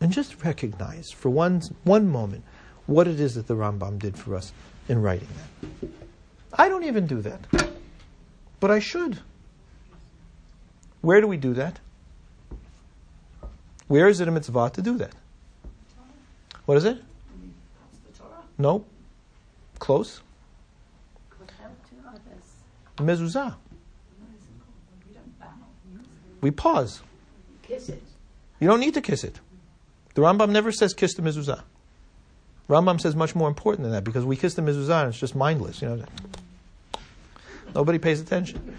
and 0.02 0.12
just 0.12 0.44
recognize 0.44 1.12
for 1.12 1.30
one, 1.30 1.62
one 1.84 2.10
moment 2.10 2.44
what 2.88 3.08
it 3.08 3.20
is 3.20 3.36
that 3.36 3.46
the 3.46 3.56
Rambam 3.56 4.00
did 4.00 4.18
for 4.18 4.36
us 4.36 4.54
in 4.88 5.04
writing 5.04 5.28
that. 5.38 5.90
I 6.52 6.68
don't 6.68 6.86
even 6.86 7.06
do 7.06 7.22
that, 7.22 7.42
but 8.60 8.72
I 8.72 8.80
should. 8.80 9.20
Where 11.02 11.22
do 11.22 11.28
we 11.28 11.38
do 11.38 11.54
that? 11.54 11.80
Where 13.88 14.08
is 14.08 14.20
it 14.20 14.28
a 14.28 14.32
mitzvah 14.32 14.70
to 14.74 14.82
do 14.82 14.98
that? 14.98 15.14
What 16.66 16.78
is 16.78 16.86
it? 16.86 17.02
No. 18.58 18.86
Close. 19.80 20.22
Mezuzah. 22.98 23.56
We 26.42 26.52
pause. 26.52 27.02
Kiss 27.64 27.90
it. 27.90 28.04
You 28.60 28.68
don't 28.68 28.80
need 28.80 28.94
to 28.94 29.02
kiss 29.02 29.24
it. 29.24 29.40
The 30.16 30.22
Rambam 30.22 30.50
never 30.50 30.72
says 30.72 30.94
kiss 30.94 31.14
the 31.14 31.22
mezuzah. 31.22 31.62
Rambam 32.70 33.00
says 33.02 33.16
much 33.16 33.36
more 33.36 33.48
important 33.48 33.84
than 33.84 33.92
that 33.94 34.04
because 34.04 34.26
we 34.26 34.36
kiss 34.36 34.54
the 34.54 34.62
mezuzah 34.62 35.02
and 35.02 35.10
it's 35.10 35.20
just 35.20 35.36
mindless. 35.36 35.82
You 35.82 35.90
know, 35.90 36.06
nobody 37.74 38.00
pays 38.00 38.22
attention. 38.22 38.76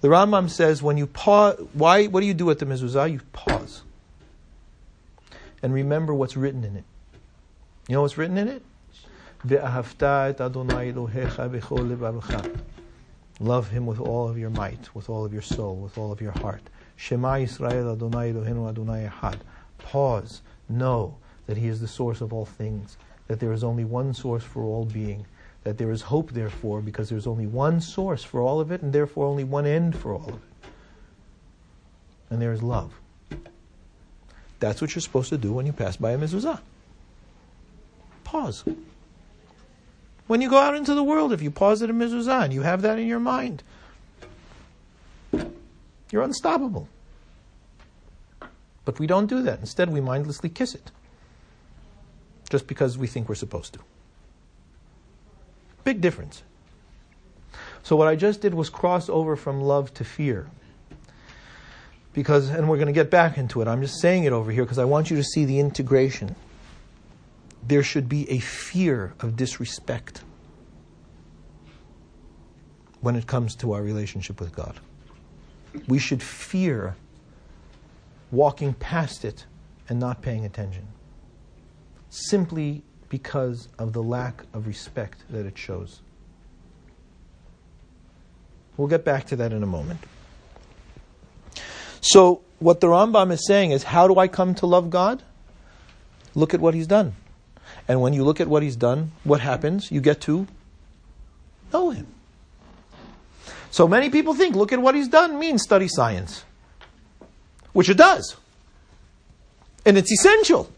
The 0.00 0.08
Rambam 0.08 0.50
says 0.50 0.82
when 0.82 0.96
you 0.96 1.06
pause, 1.06 1.58
why? 1.72 2.06
What 2.06 2.20
do 2.20 2.26
you 2.26 2.34
do 2.34 2.50
at 2.50 2.58
the 2.58 2.66
mezuzah? 2.66 3.10
You 3.10 3.20
pause 3.32 3.82
and 5.62 5.72
remember 5.72 6.12
what's 6.12 6.36
written 6.36 6.62
in 6.62 6.76
it. 6.76 6.84
You 7.88 7.94
know 7.94 8.02
what's 8.02 8.18
written 8.18 8.36
in 8.36 8.48
it? 8.48 8.62
Love 13.40 13.68
him 13.68 13.86
with 13.86 14.00
all 14.00 14.28
of 14.28 14.38
your 14.38 14.50
might, 14.50 14.94
with 14.94 15.08
all 15.10 15.24
of 15.24 15.32
your 15.32 15.42
soul, 15.42 15.76
with 15.76 15.98
all 15.98 16.12
of 16.12 16.20
your 16.20 16.32
heart. 16.32 16.62
Shema 16.96 17.34
Yisrael 17.34 17.92
Adonai 17.92 18.32
Eloheinu 18.32 18.68
Adonai 18.68 19.10
Echad. 19.10 19.38
Pause. 19.78 20.42
Know 20.68 21.16
that 21.46 21.56
He 21.56 21.68
is 21.68 21.80
the 21.80 21.88
source 21.88 22.20
of 22.20 22.32
all 22.32 22.46
things. 22.46 22.96
That 23.28 23.40
there 23.40 23.52
is 23.52 23.64
only 23.64 23.84
one 23.84 24.14
source 24.14 24.42
for 24.42 24.62
all 24.62 24.84
being. 24.84 25.26
That 25.64 25.78
there 25.78 25.90
is 25.90 26.02
hope, 26.02 26.32
therefore, 26.32 26.80
because 26.80 27.08
there's 27.08 27.26
only 27.26 27.46
one 27.46 27.80
source 27.80 28.22
for 28.22 28.40
all 28.40 28.60
of 28.60 28.70
it, 28.70 28.82
and 28.82 28.92
therefore 28.92 29.26
only 29.26 29.44
one 29.44 29.66
end 29.66 29.96
for 29.96 30.12
all 30.14 30.28
of 30.28 30.34
it. 30.34 30.68
And 32.30 32.40
there 32.40 32.52
is 32.52 32.62
love. 32.62 32.92
That's 34.60 34.80
what 34.80 34.94
you're 34.94 35.02
supposed 35.02 35.30
to 35.30 35.38
do 35.38 35.52
when 35.52 35.66
you 35.66 35.72
pass 35.72 35.96
by 35.96 36.12
a 36.12 36.18
mezuzah. 36.18 36.60
Pause. 38.24 38.64
When 40.26 40.40
you 40.40 40.48
go 40.48 40.58
out 40.58 40.74
into 40.74 40.94
the 40.94 41.02
world, 41.02 41.32
if 41.32 41.42
you 41.42 41.50
pause 41.50 41.82
at 41.82 41.90
a 41.90 41.94
mezuzah 41.94 42.44
and 42.44 42.52
you 42.52 42.62
have 42.62 42.82
that 42.82 42.98
in 42.98 43.06
your 43.06 43.20
mind, 43.20 43.62
you're 46.10 46.22
unstoppable. 46.22 46.88
But 48.84 48.98
we 48.98 49.06
don't 49.06 49.26
do 49.26 49.42
that. 49.42 49.60
Instead, 49.60 49.90
we 49.90 50.00
mindlessly 50.00 50.48
kiss 50.48 50.74
it. 50.74 50.90
Just 52.50 52.66
because 52.66 52.96
we 52.98 53.06
think 53.06 53.28
we're 53.28 53.34
supposed 53.34 53.74
to. 53.74 53.80
Big 55.84 56.00
difference. 56.00 56.42
So, 57.82 57.94
what 57.96 58.08
I 58.08 58.16
just 58.16 58.40
did 58.40 58.54
was 58.54 58.70
cross 58.70 59.08
over 59.08 59.36
from 59.36 59.60
love 59.60 59.92
to 59.94 60.04
fear. 60.04 60.50
Because, 62.14 62.48
and 62.48 62.68
we're 62.68 62.76
going 62.76 62.86
to 62.86 62.92
get 62.92 63.10
back 63.10 63.36
into 63.36 63.60
it, 63.60 63.68
I'm 63.68 63.82
just 63.82 64.00
saying 64.00 64.24
it 64.24 64.32
over 64.32 64.50
here 64.50 64.64
because 64.64 64.78
I 64.78 64.84
want 64.84 65.10
you 65.10 65.16
to 65.16 65.24
see 65.24 65.44
the 65.44 65.58
integration. 65.58 66.34
There 67.66 67.82
should 67.82 68.08
be 68.08 68.30
a 68.30 68.38
fear 68.38 69.14
of 69.20 69.36
disrespect 69.36 70.22
when 73.00 73.16
it 73.16 73.26
comes 73.26 73.54
to 73.56 73.72
our 73.72 73.82
relationship 73.82 74.40
with 74.40 74.54
God. 74.54 74.80
We 75.88 75.98
should 75.98 76.22
fear 76.22 76.96
walking 78.30 78.74
past 78.74 79.24
it 79.24 79.44
and 79.88 80.00
not 80.00 80.22
paying 80.22 80.44
attention, 80.44 80.86
simply 82.08 82.82
because 83.14 83.68
of 83.78 83.92
the 83.92 84.02
lack 84.02 84.42
of 84.52 84.66
respect 84.66 85.22
that 85.30 85.46
it 85.46 85.56
shows. 85.56 86.00
We'll 88.76 88.88
get 88.88 89.04
back 89.04 89.26
to 89.26 89.36
that 89.36 89.52
in 89.52 89.62
a 89.62 89.66
moment. 89.66 90.00
So, 92.00 92.42
what 92.58 92.80
the 92.80 92.88
Rambam 92.88 93.30
is 93.30 93.46
saying 93.46 93.70
is 93.70 93.84
how 93.84 94.08
do 94.08 94.18
I 94.18 94.26
come 94.26 94.56
to 94.56 94.66
love 94.66 94.90
God? 94.90 95.22
Look 96.34 96.54
at 96.54 96.60
what 96.60 96.74
He's 96.74 96.88
done. 96.88 97.14
And 97.86 98.00
when 98.00 98.14
you 98.14 98.24
look 98.24 98.40
at 98.40 98.48
what 98.48 98.64
He's 98.64 98.74
done, 98.74 99.12
what 99.22 99.40
happens? 99.40 99.92
You 99.92 100.00
get 100.00 100.20
to 100.22 100.48
know 101.72 101.90
Him. 101.90 102.08
So 103.70 103.86
many 103.86 104.10
people 104.10 104.34
think 104.34 104.56
look 104.56 104.72
at 104.72 104.80
what 104.80 104.96
He's 104.96 105.06
done 105.06 105.38
means 105.38 105.62
study 105.62 105.86
science, 105.86 106.44
which 107.72 107.88
it 107.88 107.96
does. 107.96 108.36
And 109.86 109.96
it's 109.96 110.10
essential. 110.10 110.68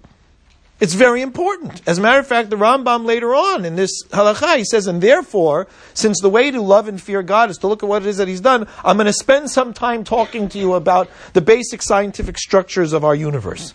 It's 0.79 0.93
very 0.93 1.23
important. 1.23 1.81
As 1.87 1.97
a 1.97 2.03
matter 2.03 2.19
of 2.19 2.27
fact, 2.27 2.51
the 2.51 2.57
Rambam 2.57 3.07
later 3.07 3.35
on 3.35 3.65
in 3.65 3.77
this 3.77 4.05
halacha, 4.09 4.59
he 4.59 4.65
says, 4.65 4.87
and 4.87 5.01
therefore, 5.01 5.69
since 5.95 6.21
the 6.21 6.29
way 6.29 6.51
to 6.51 6.61
love 6.61 6.87
and 6.87 7.01
fear 7.01 7.23
God 7.23 7.49
is 7.49 7.57
to 7.59 7.67
look 7.67 7.83
at 7.83 7.89
what 7.89 8.03
it 8.03 8.09
is 8.09 8.19
that 8.19 8.29
He's 8.29 8.43
done, 8.43 8.69
I'm 8.85 8.97
going 8.97 9.07
to 9.07 9.13
spend 9.13 9.51
some 9.51 9.73
time 9.73 10.05
talking 10.05 10.51
to 10.51 10.59
you 10.59 10.75
about 10.75 11.09
the 11.33 11.41
basic 11.41 11.81
scientific 11.81 12.37
structures 12.37 12.93
of 12.93 13.05
our 13.05 13.15
universe. 13.15 13.73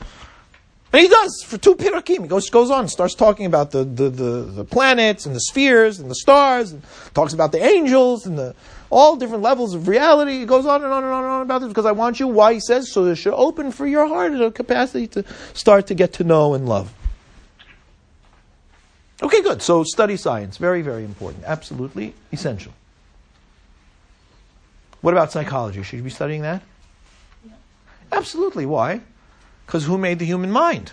And 0.93 1.01
he 1.01 1.07
does 1.07 1.43
for 1.43 1.57
two 1.57 1.75
pirakim. 1.75 2.23
He 2.23 2.27
goes, 2.27 2.49
goes 2.49 2.69
on, 2.69 2.87
starts 2.87 3.15
talking 3.15 3.45
about 3.45 3.71
the, 3.71 3.83
the, 3.85 4.09
the, 4.09 4.41
the 4.41 4.65
planets 4.65 5.25
and 5.25 5.33
the 5.33 5.39
spheres 5.39 5.99
and 5.99 6.11
the 6.11 6.15
stars, 6.15 6.71
and 6.71 6.83
talks 7.13 7.33
about 7.33 7.51
the 7.51 7.63
angels 7.63 8.27
and 8.27 8.37
the 8.37 8.53
all 8.91 9.15
different 9.15 9.41
levels 9.41 9.73
of 9.73 9.87
reality. 9.87 10.39
He 10.39 10.45
goes 10.45 10.65
on 10.65 10.83
and 10.83 10.93
on 10.93 11.03
and 11.03 11.11
on 11.11 11.23
and 11.23 11.33
on 11.33 11.41
about 11.41 11.61
this 11.61 11.69
because 11.69 11.85
I 11.85 11.93
want 11.93 12.19
you, 12.19 12.27
why 12.27 12.53
he 12.53 12.59
says 12.59 12.91
so, 12.91 13.05
it 13.05 13.15
should 13.15 13.33
open 13.33 13.71
for 13.71 13.87
your 13.87 14.07
heart 14.07 14.33
and 14.33 14.41
a 14.41 14.51
capacity 14.51 15.07
to 15.07 15.25
start 15.53 15.87
to 15.87 15.95
get 15.95 16.13
to 16.13 16.23
know 16.23 16.53
and 16.53 16.67
love. 16.67 16.93
Okay, 19.23 19.41
good. 19.41 19.61
So 19.61 19.83
study 19.83 20.17
science, 20.17 20.57
very, 20.57 20.81
very 20.81 21.03
important. 21.03 21.45
Absolutely 21.45 22.13
essential. 22.31 22.73
What 25.01 25.13
about 25.13 25.31
psychology? 25.31 25.81
Should 25.83 25.97
you 25.97 26.03
be 26.03 26.09
studying 26.09 26.41
that? 26.41 26.61
Absolutely. 28.11 28.65
Why? 28.65 29.01
Because 29.65 29.85
who 29.85 29.97
made 29.97 30.19
the 30.19 30.25
human 30.25 30.51
mind? 30.51 30.91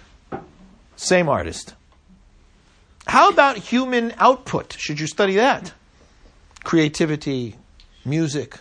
Same 0.96 1.28
artist. 1.28 1.74
How 3.06 3.30
about 3.30 3.56
human 3.56 4.14
output? 4.18 4.76
Should 4.78 5.00
you 5.00 5.06
study 5.06 5.36
that? 5.36 5.72
Creativity, 6.64 7.56
music, 8.08 8.58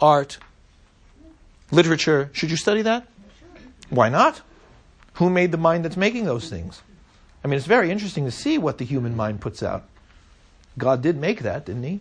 art, 0.00 0.38
literature. 1.70 2.30
Should 2.32 2.50
you 2.50 2.56
study 2.56 2.82
that? 2.82 3.06
Why 3.90 4.08
not? 4.08 4.42
Who 5.14 5.30
made 5.30 5.52
the 5.52 5.58
mind 5.58 5.84
that's 5.84 5.96
making 5.96 6.24
those 6.24 6.48
things? 6.48 6.82
I 7.42 7.48
mean, 7.48 7.56
it's 7.56 7.66
very 7.66 7.90
interesting 7.90 8.24
to 8.24 8.30
see 8.30 8.58
what 8.58 8.78
the 8.78 8.84
human 8.84 9.16
mind 9.16 9.40
puts 9.40 9.62
out. 9.62 9.84
God 10.78 11.00
did 11.02 11.16
make 11.16 11.40
that, 11.40 11.64
didn't 11.64 11.84
He? 11.84 12.00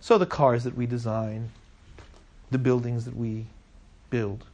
So 0.00 0.18
the 0.18 0.26
cars 0.26 0.64
that 0.64 0.76
we 0.76 0.86
design, 0.86 1.50
the 2.50 2.58
buildings 2.58 3.04
that 3.04 3.16
we 3.16 3.46
build. 4.10 4.44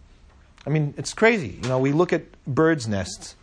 I 0.66 0.70
mean, 0.70 0.94
it's 0.96 1.12
crazy. 1.12 1.58
You 1.62 1.68
know, 1.68 1.78
we 1.78 1.92
look 1.92 2.12
at 2.12 2.24
birds' 2.46 2.88
nests 2.88 3.34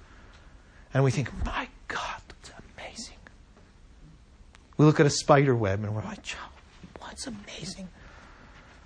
and 0.93 1.03
we 1.03 1.11
think, 1.11 1.29
my 1.45 1.67
God, 1.87 2.21
we 4.77 4.85
look 4.85 4.99
at 4.99 5.05
a 5.05 5.09
spider 5.09 5.55
web 5.55 5.83
and 5.83 5.95
we're 5.95 6.03
like, 6.03 6.25
what's 6.99 7.27
amazing? 7.27 7.87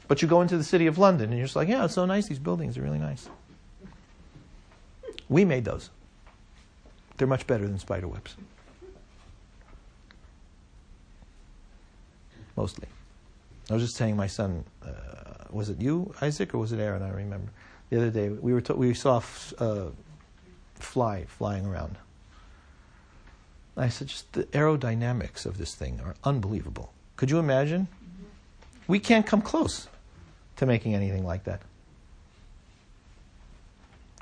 But 0.07 0.21
you 0.21 0.27
go 0.27 0.41
into 0.41 0.57
the 0.57 0.63
city 0.63 0.87
of 0.87 0.97
London 0.97 1.29
and 1.29 1.37
you're 1.37 1.45
just 1.45 1.55
like, 1.55 1.67
yeah, 1.67 1.85
it's 1.85 1.93
so 1.93 2.05
nice. 2.05 2.27
These 2.27 2.39
buildings 2.39 2.77
are 2.77 2.81
really 2.81 2.99
nice. 2.99 3.29
We 5.27 5.45
made 5.45 5.65
those. 5.65 5.89
They're 7.17 7.27
much 7.27 7.45
better 7.45 7.67
than 7.67 7.77
spider 7.79 8.07
webs. 8.07 8.35
Mostly. 12.55 12.87
I 13.69 13.73
was 13.73 13.83
just 13.83 13.95
saying, 13.95 14.15
my 14.15 14.27
son, 14.27 14.63
uh, 14.83 14.89
was 15.51 15.69
it 15.69 15.79
you, 15.79 16.13
Isaac, 16.21 16.53
or 16.53 16.57
was 16.57 16.71
it 16.71 16.79
Aaron? 16.79 17.03
I 17.03 17.09
remember. 17.11 17.51
The 17.89 17.97
other 17.97 18.09
day, 18.09 18.29
we, 18.29 18.53
were 18.53 18.61
to- 18.61 18.73
we 18.73 18.93
saw 18.93 19.15
a 19.15 19.17
f- 19.17 19.53
uh, 19.59 19.85
fly 20.75 21.25
flying 21.25 21.65
around. 21.65 21.97
I 23.80 23.89
said, 23.89 24.07
just 24.07 24.32
the 24.34 24.43
aerodynamics 24.45 25.45
of 25.45 25.57
this 25.57 25.73
thing 25.73 26.01
are 26.03 26.15
unbelievable. 26.23 26.91
Could 27.15 27.32
you 27.32 27.39
imagine? 27.39 27.88
We 28.88 28.99
can't 28.99 29.25
come 29.25 29.41
close 29.41 29.88
to 30.57 30.65
making 30.65 30.95
anything 30.95 31.25
like 31.25 31.45
that. 31.45 31.61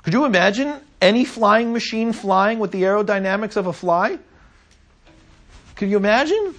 Could 0.04 0.12
you 0.12 0.24
imagine 0.24 0.80
any 1.02 1.24
flying 1.24 1.72
machine 1.72 2.12
flying 2.12 2.60
with 2.60 2.70
the 2.70 2.82
aerodynamics 2.82 3.56
of 3.56 3.66
a 3.66 3.72
fly? 3.72 4.18
Could 5.74 5.90
you 5.90 5.96
imagine? 5.96 6.54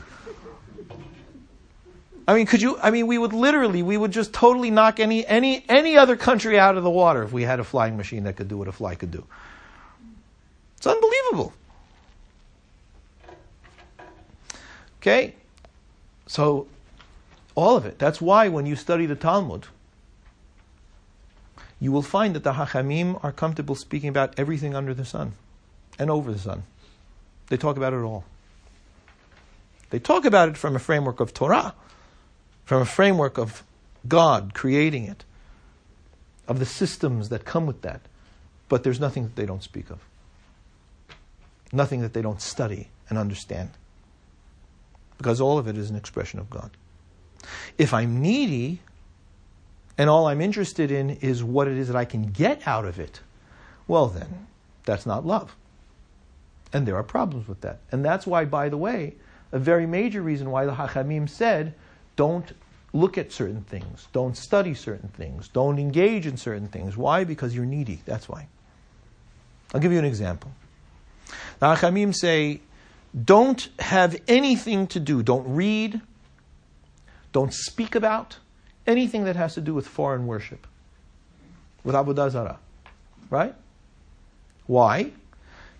I 2.27 2.33
mean, 2.35 2.45
could 2.45 2.61
you? 2.61 2.77
I 2.79 2.91
mean, 2.91 3.07
we 3.07 3.17
would 3.17 3.33
literally, 3.33 3.81
we 3.81 3.97
would 3.97 4.11
just 4.11 4.33
totally 4.33 4.69
knock 4.69 4.99
any 4.99 5.25
any 5.25 5.65
any 5.67 5.97
other 5.97 6.15
country 6.15 6.59
out 6.59 6.77
of 6.77 6.83
the 6.83 6.89
water 6.89 7.23
if 7.23 7.31
we 7.31 7.43
had 7.43 7.59
a 7.59 7.63
flying 7.63 7.97
machine 7.97 8.25
that 8.25 8.35
could 8.35 8.47
do 8.47 8.57
what 8.57 8.67
a 8.67 8.71
fly 8.71 8.93
could 8.93 9.09
do. 9.09 9.25
It's 10.77 10.85
unbelievable. 10.85 11.53
Okay, 15.01 15.35
so 16.27 16.67
all 17.55 17.77
of 17.77 17.85
it. 17.85 17.99
That's 17.99 18.19
why 18.19 18.47
when 18.47 18.65
you 18.65 18.75
study 18.75 19.05
the 19.05 19.15
Talmud, 19.15 19.67
you 21.79 21.91
will 21.91 22.01
find 22.01 22.35
that 22.35 22.43
the 22.43 22.53
Hachamim 22.53 23.23
are 23.23 23.31
comfortable 23.31 23.75
speaking 23.75 24.09
about 24.09 24.37
everything 24.37 24.75
under 24.75 24.93
the 24.93 25.05
sun 25.05 25.33
and 25.97 26.09
over 26.09 26.31
the 26.31 26.39
sun. 26.39 26.63
They 27.47 27.57
talk 27.57 27.77
about 27.77 27.93
it 27.93 28.01
all. 28.01 28.25
They 29.89 29.99
talk 29.99 30.25
about 30.25 30.49
it 30.49 30.57
from 30.57 30.75
a 30.75 30.79
framework 30.79 31.19
of 31.19 31.33
Torah 31.33 31.73
from 32.69 32.83
a 32.83 32.85
framework 32.85 33.39
of 33.39 33.63
God 34.07 34.53
creating 34.53 35.05
it, 35.05 35.25
of 36.47 36.59
the 36.59 36.67
systems 36.67 37.29
that 37.29 37.43
come 37.43 37.65
with 37.65 37.81
that. 37.81 38.01
But 38.67 38.83
there's 38.83 38.99
nothing 38.99 39.23
that 39.23 39.35
they 39.35 39.47
don't 39.47 39.63
speak 39.63 39.89
of, 39.89 39.97
nothing 41.73 42.01
that 42.01 42.13
they 42.13 42.21
don't 42.21 42.39
study 42.39 42.89
and 43.09 43.17
understand. 43.17 43.71
Because 45.19 45.39
all 45.39 45.59
of 45.59 45.67
it 45.67 45.77
is 45.77 45.91
an 45.91 45.95
expression 45.95 46.39
of 46.39 46.49
God. 46.49 46.71
If 47.77 47.93
I'm 47.93 48.21
needy, 48.21 48.79
and 49.97 50.09
all 50.09 50.27
I'm 50.27 50.41
interested 50.41 50.89
in 50.89 51.11
is 51.11 51.43
what 51.43 51.67
it 51.67 51.77
is 51.77 51.87
that 51.87 51.95
I 51.95 52.05
can 52.05 52.31
get 52.31 52.65
out 52.65 52.85
of 52.85 52.99
it, 52.99 53.19
well, 53.87 54.07
then, 54.07 54.47
that's 54.85 55.05
not 55.05 55.25
love. 55.25 55.55
And 56.71 56.87
there 56.87 56.95
are 56.95 57.03
problems 57.03 57.47
with 57.47 57.61
that. 57.61 57.79
And 57.91 58.03
that's 58.03 58.25
why, 58.25 58.45
by 58.45 58.69
the 58.69 58.77
way, 58.77 59.15
a 59.51 59.59
very 59.59 59.85
major 59.85 60.21
reason 60.21 60.51
why 60.51 60.65
the 60.65 60.73
Hachamim 60.73 61.29
said 61.29 61.73
don't 62.15 62.53
look 62.93 63.17
at 63.17 63.31
certain 63.31 63.61
things, 63.61 64.07
don't 64.13 64.35
study 64.35 64.73
certain 64.73 65.09
things, 65.09 65.47
don't 65.47 65.79
engage 65.79 66.25
in 66.25 66.37
certain 66.37 66.67
things. 66.67 66.97
Why? 66.97 67.23
Because 67.23 67.55
you're 67.55 67.65
needy. 67.65 68.01
That's 68.05 68.27
why. 68.29 68.47
I'll 69.73 69.81
give 69.81 69.91
you 69.91 69.99
an 69.99 70.05
example. 70.05 70.51
The 71.59 71.75
Hachamim 71.75 72.15
say, 72.15 72.61
don't 73.25 73.69
have 73.79 74.19
anything 74.27 74.87
to 74.87 74.99
do, 74.99 75.23
don't 75.23 75.47
read, 75.47 76.01
don't 77.31 77.53
speak 77.53 77.95
about 77.95 78.37
anything 78.85 79.23
that 79.25 79.35
has 79.35 79.53
to 79.55 79.61
do 79.61 79.73
with 79.73 79.87
foreign 79.87 80.27
worship, 80.27 80.67
with 81.83 81.95
Avodah 81.95 82.29
Zarah. 82.31 82.59
Right? 83.29 83.53
Why? 84.65 85.11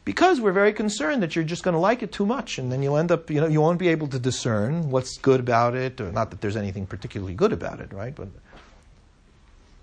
because 0.09 0.41
we're 0.41 0.51
very 0.51 0.73
concerned 0.73 1.21
that 1.21 1.36
you're 1.36 1.45
just 1.45 1.61
going 1.61 1.75
to 1.75 1.80
like 1.80 2.01
it 2.01 2.11
too 2.11 2.25
much 2.25 2.57
and 2.57 2.71
then 2.71 2.82
you'll 2.82 2.97
end 2.97 3.11
up 3.11 3.30
you 3.30 3.39
know 3.39 3.45
you 3.45 3.61
won't 3.61 3.77
be 3.77 3.89
able 3.89 4.07
to 4.07 4.17
discern 4.17 4.89
what's 4.89 5.19
good 5.19 5.39
about 5.39 5.75
it 5.75 6.01
or 6.01 6.11
not 6.11 6.32
that 6.32 6.41
there's 6.41 6.55
anything 6.55 6.88
particularly 6.88 7.36
good 7.36 7.53
about 7.53 7.80
it 7.80 7.93
right 7.93 8.15
but 8.15 8.27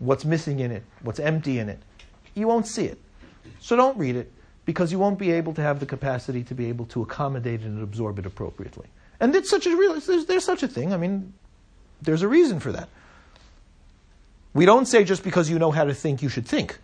what's 0.01 0.25
missing 0.25 0.59
in 0.59 0.73
it 0.73 0.83
what's 1.03 1.21
empty 1.21 1.61
in 1.61 1.69
it 1.69 1.79
you 2.35 2.49
won't 2.49 2.67
see 2.67 2.87
it 2.87 2.99
so 3.61 3.77
don't 3.77 3.97
read 3.97 4.17
it 4.17 4.33
because 4.67 4.93
you 4.93 4.99
won't 4.99 5.19
be 5.19 5.31
able 5.33 5.55
to 5.55 5.63
have 5.63 5.81
the 5.81 5.87
capacity 5.87 6.43
to 6.45 6.55
be 6.55 6.67
able 6.67 6.85
to 6.85 7.01
accommodate 7.01 7.63
it 7.63 7.67
and 7.67 7.83
absorb 7.83 8.19
it 8.19 8.27
appropriately 8.27 8.87
and 9.19 9.35
it's 9.35 9.49
such 9.49 9.67
a 9.67 9.75
real 9.75 9.99
there's, 9.99 10.27
there's 10.27 10.45
such 10.45 10.63
a 10.63 10.69
thing 10.69 10.93
i 10.93 10.99
mean 10.99 11.33
there's 12.03 12.23
a 12.23 12.29
reason 12.29 12.61
for 12.61 12.73
that 12.73 12.89
we 14.53 14.67
don't 14.67 14.87
say 14.87 15.05
just 15.05 15.25
because 15.25 15.49
you 15.49 15.59
know 15.59 15.71
how 15.71 15.85
to 15.85 15.95
think 15.95 16.23
you 16.23 16.29
should 16.29 16.47
think 16.47 16.79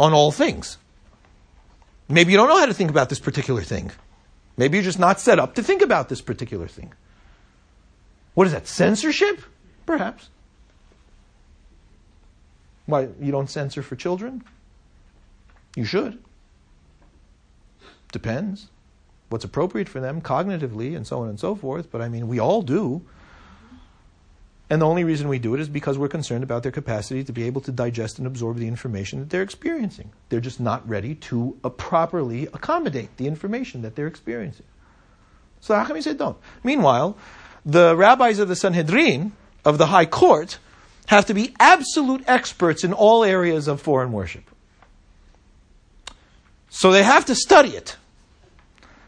on 0.00 0.12
all 0.12 0.32
things 0.32 0.78
Maybe 2.08 2.32
you 2.32 2.36
don't 2.36 2.48
know 2.48 2.58
how 2.58 2.66
to 2.66 2.74
think 2.74 2.90
about 2.90 3.08
this 3.08 3.18
particular 3.18 3.62
thing. 3.62 3.90
Maybe 4.56 4.76
you're 4.76 4.84
just 4.84 4.98
not 4.98 5.20
set 5.20 5.38
up 5.38 5.54
to 5.54 5.62
think 5.62 5.82
about 5.82 6.08
this 6.08 6.20
particular 6.20 6.68
thing. 6.68 6.92
What 8.34 8.46
is 8.46 8.52
that? 8.52 8.66
Censorship? 8.66 9.40
Perhaps. 9.86 10.28
Why, 12.86 13.08
you 13.20 13.32
don't 13.32 13.48
censor 13.48 13.82
for 13.82 13.96
children? 13.96 14.44
You 15.76 15.84
should. 15.84 16.22
Depends. 18.12 18.68
What's 19.28 19.44
appropriate 19.44 19.88
for 19.88 20.00
them 20.00 20.20
cognitively 20.20 20.94
and 20.94 21.06
so 21.06 21.22
on 21.22 21.28
and 21.28 21.40
so 21.40 21.54
forth, 21.54 21.90
but 21.90 22.00
I 22.00 22.08
mean, 22.08 22.28
we 22.28 22.38
all 22.38 22.62
do. 22.62 23.02
And 24.70 24.80
the 24.80 24.86
only 24.86 25.04
reason 25.04 25.28
we 25.28 25.38
do 25.38 25.54
it 25.54 25.60
is 25.60 25.68
because 25.68 25.98
we're 25.98 26.08
concerned 26.08 26.42
about 26.42 26.62
their 26.62 26.72
capacity 26.72 27.22
to 27.24 27.32
be 27.32 27.44
able 27.44 27.60
to 27.62 27.72
digest 27.72 28.18
and 28.18 28.26
absorb 28.26 28.56
the 28.56 28.68
information 28.68 29.18
that 29.18 29.30
they're 29.30 29.42
experiencing. 29.42 30.10
They're 30.28 30.40
just 30.40 30.60
not 30.60 30.88
ready 30.88 31.16
to 31.16 31.56
uh, 31.62 31.68
properly 31.68 32.46
accommodate 32.46 33.16
the 33.16 33.26
information 33.26 33.82
that 33.82 33.94
they're 33.94 34.06
experiencing. 34.06 34.66
So 35.60 35.74
how 35.74 35.84
come 35.84 35.96
you 35.96 36.02
say 36.02 36.14
don't? 36.14 36.38
Meanwhile, 36.62 37.16
the 37.66 37.96
rabbis 37.96 38.38
of 38.38 38.48
the 38.48 38.56
Sanhedrin, 38.56 39.32
of 39.64 39.78
the 39.78 39.86
High 39.86 40.06
Court, 40.06 40.58
have 41.06 41.26
to 41.26 41.34
be 41.34 41.54
absolute 41.58 42.22
experts 42.26 42.84
in 42.84 42.92
all 42.92 43.24
areas 43.24 43.68
of 43.68 43.80
foreign 43.80 44.12
worship. 44.12 44.44
So 46.74 46.90
they 46.90 47.04
have 47.04 47.26
to 47.26 47.36
study 47.36 47.70
it. 47.70 47.96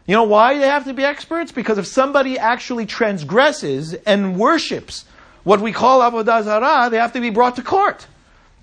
You 0.05 0.15
know 0.15 0.23
why 0.23 0.57
they 0.57 0.67
have 0.67 0.85
to 0.85 0.93
be 0.93 1.03
experts? 1.03 1.51
Because 1.51 1.77
if 1.77 1.85
somebody 1.85 2.39
actually 2.39 2.85
transgresses 2.85 3.93
and 3.93 4.39
worships 4.39 5.03
what 5.43 5.59
we 5.59 5.73
call 5.73 5.99
avodah 5.99 6.43
zarah, 6.43 6.89
they 6.89 6.95
have 6.95 7.11
to 7.11 7.19
be 7.19 7.29
brought 7.29 7.57
to 7.57 7.61
court. 7.61 8.07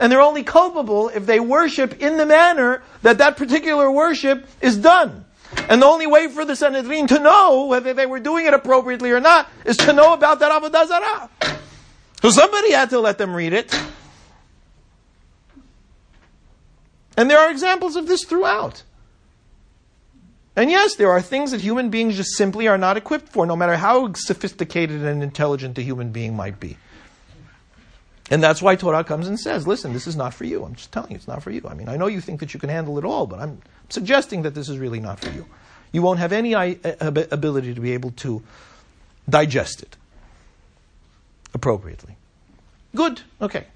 And 0.01 0.11
they're 0.11 0.23
only 0.23 0.43
culpable 0.43 1.11
if 1.11 1.27
they 1.27 1.39
worship 1.39 2.01
in 2.01 2.17
the 2.17 2.25
manner 2.25 2.83
that 3.03 3.19
that 3.19 3.37
particular 3.37 3.91
worship 3.91 4.47
is 4.63 4.79
done. 4.79 5.27
And 5.69 5.83
the 5.83 5.87
only 5.87 6.07
way 6.07 6.29
for 6.29 6.47
the 6.47 6.57
Sanhedrin 6.57 7.07
to 7.09 7.21
know 7.21 7.67
whether 7.67 7.93
they 7.93 8.07
were 8.07 8.21
doing 8.21 8.47
it 8.47 8.55
appropriately 8.55 9.11
or 9.11 9.21
not 9.21 9.51
is 9.67 9.77
to 9.77 9.93
know 9.93 10.15
about 10.15 10.39
that 10.39 10.51
avodah 10.51 10.89
zarah. 10.89 11.31
So 12.23 12.31
somebody 12.31 12.73
had 12.73 12.89
to 12.89 13.01
let 13.01 13.19
them 13.19 13.37
read 13.37 13.53
it. 13.53 13.79
And 17.19 17.31
there 17.31 17.39
are 17.39 17.51
examples 17.51 17.97
of 17.97 18.07
this 18.07 18.25
throughout. 18.25 18.83
And 20.57 20.71
yes, 20.71 20.95
there 20.95 21.11
are 21.11 21.21
things 21.21 21.51
that 21.51 21.61
human 21.61 21.91
beings 21.91 22.17
just 22.17 22.37
simply 22.37 22.69
are 22.69 22.79
not 22.79 22.97
equipped 22.97 23.29
for, 23.29 23.45
no 23.45 23.57
matter 23.57 23.77
how 23.77 24.13
sophisticated 24.13 25.03
and 25.03 25.23
intelligent 25.23 25.77
a 25.79 25.83
human 25.83 26.13
being 26.13 26.37
might 26.37 26.61
be. 26.61 26.77
And 28.31 28.43
that's 28.43 28.63
why 28.63 28.77
Torah 28.77 29.05
comes 29.05 29.27
and 29.29 29.39
says, 29.39 29.67
listen, 29.67 29.93
this 29.93 30.07
is 30.07 30.17
not 30.17 30.33
for 30.33 30.45
you. 30.45 30.65
I'm 30.65 30.75
just 30.75 30.93
telling 30.93 31.11
you, 31.11 31.17
it's 31.17 31.29
not 31.29 31.43
for 31.43 31.51
you. 31.51 31.63
I 31.69 31.75
mean, 31.75 31.89
I 31.89 31.97
know 31.97 32.07
you 32.07 32.21
think 32.21 32.41
that 32.41 32.55
you 32.55 32.61
can 32.61 32.71
handle 32.71 32.97
it 32.99 33.05
all, 33.05 33.27
but 33.27 33.41
I'm 33.41 33.61
suggesting 33.91 34.43
that 34.43 34.55
this 34.55 34.69
is 34.69 34.79
really 34.79 35.01
not 35.01 35.21
for 35.21 35.31
you. 35.31 35.45
You 35.93 36.03
won't 36.03 36.19
have 36.21 36.33
any 36.33 36.55
ability 36.55 37.75
to 37.75 37.81
be 37.81 37.93
able 37.93 38.13
to 38.13 38.43
digest 39.29 39.83
it 39.83 39.97
appropriately. 41.53 42.17
Good, 42.95 43.23
okay. 43.43 43.67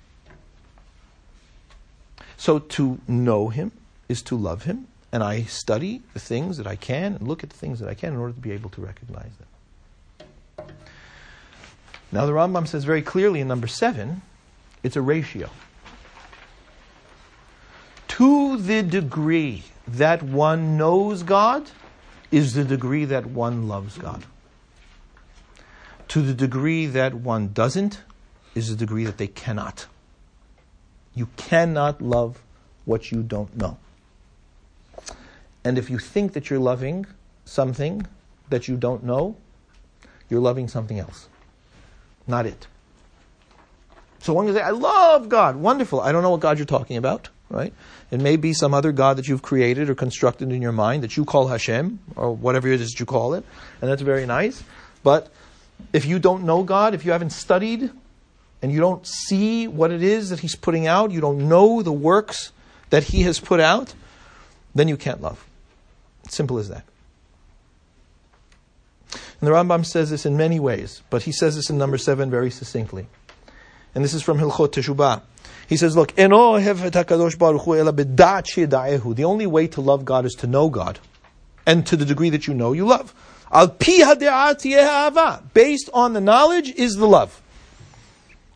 So 2.37 2.59
to 2.61 3.01
know 3.07 3.49
Him 3.49 3.72
is 4.09 4.22
to 4.22 4.37
love 4.37 4.62
Him, 4.62 4.87
and 5.12 5.22
I 5.22 5.42
study 5.44 6.02
the 6.12 6.20
things 6.20 6.59
that 6.59 6.66
I 6.66 6.76
can 6.76 7.14
and 7.14 7.26
look 7.26 7.42
at 7.42 7.50
the 7.50 7.56
things 7.56 7.80
that 7.80 7.88
I 7.88 7.94
can 7.94 8.12
in 8.12 8.18
order 8.18 8.34
to 8.34 8.40
be 8.40 8.52
able 8.52 8.70
to 8.70 8.80
recognize 8.80 9.30
them. 9.38 10.66
Now, 12.11 12.26
the 12.26 12.32
Rambam 12.32 12.66
says 12.66 12.84
very 12.84 13.02
clearly 13.02 13.40
in 13.40 13.48
number 13.48 13.66
seven, 13.66 14.22
it's 14.82 14.96
a 14.96 15.02
ratio. 15.02 15.50
To 18.09 18.56
the 18.56 18.82
degree 18.82 19.64
that 19.86 20.22
one 20.22 20.76
knows 20.76 21.22
God 21.22 21.70
is 22.30 22.54
the 22.54 22.64
degree 22.64 23.04
that 23.04 23.26
one 23.26 23.68
loves 23.68 23.96
God. 23.98 24.24
To 26.09 26.22
the 26.22 26.34
degree 26.34 26.86
that 26.86 27.14
one 27.14 27.52
doesn't 27.52 28.02
is 28.54 28.70
the 28.70 28.76
degree 28.76 29.04
that 29.04 29.18
they 29.18 29.26
cannot. 29.26 29.86
You 31.14 31.28
cannot 31.36 32.00
love 32.00 32.42
what 32.84 33.12
you 33.12 33.22
don't 33.22 33.54
know. 33.56 33.76
And 35.68 35.76
if 35.76 35.90
you 35.90 35.98
think 35.98 36.32
that 36.32 36.48
you're 36.48 36.58
loving 36.58 37.04
something 37.44 38.06
that 38.48 38.68
you 38.68 38.76
don't 38.78 39.04
know, 39.04 39.36
you're 40.30 40.40
loving 40.40 40.66
something 40.66 40.98
else, 40.98 41.28
not 42.26 42.46
it. 42.46 42.66
So 44.20 44.32
one 44.32 44.46
can 44.46 44.54
say, 44.54 44.62
I 44.62 44.70
love 44.70 45.28
God. 45.28 45.56
Wonderful. 45.56 46.00
I 46.00 46.10
don't 46.10 46.22
know 46.22 46.30
what 46.30 46.40
God 46.40 46.56
you're 46.56 46.64
talking 46.64 46.96
about, 46.96 47.28
right? 47.50 47.74
It 48.10 48.18
may 48.18 48.36
be 48.36 48.54
some 48.54 48.72
other 48.72 48.92
God 48.92 49.18
that 49.18 49.28
you've 49.28 49.42
created 49.42 49.90
or 49.90 49.94
constructed 49.94 50.50
in 50.52 50.62
your 50.62 50.72
mind 50.72 51.02
that 51.02 51.18
you 51.18 51.26
call 51.26 51.48
Hashem 51.48 51.98
or 52.16 52.34
whatever 52.34 52.68
it 52.68 52.80
is 52.80 52.92
that 52.92 52.98
you 53.00 53.04
call 53.04 53.34
it. 53.34 53.44
And 53.82 53.90
that's 53.90 54.00
very 54.00 54.24
nice. 54.24 54.64
But 55.02 55.28
if 55.92 56.06
you 56.06 56.18
don't 56.18 56.44
know 56.44 56.62
God, 56.62 56.94
if 56.94 57.04
you 57.04 57.12
haven't 57.12 57.32
studied 57.32 57.90
and 58.62 58.72
you 58.72 58.80
don't 58.80 59.06
see 59.06 59.68
what 59.68 59.90
it 59.90 60.02
is 60.02 60.30
that 60.30 60.40
He's 60.40 60.56
putting 60.56 60.86
out, 60.86 61.10
you 61.10 61.20
don't 61.20 61.46
know 61.46 61.82
the 61.82 61.92
works 61.92 62.52
that 62.88 63.04
He 63.04 63.20
has 63.24 63.38
put 63.38 63.60
out, 63.60 63.92
then 64.74 64.88
you 64.88 64.96
can't 64.96 65.20
love. 65.20 65.44
Simple 66.29 66.59
as 66.59 66.68
that. 66.68 66.85
And 69.41 69.49
the 69.49 69.53
Rambam 69.53 69.87
says 69.87 70.11
this 70.11 70.26
in 70.26 70.37
many 70.37 70.61
ways, 70.61 71.03
but 71.11 71.22
he 71.22 71.33
says 71.33 71.57
this 71.57 71.70
in 71.70 71.79
number 71.79 71.97
seven 71.97 72.31
very 72.31 72.51
succinctly. 72.51 73.07
And 73.95 74.05
this 74.05 74.12
is 74.12 74.22
from 74.22 74.39
Hilchot 74.39 74.72
Teshubah. 74.72 75.22
He 75.68 75.76
says, 75.76 75.97
look, 75.97 76.14
the 76.14 76.24
only 79.24 79.47
way 79.47 79.66
to 79.68 79.81
love 79.81 80.05
God 80.05 80.24
is 80.24 80.35
to 80.35 80.47
know 80.47 80.68
God. 80.70 80.99
And 81.66 81.87
to 81.87 81.97
the 81.97 82.05
degree 82.05 82.31
that 82.31 82.47
you 82.47 82.55
know, 82.55 82.72
you 82.72 82.87
love. 82.87 83.14
Based 85.55 85.91
on 85.93 86.12
the 86.14 86.20
knowledge 86.20 86.70
is 86.70 86.95
the 86.97 87.07
love. 87.07 87.43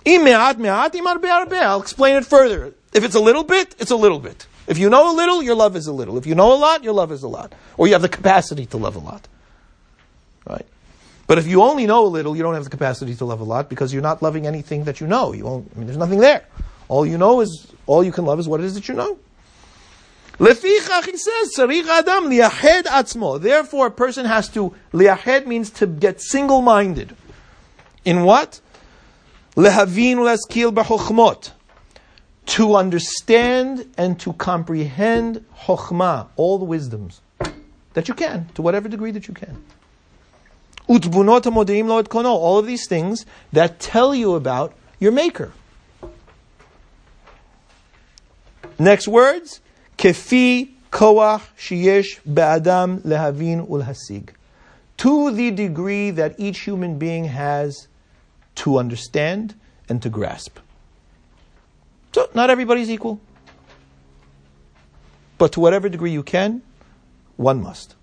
I'll 0.06 1.80
explain 1.80 2.16
it 2.16 2.26
further. 2.26 2.74
If 2.92 3.04
it's 3.04 3.14
a 3.14 3.20
little 3.20 3.44
bit, 3.44 3.74
it's 3.78 3.90
a 3.90 3.96
little 3.96 4.18
bit. 4.18 4.46
If 4.66 4.78
you 4.78 4.88
know 4.90 5.12
a 5.12 5.14
little, 5.14 5.42
your 5.42 5.54
love 5.54 5.76
is 5.76 5.86
a 5.86 5.92
little. 5.92 6.16
If 6.18 6.26
you 6.26 6.34
know 6.34 6.52
a 6.52 6.56
lot, 6.56 6.84
your 6.84 6.92
love 6.92 7.12
is 7.12 7.22
a 7.22 7.28
lot. 7.28 7.54
Or 7.76 7.86
you 7.86 7.94
have 7.94 8.02
the 8.02 8.08
capacity 8.08 8.66
to 8.66 8.76
love 8.76 8.96
a 8.96 9.00
lot. 9.00 9.26
Right? 10.46 10.66
But 11.26 11.38
if 11.38 11.46
you 11.46 11.62
only 11.62 11.86
know 11.86 12.04
a 12.04 12.08
little, 12.08 12.36
you 12.36 12.42
don't 12.42 12.54
have 12.54 12.64
the 12.64 12.70
capacity 12.70 13.14
to 13.16 13.24
love 13.24 13.40
a 13.40 13.44
lot 13.44 13.68
because 13.68 13.92
you're 13.92 14.02
not 14.02 14.22
loving 14.22 14.46
anything 14.46 14.84
that 14.84 15.00
you 15.00 15.06
know. 15.06 15.32
You 15.32 15.44
won't, 15.44 15.70
I 15.74 15.78
mean, 15.78 15.86
there's 15.86 15.98
nothing 15.98 16.20
there. 16.20 16.44
All 16.88 17.06
you 17.06 17.16
know 17.16 17.40
is, 17.40 17.72
all 17.86 18.04
you 18.04 18.12
can 18.12 18.24
love 18.24 18.38
is 18.38 18.48
what 18.48 18.60
it 18.60 18.64
is 18.64 18.74
that 18.74 18.88
you 18.88 18.94
know. 18.94 19.18
Lefichach, 20.38 21.06
he 21.06 21.16
says, 21.16 21.58
Adam 21.58 22.24
liyahed 22.24 22.82
atzmo. 22.82 23.40
Therefore, 23.40 23.86
a 23.86 23.90
person 23.90 24.26
has 24.26 24.48
to, 24.50 24.74
liyahed 24.92 25.46
means 25.46 25.70
to 25.70 25.86
get 25.86 26.20
single-minded. 26.20 27.16
In 28.04 28.24
what? 28.24 28.60
Lehavin 29.56 30.16
uleskil 30.16 30.74
b'chochmot. 30.74 31.52
To 32.46 32.76
understand 32.76 33.92
and 33.96 34.18
to 34.20 34.32
comprehend 34.34 35.44
chokhmah, 35.64 36.28
all 36.36 36.58
the 36.58 36.64
wisdoms 36.64 37.20
that 37.94 38.08
you 38.08 38.14
can, 38.14 38.48
to 38.54 38.62
whatever 38.62 38.88
degree 38.88 39.10
that 39.12 39.28
you 39.28 39.34
can. 39.34 39.62
Utbunot 40.88 41.46
lo 41.46 42.02
kono. 42.02 42.26
All 42.26 42.58
of 42.58 42.66
these 42.66 42.86
things 42.88 43.24
that 43.52 43.80
tell 43.80 44.14
you 44.14 44.34
about 44.34 44.74
your 44.98 45.12
maker. 45.12 45.52
Next 48.78 49.06
words, 49.06 49.60
kefi 49.96 50.72
koach 50.90 51.42
sheyesh 51.56 52.18
be'adam 52.26 53.00
lehavin 53.02 53.68
ulhasig. 53.68 54.30
To 54.98 55.30
the 55.30 55.50
degree 55.50 56.10
that 56.10 56.34
each 56.38 56.60
human 56.60 56.98
being 56.98 57.24
has 57.24 57.88
to 58.56 58.78
understand 58.78 59.54
and 59.88 60.02
to 60.02 60.08
grasp. 60.10 60.58
So, 62.14 62.28
not 62.34 62.50
everybody's 62.50 62.90
equal. 62.90 63.20
But 65.38 65.52
to 65.52 65.60
whatever 65.60 65.88
degree 65.88 66.12
you 66.12 66.22
can, 66.22 66.62
one 67.36 67.62
must. 67.62 67.96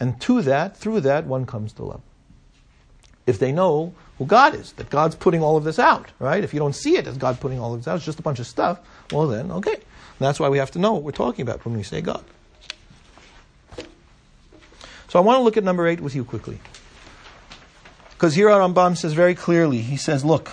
And 0.00 0.20
to 0.22 0.42
that, 0.42 0.76
through 0.76 1.00
that, 1.00 1.26
one 1.26 1.46
comes 1.46 1.72
to 1.74 1.84
love. 1.84 2.02
If 3.26 3.38
they 3.38 3.52
know 3.52 3.94
who 4.18 4.26
God 4.26 4.54
is, 4.54 4.72
that 4.72 4.90
God's 4.90 5.14
putting 5.14 5.42
all 5.42 5.56
of 5.56 5.64
this 5.64 5.78
out, 5.78 6.10
right? 6.18 6.44
If 6.44 6.52
you 6.52 6.60
don't 6.60 6.74
see 6.74 6.96
it 6.96 7.06
as 7.06 7.16
God 7.16 7.40
putting 7.40 7.58
all 7.58 7.72
of 7.72 7.80
this 7.80 7.88
out, 7.88 7.96
it's 7.96 8.04
just 8.04 8.18
a 8.18 8.22
bunch 8.22 8.38
of 8.38 8.46
stuff, 8.46 8.80
well 9.10 9.26
then, 9.26 9.50
okay. 9.50 9.72
And 9.72 10.20
that's 10.20 10.38
why 10.38 10.48
we 10.48 10.58
have 10.58 10.70
to 10.72 10.78
know 10.78 10.92
what 10.92 11.02
we're 11.02 11.12
talking 11.12 11.42
about 11.42 11.64
when 11.64 11.76
we 11.76 11.82
say 11.82 12.00
God. 12.00 12.24
So 15.08 15.18
I 15.18 15.20
want 15.20 15.38
to 15.38 15.42
look 15.42 15.56
at 15.56 15.64
number 15.64 15.86
eight 15.86 16.00
with 16.00 16.14
you 16.14 16.24
quickly. 16.24 16.60
Because 18.10 18.34
here 18.34 18.48
Rambam 18.48 18.96
says 18.96 19.12
very 19.12 19.34
clearly, 19.34 19.78
he 19.78 19.96
says, 19.96 20.24
look, 20.24 20.52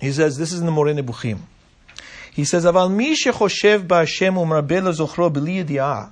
he 0.00 0.12
says, 0.12 0.36
this 0.36 0.52
is 0.52 0.60
in 0.60 0.66
the 0.66 0.72
Moreh 0.72 0.94
Nebuchim. 0.94 1.38
He 2.32 2.44
says, 2.44 2.64
Aval 2.64 2.90
b'li 5.30 6.10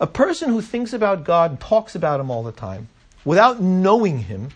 A 0.00 0.06
person 0.06 0.50
who 0.50 0.60
thinks 0.60 0.92
about 0.92 1.24
God 1.24 1.50
and 1.52 1.60
talks 1.60 1.94
about 1.94 2.18
Him 2.18 2.30
all 2.30 2.42
the 2.42 2.52
time, 2.52 2.88
without 3.24 3.60
knowing 3.60 4.18
Him, 4.18 4.50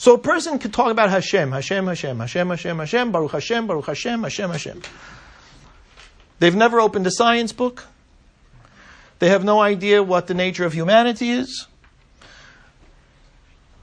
so 0.00 0.14
a 0.14 0.18
person 0.18 0.58
could 0.58 0.72
talk 0.72 0.90
about 0.90 1.10
Hashem, 1.10 1.52
Hashem, 1.52 1.86
Hashem, 1.86 2.18
Hashem, 2.18 2.48
Hashem, 2.48 2.78
Hashem, 2.78 3.12
Baruch 3.12 3.32
Hashem, 3.32 3.66
Baruch 3.66 3.84
Hashem, 3.84 4.22
Hashem, 4.22 4.50
Hashem. 4.50 4.82
They've 6.38 6.56
never 6.56 6.80
opened 6.80 7.06
a 7.06 7.10
science 7.10 7.52
book. 7.52 7.84
They 9.18 9.28
have 9.28 9.44
no 9.44 9.60
idea 9.60 10.02
what 10.02 10.26
the 10.26 10.32
nature 10.32 10.64
of 10.64 10.72
humanity 10.72 11.30
is. 11.30 11.66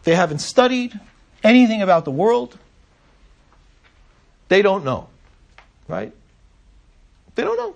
They 0.05 0.15
haven't 0.15 0.39
studied 0.39 0.99
anything 1.43 1.83
about 1.83 2.03
the 2.03 2.11
world. 2.11 2.57
They 4.47 4.61
don't 4.61 4.85
know. 4.85 5.09
Right? 5.87 6.13
They 7.35 7.43
don't 7.43 7.57
know. 7.57 7.75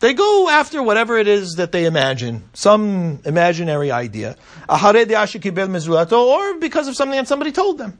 They 0.00 0.12
go 0.12 0.48
after 0.50 0.82
whatever 0.82 1.16
it 1.16 1.28
is 1.28 1.54
that 1.54 1.72
they 1.72 1.86
imagine, 1.86 2.42
some 2.52 3.20
imaginary 3.24 3.90
idea, 3.90 4.36
or 4.68 6.58
because 6.58 6.88
of 6.88 6.96
something 6.96 7.16
that 7.16 7.26
somebody 7.26 7.52
told 7.52 7.78
them. 7.78 7.96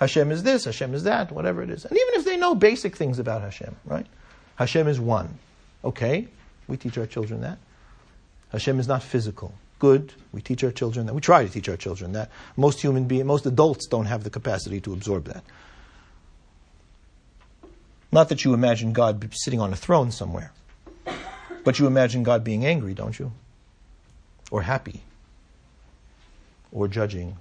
Hashem 0.00 0.32
is 0.32 0.42
this, 0.42 0.64
Hashem 0.64 0.94
is 0.94 1.04
that, 1.04 1.30
whatever 1.30 1.62
it 1.62 1.70
is. 1.70 1.84
And 1.84 1.96
even 1.96 2.14
if 2.14 2.24
they 2.24 2.36
know 2.36 2.56
basic 2.56 2.96
things 2.96 3.20
about 3.20 3.42
Hashem, 3.42 3.76
right? 3.84 4.06
Hashem 4.56 4.88
is 4.88 4.98
one. 4.98 5.38
Okay, 5.84 6.26
we 6.66 6.76
teach 6.76 6.98
our 6.98 7.06
children 7.06 7.42
that. 7.42 7.58
Hashem 8.50 8.80
is 8.80 8.88
not 8.88 9.04
physical. 9.04 9.54
Good. 9.82 10.12
We 10.30 10.40
teach 10.40 10.62
our 10.62 10.70
children 10.70 11.06
that. 11.06 11.12
We 11.12 11.20
try 11.20 11.44
to 11.44 11.50
teach 11.50 11.68
our 11.68 11.76
children 11.76 12.12
that. 12.12 12.30
Most 12.56 12.80
human 12.80 13.06
beings, 13.06 13.24
most 13.24 13.46
adults 13.46 13.88
don't 13.88 14.04
have 14.04 14.22
the 14.22 14.30
capacity 14.30 14.80
to 14.80 14.92
absorb 14.92 15.24
that. 15.24 15.42
Not 18.12 18.28
that 18.28 18.44
you 18.44 18.54
imagine 18.54 18.92
God 18.92 19.28
sitting 19.34 19.60
on 19.60 19.72
a 19.72 19.76
throne 19.76 20.12
somewhere, 20.12 20.52
but 21.64 21.80
you 21.80 21.88
imagine 21.88 22.22
God 22.22 22.44
being 22.44 22.64
angry, 22.64 22.94
don't 22.94 23.18
you? 23.18 23.32
Or 24.52 24.62
happy, 24.62 25.02
or 26.70 26.86
judging. 26.86 27.38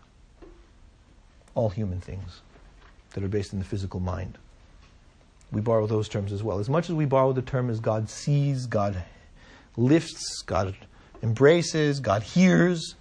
All 1.54 1.70
human 1.70 2.02
things 2.02 2.42
that 3.12 3.24
are 3.24 3.28
based 3.28 3.54
in 3.54 3.60
the 3.60 3.66
physical 3.66 4.00
mind. 4.00 4.39
We 5.52 5.62
borrow 5.62 5.86
those 5.86 6.10
terms 6.10 6.32
as 6.32 6.42
well. 6.42 6.58
As 6.58 6.70
much 6.70 6.89
as 6.89 6.96
we 6.96 7.06
borrow 7.06 7.34
the 7.34 7.44
term 7.44 7.70
as 7.70 7.80
God 7.80 8.10
sees, 8.10 8.66
God 8.66 9.04
lifts, 9.78 10.42
God 10.42 10.76
embraces, 11.22 11.99
God 11.99 12.24
hears. 12.24 12.95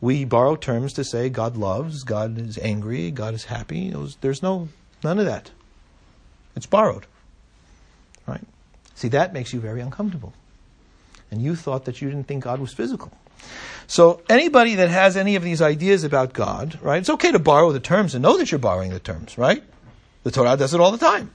We 0.00 0.24
borrow 0.24 0.56
terms 0.56 0.94
to 0.94 1.04
say 1.04 1.28
God 1.28 1.56
loves, 1.56 2.04
God 2.04 2.38
is 2.38 2.56
angry, 2.58 3.10
God 3.10 3.34
is 3.34 3.44
happy. 3.44 3.94
There's 4.20 4.42
no, 4.42 4.68
none 5.04 5.18
of 5.18 5.26
that. 5.26 5.50
It's 6.56 6.66
borrowed. 6.66 7.06
Right? 8.26 8.40
See, 8.94 9.08
that 9.08 9.32
makes 9.32 9.52
you 9.52 9.60
very 9.60 9.80
uncomfortable. 9.80 10.32
And 11.30 11.42
you 11.42 11.54
thought 11.54 11.84
that 11.84 12.00
you 12.00 12.08
didn't 12.08 12.26
think 12.26 12.44
God 12.44 12.60
was 12.60 12.72
physical. 12.72 13.12
So 13.86 14.22
anybody 14.28 14.76
that 14.76 14.88
has 14.88 15.16
any 15.16 15.36
of 15.36 15.42
these 15.42 15.60
ideas 15.60 16.04
about 16.04 16.32
God, 16.32 16.78
right, 16.82 16.98
it's 16.98 17.10
okay 17.10 17.32
to 17.32 17.38
borrow 17.38 17.72
the 17.72 17.80
terms 17.80 18.14
and 18.14 18.22
know 18.22 18.36
that 18.38 18.50
you're 18.50 18.58
borrowing 18.58 18.92
the 18.92 19.00
terms, 19.00 19.36
right? 19.36 19.62
The 20.22 20.30
Torah 20.30 20.56
does 20.56 20.74
it 20.74 20.80
all 20.80 20.92
the 20.92 20.98
time. 20.98 21.30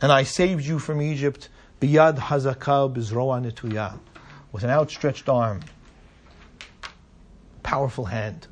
And 0.00 0.12
I 0.12 0.24
saved 0.24 0.64
you 0.64 0.78
from 0.78 1.00
Egypt 1.00 1.48
Biyad 1.80 2.18
hazakal 2.18 2.94
bizroa 2.94 3.44
netuya, 3.44 3.98
with 4.52 4.64
an 4.64 4.70
outstretched 4.70 5.28
arm, 5.28 5.60
powerful 7.62 8.06
hand. 8.06 8.46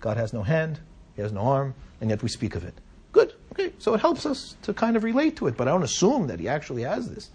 God 0.00 0.16
has 0.16 0.32
no 0.32 0.42
hand, 0.42 0.80
He 1.16 1.22
has 1.22 1.32
no 1.32 1.42
arm, 1.42 1.74
and 2.00 2.10
yet 2.10 2.22
we 2.22 2.28
speak 2.28 2.54
of 2.54 2.64
it. 2.64 2.74
Good. 3.12 3.32
Okay. 3.52 3.72
So 3.78 3.94
it 3.94 4.00
helps 4.00 4.26
us 4.26 4.56
to 4.62 4.74
kind 4.74 4.96
of 4.96 5.04
relate 5.04 5.36
to 5.36 5.46
it, 5.46 5.56
but 5.56 5.68
I 5.68 5.70
don't 5.70 5.84
assume 5.84 6.26
that 6.26 6.40
He 6.40 6.48
actually 6.48 6.82
has 6.82 7.08
this. 7.08 7.30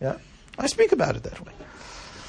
Yeah. 0.00 0.18
I 0.58 0.66
speak 0.66 0.92
about 0.92 1.16
it 1.16 1.22
that 1.22 1.40
way. 1.44 1.52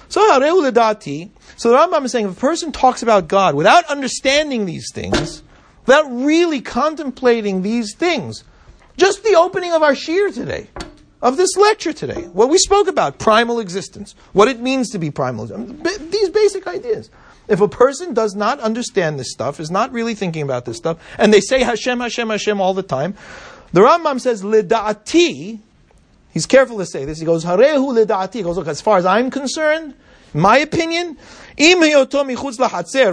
So 0.08 0.22
So 0.22 0.40
the 0.40 1.76
Rambam 1.76 2.06
is 2.06 2.12
saying 2.12 2.28
if 2.28 2.38
a 2.38 2.40
person 2.40 2.72
talks 2.72 3.04
about 3.04 3.28
God 3.28 3.56
without 3.56 3.86
understanding 3.86 4.66
these 4.66 4.90
things, 4.94 5.44
without 5.86 6.06
really 6.10 6.62
contemplating 6.62 7.62
these 7.62 7.96
things, 7.96 8.44
just 8.96 9.24
the 9.24 9.36
opening 9.36 9.74
of 9.74 9.82
our 9.82 9.94
shiur 9.94 10.34
today, 10.34 10.68
of 11.24 11.38
this 11.38 11.56
lecture 11.56 11.94
today. 11.94 12.28
What 12.34 12.50
we 12.50 12.58
spoke 12.58 12.88
about, 12.88 13.18
primal 13.18 13.60
existence, 13.62 14.14
what 14.34 14.50
it 14.50 14.60
means 14.60 14.90
to 14.90 15.00
be 15.00 15.10
primal, 15.10 15.46
these 15.48 16.30
basic 16.30 16.68
ideas. 16.68 17.10
If 17.48 17.62
a 17.62 17.68
person 17.68 18.14
does 18.14 18.36
not 18.36 18.60
understand 18.60 19.18
this 19.18 19.32
stuff, 19.32 19.60
is 19.60 19.72
not 19.72 19.92
really 19.94 20.16
thinking 20.16 20.44
about 20.44 20.66
this 20.66 20.78
stuff, 20.78 20.98
and 21.18 21.34
they 21.34 21.40
say 21.40 21.64
Hashem, 21.64 22.02
Hashem, 22.02 22.30
Hashem 22.30 22.62
all 22.62 22.74
the 22.74 22.84
time, 22.84 23.16
the 23.72 23.80
Rambam 23.82 24.20
says, 24.20 24.44
Lida'ati, 24.44 25.60
he's 26.32 26.46
careful 26.46 26.78
to 26.78 26.86
say 26.86 27.06
this, 27.06 27.20
he 27.20 27.26
goes, 27.26 27.46
Harehu 27.46 28.06
lida'ati, 28.06 28.34
he 28.34 28.44
goes, 28.44 28.58
look, 28.58 28.68
as 28.68 28.82
far 28.82 28.98
as 28.98 29.06
I'm 29.06 29.32
concerned, 29.32 29.94
my 30.34 30.58
opinion, 30.58 31.16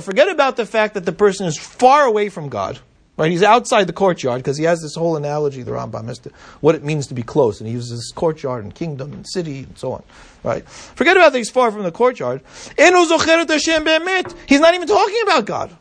forget 0.02 0.28
about 0.28 0.56
the 0.56 0.66
fact 0.66 0.94
that 0.94 1.04
the 1.04 1.12
person 1.12 1.46
is 1.46 1.56
far 1.58 2.04
away 2.04 2.28
from 2.28 2.48
God, 2.48 2.80
Right? 3.20 3.30
He's 3.30 3.42
outside 3.42 3.84
the 3.84 3.92
courtyard 3.92 4.38
because 4.38 4.56
he 4.56 4.64
has 4.64 4.80
this 4.80 4.94
whole 4.94 5.14
analogy, 5.14 5.62
the 5.62 5.72
Rambam, 5.72 6.08
as 6.08 6.20
to 6.20 6.30
what 6.62 6.74
it 6.74 6.82
means 6.82 7.06
to 7.08 7.14
be 7.14 7.22
close. 7.22 7.60
And 7.60 7.68
he 7.68 7.74
uses 7.74 8.10
courtyard 8.16 8.64
and 8.64 8.74
kingdom 8.74 9.12
and 9.12 9.28
city 9.28 9.58
and 9.64 9.76
so 9.76 9.92
on. 9.92 10.02
Right? 10.42 10.66
Forget 10.66 11.18
about 11.18 11.32
that 11.32 11.38
he's 11.38 11.50
far 11.50 11.70
from 11.70 11.82
the 11.82 11.92
courtyard. 11.92 12.40
He's 12.78 12.90
not 12.90 14.74
even 14.74 14.88
talking 14.88 15.22
about 15.22 15.44
God. 15.44 15.76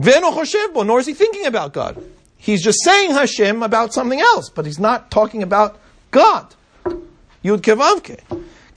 Nor 0.00 1.00
is 1.00 1.06
he 1.06 1.12
thinking 1.12 1.44
about 1.44 1.74
God. 1.74 2.02
He's 2.38 2.64
just 2.64 2.82
saying 2.82 3.10
Hashem 3.10 3.62
about 3.62 3.92
something 3.92 4.22
else, 4.22 4.48
but 4.48 4.64
he's 4.64 4.78
not 4.78 5.10
talking 5.10 5.42
about 5.42 5.78
God. 6.12 6.54
Yud 7.44 7.60
Kevavke. 7.60 8.20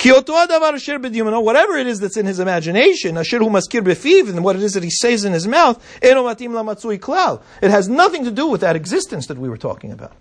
Whatever 0.04 1.78
it 1.78 1.88
is 1.88 2.00
that's 2.00 2.18
in 2.18 2.26
his 2.26 2.40
imagination, 2.40 3.18
and 3.18 4.44
what 4.44 4.56
it 4.56 4.64
is 4.64 4.74
that 4.74 4.84
he 4.84 4.90
says 4.90 5.26
in 5.26 5.34
his 5.34 5.48
mouth, 5.48 6.00
it 6.02 7.70
has 7.70 7.88
nothing 7.88 8.26
to 8.26 8.32
do 8.32 8.48
with 8.48 8.62
that 8.62 8.76
existence 8.76 9.28
that 9.28 9.38
we 9.38 9.48
were 9.48 9.58
talking 9.58 9.92
about. 9.92 10.14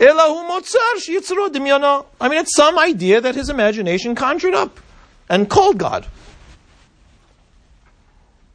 I 0.00 2.28
mean, 2.28 2.40
it's 2.40 2.56
some 2.56 2.78
idea 2.78 3.20
that 3.20 3.34
his 3.34 3.48
imagination 3.48 4.14
conjured 4.14 4.54
up 4.54 4.80
and 5.28 5.48
called 5.48 5.78
God. 5.78 6.06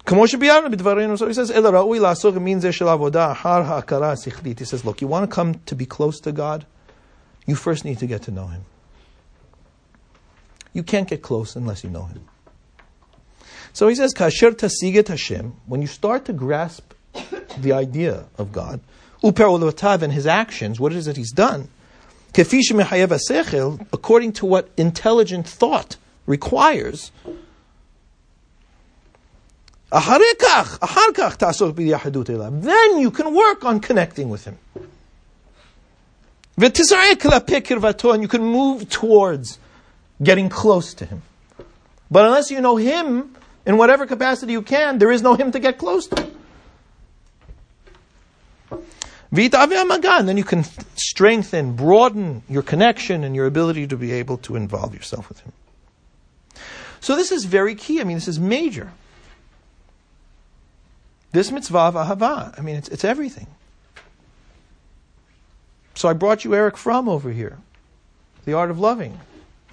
He 0.07 1.33
says, 1.33 1.51
He 4.43 4.65
says, 4.65 4.85
look, 4.85 5.01
you 5.01 5.07
want 5.07 5.29
to 5.29 5.33
come 5.33 5.55
to 5.65 5.75
be 5.75 5.85
close 5.85 6.19
to 6.19 6.31
God? 6.31 6.65
You 7.47 7.55
first 7.55 7.85
need 7.85 7.99
to 7.99 8.07
get 8.07 8.23
to 8.23 8.31
know 8.31 8.47
Him. 8.47 8.65
You 10.75 10.83
can't 10.83 11.07
get 11.07 11.21
close 11.21 11.55
unless 11.55 11.85
you 11.85 11.89
know 11.89 12.03
Him. 12.03 12.27
So 13.71 13.87
he 13.87 13.95
says, 13.95 14.13
Kasher 14.13 14.51
tasiget 14.51 15.07
Hashem, 15.07 15.55
when 15.67 15.81
you 15.81 15.87
start 15.87 16.25
to 16.25 16.33
grasp 16.33 16.93
the 17.57 17.71
idea 17.71 18.25
of 18.37 18.51
God, 18.51 18.81
uper 19.23 20.03
and 20.03 20.11
his 20.11 20.27
actions, 20.27 20.79
what 20.79 20.91
it 20.91 20.97
is 20.97 21.05
that 21.05 21.15
he's 21.15 21.31
done, 21.31 21.69
according 22.37 24.33
to 24.33 24.45
what 24.45 24.69
intelligent 24.75 25.47
thought 25.47 25.95
requires, 26.25 27.11
then 29.91 30.21
you 32.99 33.11
can 33.11 33.33
work 33.33 33.63
on 33.63 33.79
connecting 33.79 34.29
with 34.29 34.43
him. 34.43 34.57
And 36.57 38.21
you 38.21 38.27
can 38.27 38.41
move 38.41 38.89
towards 38.89 39.59
getting 40.21 40.49
close 40.49 40.93
to 40.95 41.05
him. 41.05 41.21
But 42.09 42.25
unless 42.25 42.51
you 42.51 42.61
know 42.61 42.77
him 42.77 43.35
in 43.65 43.77
whatever 43.77 44.05
capacity 44.05 44.53
you 44.53 44.61
can, 44.61 44.99
there 44.99 45.11
is 45.11 45.21
no 45.21 45.35
him 45.35 45.51
to 45.51 45.59
get 45.59 45.77
close 45.77 46.07
to. 46.07 46.27
And 49.31 50.29
then 50.29 50.37
you 50.37 50.43
can 50.43 50.63
strengthen, 50.95 51.75
broaden 51.75 52.43
your 52.47 52.61
connection 52.61 53.23
and 53.23 53.35
your 53.35 53.47
ability 53.47 53.87
to 53.87 53.97
be 53.97 54.13
able 54.13 54.37
to 54.39 54.55
involve 54.55 54.93
yourself 54.93 55.27
with 55.27 55.39
him. 55.41 55.51
So 57.01 57.15
this 57.15 57.31
is 57.31 57.45
very 57.45 57.75
key. 57.75 57.99
I 57.99 58.03
mean, 58.03 58.15
this 58.15 58.27
is 58.27 58.39
major. 58.39 58.91
This 61.31 61.51
mitzvah 61.51 61.79
of 61.79 61.95
ahava, 61.95 62.57
I 62.57 62.61
mean, 62.61 62.77
it's, 62.77 62.87
it's 62.87 63.03
everything. 63.03 63.47
So 65.95 66.07
I 66.07 66.13
brought 66.13 66.45
you 66.45 66.55
Erich 66.55 66.77
Fromm 66.77 67.09
over 67.09 67.29
here, 67.29 67.57
The 68.45 68.53
Art 68.53 68.71
of 68.71 68.79
Loving, 68.79 69.19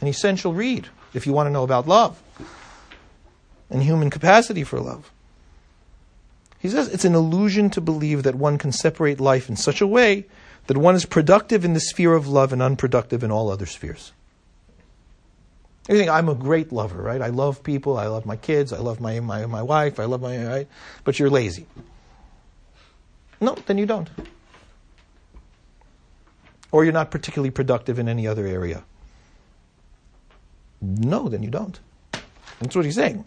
an 0.02 0.08
essential 0.08 0.52
read 0.52 0.88
if 1.14 1.26
you 1.26 1.32
want 1.32 1.46
to 1.46 1.50
know 1.50 1.64
about 1.64 1.88
love 1.88 2.22
and 3.70 3.82
human 3.82 4.10
capacity 4.10 4.64
for 4.64 4.80
love. 4.80 5.10
He 6.58 6.68
says 6.68 6.88
it's 6.88 7.04
an 7.04 7.14
illusion 7.14 7.70
to 7.70 7.80
believe 7.80 8.22
that 8.24 8.34
one 8.34 8.58
can 8.58 8.70
separate 8.72 9.18
life 9.18 9.48
in 9.48 9.56
such 9.56 9.80
a 9.80 9.86
way 9.86 10.26
that 10.66 10.76
one 10.76 10.94
is 10.94 11.06
productive 11.06 11.64
in 11.64 11.72
the 11.72 11.80
sphere 11.80 12.14
of 12.14 12.28
love 12.28 12.52
and 12.52 12.62
unproductive 12.62 13.24
in 13.24 13.30
all 13.30 13.50
other 13.50 13.66
spheres. 13.66 14.12
You 15.88 15.96
think 15.96 16.10
I'm 16.10 16.28
a 16.28 16.34
great 16.34 16.70
lover, 16.72 17.02
right? 17.02 17.20
I 17.20 17.28
love 17.28 17.64
people, 17.64 17.98
I 17.98 18.06
love 18.06 18.24
my 18.24 18.36
kids, 18.36 18.72
I 18.72 18.78
love 18.78 19.00
my, 19.00 19.18
my, 19.18 19.46
my 19.46 19.62
wife, 19.62 19.98
I 19.98 20.04
love 20.04 20.22
my, 20.22 20.44
right? 20.46 20.68
But 21.02 21.18
you're 21.18 21.30
lazy. 21.30 21.66
No, 23.40 23.56
then 23.66 23.78
you 23.78 23.86
don't. 23.86 24.08
Or 26.70 26.84
you're 26.84 26.92
not 26.92 27.10
particularly 27.10 27.50
productive 27.50 27.98
in 27.98 28.08
any 28.08 28.28
other 28.28 28.46
area. 28.46 28.84
No, 30.82 31.28
then 31.28 31.42
you 31.44 31.50
don't. 31.50 31.78
That's 32.60 32.74
what 32.74 32.84
he's 32.84 32.96
saying. 32.96 33.24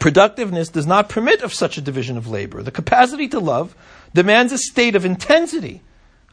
Productiveness 0.00 0.68
does 0.68 0.86
not 0.86 1.08
permit 1.08 1.42
of 1.42 1.54
such 1.54 1.78
a 1.78 1.80
division 1.80 2.16
of 2.16 2.28
labor. 2.28 2.62
The 2.62 2.72
capacity 2.72 3.28
to 3.28 3.38
love 3.38 3.74
demands 4.12 4.52
a 4.52 4.58
state 4.58 4.96
of 4.96 5.04
intensity, 5.04 5.80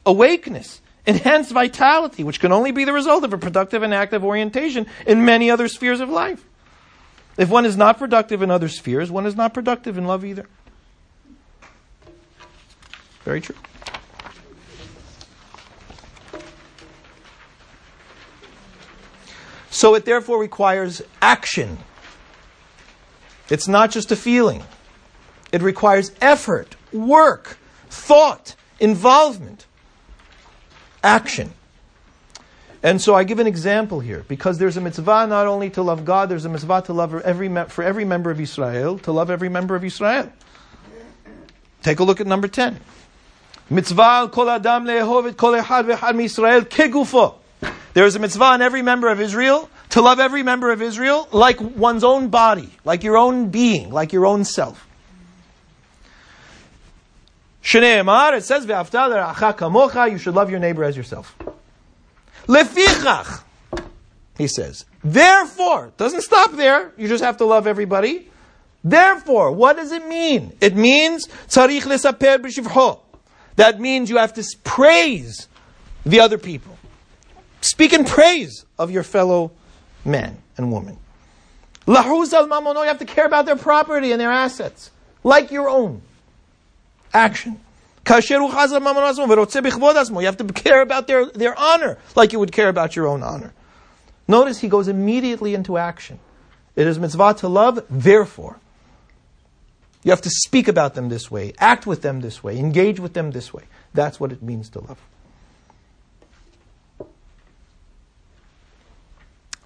awakeness, 0.05 0.81
enhanced 1.05 1.51
vitality, 1.51 2.23
which 2.23 2.39
can 2.39 2.51
only 2.51 2.71
be 2.71 2.83
the 2.83 2.93
result 2.93 3.23
of 3.23 3.31
a 3.31 3.37
productive 3.37 3.83
and 3.83 3.93
active 3.93 4.23
orientation 4.23 4.87
in 5.05 5.23
many 5.23 5.51
other 5.51 5.67
spheres 5.67 5.99
of 5.99 6.09
life. 6.09 6.43
If 7.37 7.49
one 7.49 7.65
is 7.65 7.77
not 7.77 7.97
productive 7.97 8.41
in 8.41 8.51
other 8.51 8.69
spheres, 8.69 9.11
one 9.11 9.25
is 9.25 9.35
not 9.35 9.53
productive 9.53 9.97
in 9.97 10.05
love 10.05 10.25
either. 10.25 10.47
Very 13.23 13.41
true. 13.41 13.55
So 19.73 19.95
it 19.95 20.05
therefore 20.05 20.39
requires 20.39 21.01
action. 21.19 21.79
It's 23.49 23.67
not 23.67 23.89
just 23.89 24.11
a 24.11 24.15
feeling. 24.15 24.61
It 25.51 25.63
requires 25.63 26.11
effort, 26.21 26.75
work, 26.93 27.57
thought, 27.89 28.55
involvement 28.79 29.65
action. 31.03 31.53
And 32.83 33.01
so 33.01 33.15
I 33.15 33.23
give 33.23 33.39
an 33.39 33.47
example 33.47 33.99
here 33.99 34.23
because 34.27 34.59
there's 34.59 34.77
a 34.77 34.81
mitzvah 34.81 35.25
not 35.25 35.47
only 35.47 35.71
to 35.71 35.81
love 35.81 36.05
God, 36.05 36.29
there's 36.29 36.45
a 36.45 36.49
mitzvah 36.49 36.83
to 36.85 36.93
love 36.93 37.15
every 37.21 37.49
for 37.69 37.83
every 37.83 38.05
member 38.05 38.29
of 38.29 38.39
Israel, 38.39 38.99
to 38.99 39.11
love 39.11 39.31
every 39.31 39.49
member 39.49 39.75
of 39.75 39.83
Israel. 39.83 40.31
Take 41.81 41.99
a 41.99 42.03
look 42.03 42.21
at 42.21 42.27
number 42.27 42.47
10. 42.47 42.79
Mitzvah 43.71 44.29
kol 44.31 44.51
adam 44.51 44.85
le'ehov 44.85 45.35
kol 45.35 45.53
echad 45.53 45.91
ve'echad 45.91 46.15
mi'Israel 46.15 46.61
kegufo. 46.61 47.39
There 47.93 48.05
is 48.05 48.15
a 48.15 48.19
mitzvah 48.19 48.43
on 48.43 48.61
every 48.61 48.81
member 48.81 49.07
of 49.09 49.21
Israel 49.21 49.69
to 49.89 50.01
love 50.01 50.19
every 50.19 50.41
member 50.41 50.71
of 50.71 50.81
Israel 50.81 51.27
like 51.31 51.61
one's 51.61 52.03
own 52.03 52.29
body, 52.29 52.69
like 52.83 53.03
your 53.03 53.17
own 53.17 53.49
being, 53.49 53.91
like 53.91 54.13
your 54.13 54.25
own 54.25 54.43
self. 54.43 54.87
Shneimar, 57.63 58.37
it 58.37 58.43
says, 58.43 58.65
kamocha, 58.65 60.11
you 60.11 60.17
should 60.17 60.33
love 60.33 60.49
your 60.49 60.59
neighbor 60.59 60.83
as 60.83 60.97
yourself. 60.97 61.37
Lefichach, 62.47 63.43
he 64.37 64.47
says. 64.47 64.85
Therefore, 65.03 65.93
doesn't 65.97 66.21
stop 66.21 66.53
there. 66.53 66.91
You 66.97 67.07
just 67.07 67.23
have 67.23 67.37
to 67.37 67.45
love 67.45 67.67
everybody. 67.67 68.29
Therefore, 68.83 69.51
what 69.51 69.77
does 69.77 69.91
it 69.91 70.05
mean? 70.07 70.57
It 70.59 70.75
means 70.75 71.27
tzarich 71.47 71.83
lesaper. 71.83 72.99
That 73.55 73.79
means 73.79 74.09
you 74.09 74.17
have 74.17 74.33
to 74.33 74.43
praise 74.63 75.47
the 76.05 76.19
other 76.19 76.37
people. 76.37 76.72
Speak 77.73 77.91
in 77.91 78.05
praise 78.05 78.67
of 78.77 78.91
your 78.91 79.01
fellow 79.01 79.51
man 80.05 80.37
and 80.57 80.71
woman. 80.71 80.99
Lahuz 81.87 82.31
al 82.31 82.47
mamono, 82.47 82.75
oh, 82.75 82.83
you 82.83 82.87
have 82.87 82.99
to 82.99 83.05
care 83.05 83.25
about 83.25 83.47
their 83.47 83.55
property 83.55 84.11
and 84.11 84.21
their 84.21 84.31
assets, 84.31 84.91
like 85.23 85.49
your 85.49 85.67
own 85.67 86.03
action. 87.15 87.59
You 88.07 88.13
have 88.13 88.27
to 90.37 90.45
care 90.53 90.81
about 90.83 91.07
their, 91.07 91.25
their 91.31 91.59
honor 91.59 91.97
like 92.15 92.31
you 92.31 92.37
would 92.37 92.51
care 92.51 92.69
about 92.69 92.95
your 92.95 93.07
own 93.07 93.23
honor. 93.23 93.55
Notice 94.27 94.59
he 94.59 94.67
goes 94.67 94.87
immediately 94.87 95.55
into 95.55 95.79
action. 95.79 96.19
It 96.75 96.85
is 96.85 96.99
mitzvah 96.99 97.33
to 97.39 97.47
love, 97.47 97.83
therefore. 97.89 98.59
You 100.03 100.11
have 100.11 100.21
to 100.21 100.29
speak 100.29 100.67
about 100.67 100.93
them 100.93 101.09
this 101.09 101.31
way, 101.31 101.53
act 101.57 101.87
with 101.87 102.03
them 102.03 102.21
this 102.21 102.43
way, 102.43 102.59
engage 102.59 102.99
with 102.99 103.15
them 103.15 103.31
this 103.31 103.51
way. 103.51 103.63
That's 103.95 104.19
what 104.19 104.31
it 104.31 104.43
means 104.43 104.69
to 104.69 104.79
love. 104.79 104.99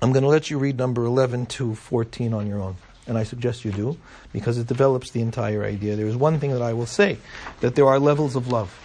I'm 0.02 0.12
going 0.12 0.24
to 0.24 0.30
let 0.30 0.50
you 0.50 0.60
read 0.60 0.78
number 0.78 1.04
11 1.06 1.48
to 1.48 1.76
14 1.76 2.34
on 2.34 2.48
your 2.48 2.60
own 2.62 2.76
and 3.08 3.18
I 3.18 3.24
suggest 3.24 3.64
you 3.64 3.72
do, 3.72 3.98
because 4.34 4.58
it 4.58 4.68
develops 4.68 5.12
the 5.12 5.22
entire 5.22 5.64
idea. 5.64 5.95
There 5.95 6.08
is 6.08 6.18
one 6.18 6.39
thing 6.39 6.52
that 6.52 6.62
I 6.62 6.74
will 6.74 6.86
say 6.86 7.18
that 7.62 7.76
there 7.76 7.88
are 7.88 8.00
levels 8.00 8.36
of 8.36 8.50
love, 8.50 8.78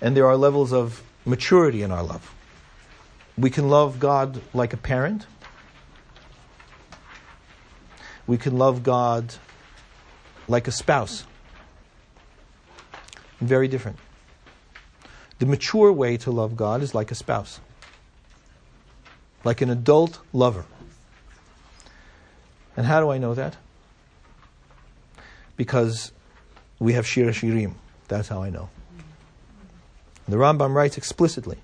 and 0.00 0.16
there 0.16 0.26
are 0.26 0.36
levels 0.36 0.72
of 0.72 1.02
maturity 1.24 1.82
in 1.82 1.90
our 1.90 2.02
love. 2.02 2.34
We 3.38 3.48
can 3.48 3.70
love 3.70 3.98
God 3.98 4.42
like 4.52 4.74
a 4.74 4.76
parent. 4.76 5.26
We 8.26 8.36
can 8.36 8.58
love 8.58 8.82
God 8.82 9.34
like 10.48 10.68
a 10.68 10.72
spouse. 10.72 11.24
Very 13.40 13.68
different. 13.68 13.98
The 15.38 15.46
mature 15.46 15.90
way 15.92 16.18
to 16.18 16.30
love 16.30 16.56
God 16.56 16.82
is 16.82 16.94
like 16.94 17.10
a 17.10 17.14
spouse, 17.14 17.58
like 19.44 19.60
an 19.60 19.70
adult 19.70 20.20
lover. 20.32 20.64
And 22.76 22.86
how 22.86 23.00
do 23.00 23.10
I 23.10 23.18
know 23.18 23.34
that? 23.34 23.56
Because 25.56 26.12
we 26.78 26.94
have 26.94 27.06
Shir 27.06 27.26
Shirim. 27.26 27.74
That's 28.08 28.28
how 28.28 28.42
I 28.42 28.50
know. 28.50 28.70
The 30.28 30.36
Rambam 30.36 30.74
writes 30.74 30.96
explicitly. 30.96 31.58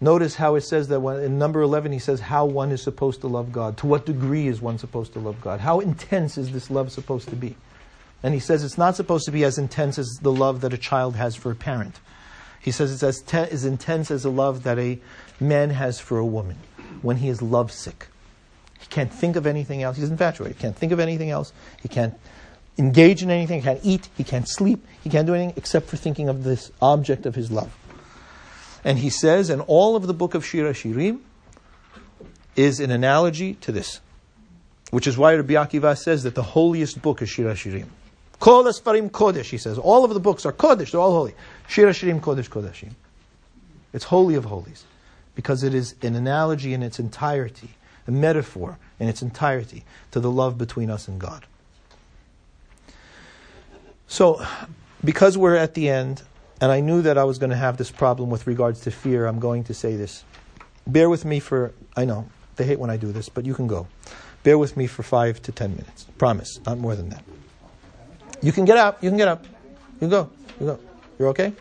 Notice 0.00 0.36
how 0.36 0.54
it 0.54 0.60
says 0.60 0.88
that 0.88 1.00
when, 1.00 1.20
in 1.20 1.38
number 1.38 1.60
11 1.60 1.90
he 1.90 1.98
says 1.98 2.20
how 2.20 2.44
one 2.44 2.70
is 2.70 2.82
supposed 2.82 3.20
to 3.22 3.26
love 3.26 3.50
God. 3.50 3.76
To 3.78 3.86
what 3.86 4.06
degree 4.06 4.46
is 4.46 4.60
one 4.60 4.78
supposed 4.78 5.12
to 5.14 5.18
love 5.18 5.40
God? 5.40 5.60
How 5.60 5.80
intense 5.80 6.38
is 6.38 6.52
this 6.52 6.70
love 6.70 6.92
supposed 6.92 7.28
to 7.30 7.36
be? 7.36 7.56
And 8.22 8.34
he 8.34 8.40
says 8.40 8.62
it's 8.62 8.78
not 8.78 8.96
supposed 8.96 9.24
to 9.26 9.32
be 9.32 9.44
as 9.44 9.58
intense 9.58 9.98
as 9.98 10.18
the 10.22 10.32
love 10.32 10.60
that 10.60 10.72
a 10.72 10.78
child 10.78 11.16
has 11.16 11.34
for 11.34 11.50
a 11.50 11.56
parent. 11.56 11.98
He 12.60 12.70
says 12.70 12.92
it's 12.92 13.02
as, 13.02 13.20
te- 13.20 13.38
as 13.38 13.64
intense 13.64 14.10
as 14.10 14.24
a 14.24 14.30
love 14.30 14.64
that 14.64 14.78
a 14.78 14.98
man 15.40 15.70
has 15.70 16.00
for 16.00 16.18
a 16.18 16.26
woman 16.26 16.56
when 17.02 17.16
he 17.18 17.28
is 17.28 17.42
lovesick. 17.42 18.08
He 18.78 18.86
can't 18.86 19.12
think 19.12 19.36
of 19.36 19.46
anything 19.46 19.82
else. 19.82 19.96
He's 19.96 20.10
infatuated. 20.10 20.56
He 20.56 20.62
can't 20.62 20.76
think 20.76 20.92
of 20.92 21.00
anything 21.00 21.30
else. 21.30 21.52
He 21.82 21.88
can't 21.88 22.14
engage 22.76 23.22
in 23.22 23.30
anything. 23.30 23.60
He 23.60 23.64
can't 23.64 23.80
eat. 23.82 24.08
He 24.16 24.24
can't 24.24 24.48
sleep. 24.48 24.86
He 25.02 25.10
can't 25.10 25.26
do 25.26 25.34
anything 25.34 25.54
except 25.56 25.88
for 25.88 25.96
thinking 25.96 26.28
of 26.28 26.44
this 26.44 26.70
object 26.80 27.26
of 27.26 27.34
his 27.34 27.50
love. 27.50 27.74
And 28.84 28.98
he 28.98 29.10
says, 29.10 29.50
and 29.50 29.62
all 29.66 29.96
of 29.96 30.06
the 30.06 30.14
book 30.14 30.34
of 30.34 30.44
Shir 30.44 30.70
HaShirim 30.70 31.20
is 32.54 32.80
an 32.80 32.90
analogy 32.90 33.54
to 33.54 33.72
this, 33.72 34.00
which 34.90 35.06
is 35.06 35.18
why 35.18 35.34
Rabbi 35.34 35.54
Akiva 35.54 35.96
says 35.96 36.22
that 36.22 36.34
the 36.34 36.42
holiest 36.42 37.02
book 37.02 37.20
is 37.20 37.28
Shir 37.28 37.44
HaShirim. 37.44 37.86
Kol 38.38 38.64
Asfarim 38.64 39.10
Kodesh, 39.10 39.46
he 39.46 39.58
says. 39.58 39.78
All 39.78 40.04
of 40.04 40.14
the 40.14 40.20
books 40.20 40.46
are 40.46 40.52
Kodesh, 40.52 40.92
they're 40.92 41.00
all 41.00 41.12
holy. 41.12 41.34
Shir 41.66 41.88
HaShirim 41.88 42.20
Kodesh 42.20 42.48
Kodeshim. 42.48 42.92
It's 43.92 44.04
holy 44.04 44.36
of 44.36 44.44
holies 44.44 44.84
because 45.38 45.62
it 45.62 45.72
is 45.72 45.94
an 46.02 46.16
analogy 46.16 46.74
in 46.74 46.82
its 46.82 46.98
entirety, 46.98 47.70
a 48.08 48.10
metaphor 48.10 48.76
in 48.98 49.06
its 49.06 49.22
entirety 49.22 49.84
to 50.10 50.18
the 50.18 50.32
love 50.32 50.58
between 50.58 50.90
us 50.90 51.06
and 51.06 51.20
God. 51.20 51.46
So, 54.08 54.44
because 55.04 55.38
we're 55.38 55.54
at 55.54 55.74
the 55.74 55.90
end, 55.90 56.22
and 56.60 56.72
I 56.72 56.80
knew 56.80 57.02
that 57.02 57.16
I 57.16 57.22
was 57.22 57.38
going 57.38 57.50
to 57.50 57.56
have 57.56 57.76
this 57.76 57.88
problem 57.88 58.30
with 58.30 58.48
regards 58.48 58.80
to 58.80 58.90
fear, 58.90 59.26
I'm 59.26 59.38
going 59.38 59.62
to 59.62 59.74
say 59.74 59.94
this. 59.94 60.24
Bear 60.88 61.08
with 61.08 61.24
me 61.24 61.38
for, 61.38 61.72
I 61.96 62.04
know, 62.04 62.28
they 62.56 62.64
hate 62.64 62.80
when 62.80 62.90
I 62.90 62.96
do 62.96 63.12
this, 63.12 63.28
but 63.28 63.46
you 63.46 63.54
can 63.54 63.68
go. 63.68 63.86
Bear 64.42 64.58
with 64.58 64.76
me 64.76 64.88
for 64.88 65.04
five 65.04 65.40
to 65.42 65.52
ten 65.52 65.70
minutes. 65.70 66.08
Promise, 66.18 66.58
not 66.66 66.78
more 66.78 66.96
than 66.96 67.10
that. 67.10 67.22
You 68.42 68.50
can 68.50 68.64
get 68.64 68.76
up. 68.76 69.04
You 69.04 69.10
can 69.10 69.16
get 69.16 69.28
up. 69.28 69.44
You 70.00 70.08
go. 70.08 70.30
You 70.58 70.66
go. 70.66 70.80
You're 71.16 71.28
okay? 71.28 71.52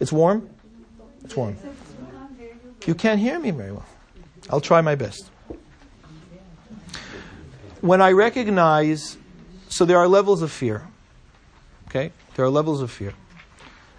It's 0.00 0.12
warm? 0.12 0.50
It's 1.24 1.34
warm. 1.34 1.56
You 2.86 2.94
can't 2.94 3.20
hear 3.20 3.38
me 3.38 3.50
very 3.50 3.72
well. 3.72 3.86
I'll 4.50 4.60
try 4.60 4.80
my 4.80 4.94
best. 4.94 5.30
When 7.80 8.00
I 8.00 8.12
recognize, 8.12 9.16
so 9.68 9.84
there 9.84 9.98
are 9.98 10.08
levels 10.08 10.42
of 10.42 10.50
fear. 10.50 10.86
Okay? 11.88 12.12
There 12.34 12.44
are 12.44 12.50
levels 12.50 12.80
of 12.80 12.90
fear. 12.90 13.14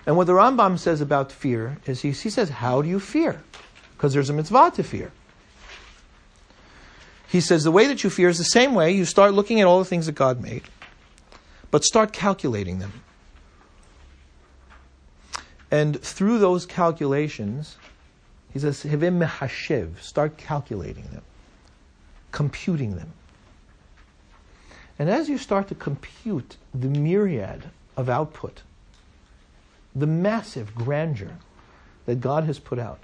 And 0.05 0.17
what 0.17 0.27
the 0.27 0.33
Rambam 0.33 0.77
says 0.77 1.01
about 1.01 1.31
fear 1.31 1.77
is 1.85 2.01
he, 2.01 2.11
he 2.11 2.29
says, 2.29 2.49
How 2.49 2.81
do 2.81 2.89
you 2.89 2.99
fear? 2.99 3.41
Because 3.95 4.13
there's 4.13 4.29
a 4.29 4.33
mitzvah 4.33 4.71
to 4.75 4.83
fear. 4.83 5.11
He 7.27 7.41
says 7.41 7.63
the 7.63 7.71
way 7.71 7.87
that 7.87 8.03
you 8.03 8.09
fear 8.09 8.29
is 8.29 8.37
the 8.37 8.43
same 8.43 8.75
way 8.75 8.91
you 8.91 9.05
start 9.05 9.33
looking 9.33 9.59
at 9.59 9.67
all 9.67 9.79
the 9.79 9.85
things 9.85 10.05
that 10.05 10.13
God 10.13 10.41
made, 10.41 10.63
but 11.71 11.83
start 11.83 12.13
calculating 12.13 12.79
them. 12.79 13.01
And 15.71 15.99
through 16.01 16.39
those 16.39 16.65
calculations, 16.65 17.77
he 18.55 18.59
says, 18.59 18.83
Hevim 18.83 19.21
mehashev, 19.21 20.01
start 20.01 20.37
calculating 20.37 21.03
them, 21.11 21.23
computing 22.31 22.95
them. 22.95 23.11
And 24.97 25.09
as 25.09 25.27
you 25.27 25.37
start 25.37 25.67
to 25.67 25.75
compute 25.75 26.55
the 26.73 26.87
myriad 26.87 27.65
of 27.97 28.07
output, 28.07 28.61
the 29.93 30.07
massive 30.07 30.73
grandeur 30.73 31.35
that 32.05 32.21
God 32.21 32.45
has 32.45 32.57
put 32.57 32.79
out, 32.79 32.99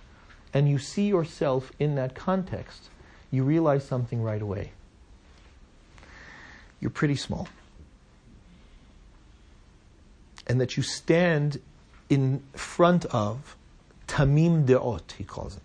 and 0.54 0.70
you 0.70 0.78
see 0.78 1.10
yourself 1.10 1.74
in 1.80 1.96
that 1.96 2.16
context, 2.16 2.88
you 3.30 3.44
realize 3.44 3.86
something 3.86 4.22
right 4.24 4.42
away. 4.42 4.72
You're 6.80 6.92
pretty 6.92 7.18
small. 7.18 7.50
And 10.48 10.62
that 10.62 10.78
you 10.78 10.84
stand 10.84 11.60
in 12.10 12.42
front 12.54 13.04
of 13.08 13.58
Tamim 14.12 14.66
De'ot, 14.66 15.14
he 15.14 15.24
calls 15.24 15.56
it. 15.56 15.62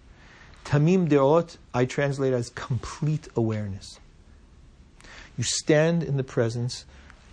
Tamim 0.64 1.08
De'ot, 1.08 1.56
I 1.74 1.84
translate 1.84 2.32
as 2.32 2.50
complete 2.50 3.26
awareness. 3.34 3.98
You 5.36 5.42
stand 5.42 6.04
in 6.04 6.16
the 6.16 6.22
presence 6.22 6.84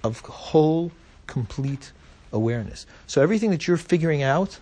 of 0.03 0.21
whole, 0.21 0.91
complete 1.27 1.91
awareness. 2.31 2.87
So 3.05 3.21
everything 3.21 3.51
that 3.51 3.67
you're 3.67 3.77
figuring 3.77 4.23
out, 4.23 4.57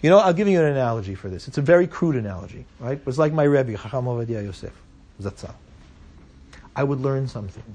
you 0.00 0.08
know, 0.08 0.18
I'll 0.18 0.32
give 0.32 0.46
you 0.46 0.60
an 0.60 0.66
analogy 0.66 1.16
for 1.16 1.28
this. 1.28 1.48
It's 1.48 1.58
a 1.58 1.62
very 1.62 1.88
crude 1.88 2.14
analogy, 2.14 2.64
right? 2.78 2.98
It 2.98 3.04
was 3.04 3.18
like 3.18 3.32
my 3.32 3.42
Rebbe, 3.42 3.76
Chacham 3.76 4.04
Ovadia 4.04 4.44
Yosef, 4.44 4.72
Zatzal. 5.20 5.54
I 6.76 6.84
would 6.84 7.00
learn 7.00 7.26
something. 7.26 7.74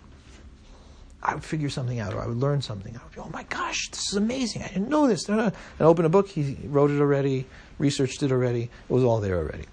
I 1.26 1.36
would 1.36 1.44
figure 1.44 1.70
something 1.70 2.00
out, 2.02 2.14
or 2.14 2.22
I 2.22 2.28
would 2.28 2.38
learn 2.38 2.62
something. 2.62 2.96
I 2.96 3.02
would 3.02 3.14
be, 3.14 3.20
oh 3.20 3.30
my 3.32 3.44
gosh, 3.44 3.90
this 3.92 4.10
is 4.10 4.18
amazing. 4.18 4.62
I 4.62 4.68
didn't 4.68 4.90
know 4.90 5.08
this. 5.08 5.30
And 5.30 5.40
I 5.40 5.52
open 5.80 6.04
a 6.04 6.10
book, 6.10 6.28
he 6.28 6.58
wrote 6.66 6.92
it 6.92 7.00
already, 7.00 7.46
researched 7.80 8.22
it 8.24 8.32
already. 8.32 8.64
It 8.64 8.94
was 8.94 9.06
all 9.06 9.22
there 9.22 9.38
already. 9.38 9.64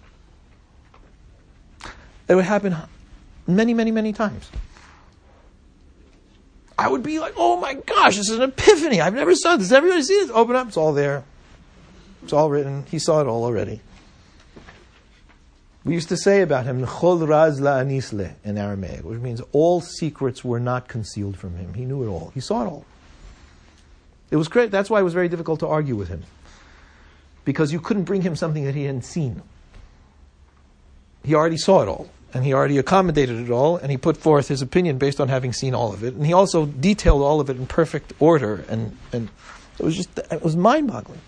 It 2.28 2.36
would 2.36 2.44
happen 2.44 2.76
many, 3.48 3.74
many, 3.74 3.90
many 3.90 4.12
times. 4.12 4.48
I 6.78 6.88
would 6.88 7.02
be 7.02 7.18
like, 7.18 7.34
oh 7.36 7.56
my 7.56 7.74
gosh, 7.74 8.16
this 8.16 8.30
is 8.30 8.38
an 8.38 8.42
epiphany. 8.42 9.00
I've 9.00 9.14
never 9.14 9.34
saw 9.34 9.56
this. 9.56 9.72
Everybody 9.72 10.02
see 10.02 10.14
this? 10.20 10.30
Open 10.30 10.54
up, 10.54 10.68
it's 10.68 10.76
all 10.76 10.92
there. 10.92 11.24
It's 12.22 12.32
all 12.32 12.48
written. 12.48 12.84
He 12.90 13.00
saw 13.00 13.20
it 13.20 13.26
all 13.26 13.44
already. 13.44 13.80
We 15.84 15.94
used 15.94 16.10
to 16.10 16.16
say 16.16 16.42
about 16.42 16.66
him, 16.66 16.84
Chol 16.84 17.26
raz 17.26 17.60
la 17.60 17.78
anisle 17.78 18.34
in 18.44 18.58
Aramaic, 18.58 19.02
which 19.02 19.18
means 19.18 19.40
all 19.52 19.80
secrets 19.80 20.44
were 20.44 20.60
not 20.60 20.88
concealed 20.88 21.38
from 21.38 21.56
him. 21.56 21.74
He 21.74 21.84
knew 21.84 22.02
it 22.02 22.08
all. 22.08 22.30
He 22.34 22.40
saw 22.40 22.62
it 22.62 22.66
all. 22.66 22.84
It 24.30 24.36
was 24.36 24.48
great. 24.48 24.70
That's 24.70 24.90
why 24.90 25.00
it 25.00 25.04
was 25.04 25.14
very 25.14 25.28
difficult 25.28 25.60
to 25.60 25.66
argue 25.66 25.96
with 25.96 26.08
him. 26.08 26.22
Because 27.44 27.72
you 27.72 27.80
couldn't 27.80 28.04
bring 28.04 28.22
him 28.22 28.36
something 28.36 28.64
that 28.64 28.74
he 28.74 28.84
hadn't 28.84 29.04
seen. 29.04 29.42
He 31.24 31.34
already 31.34 31.56
saw 31.56 31.82
it 31.82 31.88
all 31.88 32.10
and 32.32 32.44
he 32.44 32.52
already 32.52 32.78
accommodated 32.78 33.40
it 33.40 33.50
all, 33.50 33.76
and 33.76 33.90
he 33.90 33.96
put 33.96 34.16
forth 34.16 34.48
his 34.48 34.62
opinion 34.62 34.98
based 34.98 35.20
on 35.20 35.28
having 35.28 35.52
seen 35.52 35.74
all 35.74 35.92
of 35.92 36.04
it, 36.04 36.14
and 36.14 36.24
he 36.24 36.32
also 36.32 36.66
detailed 36.66 37.22
all 37.22 37.40
of 37.40 37.50
it 37.50 37.56
in 37.56 37.66
perfect 37.66 38.12
order, 38.20 38.64
and, 38.68 38.96
and 39.12 39.28
it 39.78 39.84
was 39.84 39.96
just 39.96 40.16
it 40.18 40.42
was 40.42 40.56
mind-boggling. 40.56 41.20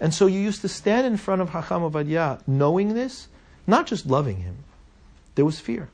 And 0.00 0.14
so 0.14 0.26
you 0.26 0.40
used 0.40 0.62
to 0.62 0.68
stand 0.68 1.06
in 1.06 1.16
front 1.16 1.42
of 1.42 1.50
Hacham 1.50 1.82
Ovadia 1.82 2.40
knowing 2.46 2.94
this, 2.94 3.28
not 3.66 3.86
just 3.86 4.06
loving 4.06 4.38
him. 4.38 4.56
There 5.34 5.44
was 5.44 5.60
fear. 5.60 5.88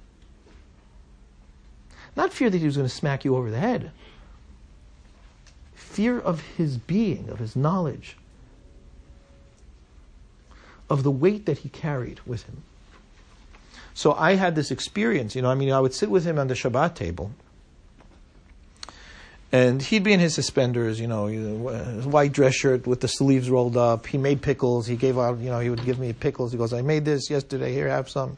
Not 2.17 2.33
fear 2.33 2.49
that 2.49 2.59
he 2.59 2.67
was 2.67 2.77
going 2.77 2.89
to 2.89 2.95
smack 2.95 3.25
you 3.25 3.37
over 3.37 3.51
the 3.51 3.59
head. 3.59 3.91
Fear 5.75 6.19
of 6.19 6.41
his 6.57 6.79
being, 6.79 7.29
of 7.29 7.39
his 7.39 7.55
knowledge, 7.55 8.17
of 10.89 11.03
the 11.03 11.11
weight 11.11 11.47
that 11.47 11.59
he 11.59 11.69
carried 11.69 12.21
with 12.27 12.45
him. 12.45 12.62
So 13.95 14.12
I 14.12 14.35
had 14.35 14.55
this 14.55 14.71
experience, 14.71 15.35
you 15.35 15.43
know, 15.43 15.51
I 15.51 15.55
mean, 15.55 15.73
I 15.73 15.81
would 15.81 15.95
sit 15.95 16.11
with 16.11 16.25
him 16.25 16.39
on 16.39 16.49
the 16.49 16.55
Shabbat 16.55 16.95
table, 16.95 17.33
and 19.53 19.80
he'd 19.80 20.03
be 20.03 20.12
in 20.12 20.20
his 20.20 20.34
suspenders, 20.34 20.99
you 20.99 21.07
know, 21.07 21.26
his 21.26 21.47
uh, 21.47 22.09
white 22.09 22.32
dress 22.32 22.55
shirt 22.55 22.86
with 22.86 23.01
the 23.01 23.09
sleeves 23.09 23.49
rolled 23.49 23.76
up. 23.76 24.07
He 24.07 24.18
made 24.18 24.42
pickles. 24.42 24.86
He 24.86 24.97
gave 24.97 25.18
out, 25.18 25.38
you 25.38 25.51
know, 25.51 25.61
he 25.61 25.70
would 25.70 25.84
give 25.84 25.99
me 25.99 26.12
pickles. 26.12 26.53
He 26.53 26.59
goes, 26.59 26.72
I 26.72 26.82
made 26.82 27.05
this 27.05 27.30
yesterday. 27.30 27.72
Here, 27.72 27.88
have 27.88 28.11
some. 28.11 28.36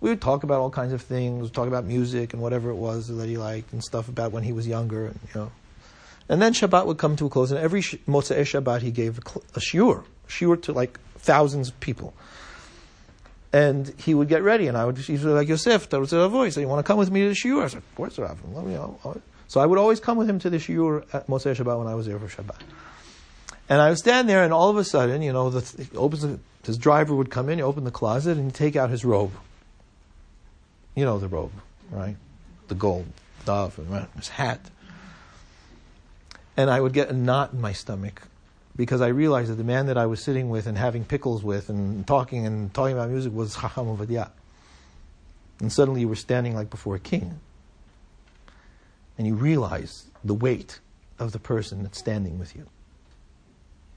We 0.00 0.10
would 0.10 0.20
talk 0.20 0.42
about 0.42 0.60
all 0.60 0.70
kinds 0.70 0.92
of 0.92 1.02
things, 1.02 1.50
talk 1.52 1.68
about 1.68 1.84
music 1.84 2.32
and 2.32 2.42
whatever 2.42 2.70
it 2.70 2.74
was 2.74 3.06
that 3.06 3.28
he 3.28 3.36
liked 3.36 3.72
and 3.72 3.82
stuff 3.82 4.08
about 4.08 4.32
when 4.32 4.42
he 4.42 4.52
was 4.52 4.66
younger, 4.66 5.06
and, 5.06 5.18
you 5.32 5.40
know. 5.40 5.52
And 6.28 6.42
then 6.42 6.52
Shabbat 6.52 6.86
would 6.86 6.98
come 6.98 7.14
to 7.16 7.26
a 7.26 7.28
close, 7.28 7.52
and 7.52 7.60
every 7.60 7.82
Motzei 7.82 8.40
Shabbat 8.40 8.82
he 8.82 8.90
gave 8.90 9.18
a, 9.18 9.38
a 9.54 9.60
shiur, 9.60 10.04
shiur 10.28 10.60
to 10.62 10.72
like 10.72 10.98
thousands 11.18 11.68
of 11.68 11.78
people 11.78 12.14
and 13.52 13.92
he 13.98 14.14
would 14.14 14.28
get 14.28 14.42
ready, 14.42 14.66
and 14.66 14.78
I 14.78 14.86
would 14.86 14.96
he'd 14.96 15.20
be 15.20 15.26
like 15.26 15.46
Yosef, 15.46 15.90
that 15.90 16.00
was 16.00 16.12
a 16.14 16.26
voice. 16.26 16.56
You 16.56 16.66
want 16.66 16.84
to 16.84 16.90
come 16.90 16.98
with 16.98 17.10
me 17.10 17.20
to 17.20 17.28
the 17.28 17.34
shiur? 17.34 17.62
I 17.62 17.66
said, 17.68 17.78
of 17.78 17.94
course, 17.94 18.18
Rav. 18.18 18.38
Let 18.54 18.64
me 18.64 18.72
know. 18.72 18.98
So 19.52 19.60
I 19.60 19.66
would 19.66 19.78
always 19.78 20.00
come 20.00 20.16
with 20.16 20.30
him 20.30 20.38
to 20.38 20.48
the 20.48 20.56
shiur 20.56 21.04
at 21.12 21.26
Motzei 21.26 21.54
Shabbat 21.54 21.78
when 21.78 21.86
I 21.86 21.94
was 21.94 22.06
there 22.06 22.18
for 22.18 22.26
Shabbat. 22.26 22.56
And 23.68 23.82
I 23.82 23.90
would 23.90 23.98
stand 23.98 24.26
there, 24.26 24.42
and 24.44 24.50
all 24.50 24.70
of 24.70 24.78
a 24.78 24.82
sudden, 24.82 25.20
you 25.20 25.30
know, 25.30 25.50
the, 25.50 25.88
opens 25.94 26.22
the, 26.22 26.38
his 26.64 26.78
driver 26.78 27.14
would 27.14 27.28
come 27.28 27.50
in, 27.50 27.58
he 27.58 27.62
open 27.62 27.84
the 27.84 27.90
closet, 27.90 28.38
and 28.38 28.46
he'd 28.46 28.54
take 28.54 28.76
out 28.76 28.88
his 28.88 29.04
robe. 29.04 29.32
You 30.94 31.04
know 31.04 31.18
the 31.18 31.28
robe, 31.28 31.52
right? 31.90 32.16
The 32.68 32.74
gold 32.74 33.04
dove, 33.44 33.78
and 33.78 34.08
his 34.16 34.28
hat. 34.28 34.70
And 36.56 36.70
I 36.70 36.80
would 36.80 36.94
get 36.94 37.10
a 37.10 37.12
knot 37.12 37.52
in 37.52 37.60
my 37.60 37.74
stomach 37.74 38.22
because 38.74 39.02
I 39.02 39.08
realized 39.08 39.50
that 39.50 39.56
the 39.56 39.64
man 39.64 39.84
that 39.84 39.98
I 39.98 40.06
was 40.06 40.22
sitting 40.22 40.48
with 40.48 40.66
and 40.66 40.78
having 40.78 41.04
pickles 41.04 41.44
with 41.44 41.68
and 41.68 42.06
talking 42.06 42.46
and 42.46 42.72
talking 42.72 42.96
about 42.96 43.10
music 43.10 43.34
was 43.34 43.54
Chacham 43.54 43.94
Ovadia. 43.94 44.30
And 45.60 45.70
suddenly 45.70 46.00
you 46.00 46.08
were 46.08 46.16
standing 46.16 46.54
like 46.54 46.70
before 46.70 46.94
a 46.94 47.00
king. 47.00 47.38
And 49.18 49.26
you 49.26 49.34
realize 49.34 50.06
the 50.24 50.34
weight 50.34 50.80
of 51.18 51.32
the 51.32 51.38
person 51.38 51.82
that's 51.82 51.98
standing 51.98 52.38
with 52.38 52.56
you. 52.56 52.66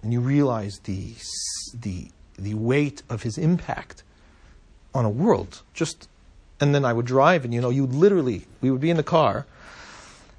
And 0.02 0.14
you 0.14 0.20
realize 0.20 0.80
the, 0.84 1.16
the, 1.74 2.10
the 2.38 2.54
weight 2.54 3.02
of 3.10 3.24
his 3.24 3.38
impact 3.38 4.04
on 4.94 5.06
a 5.06 5.10
world. 5.10 5.62
Just, 5.74 6.08
and 6.60 6.76
then 6.76 6.86
I 6.86 6.94
would 6.94 7.06
drive 7.06 7.44
and, 7.44 7.54
you 7.54 7.62
know, 7.62 7.70
you 7.70 7.86
literally, 7.86 8.46
we 8.62 8.70
would 8.70 8.82
be 8.82 8.90
in 8.90 8.98
the 8.98 9.04
car 9.04 9.46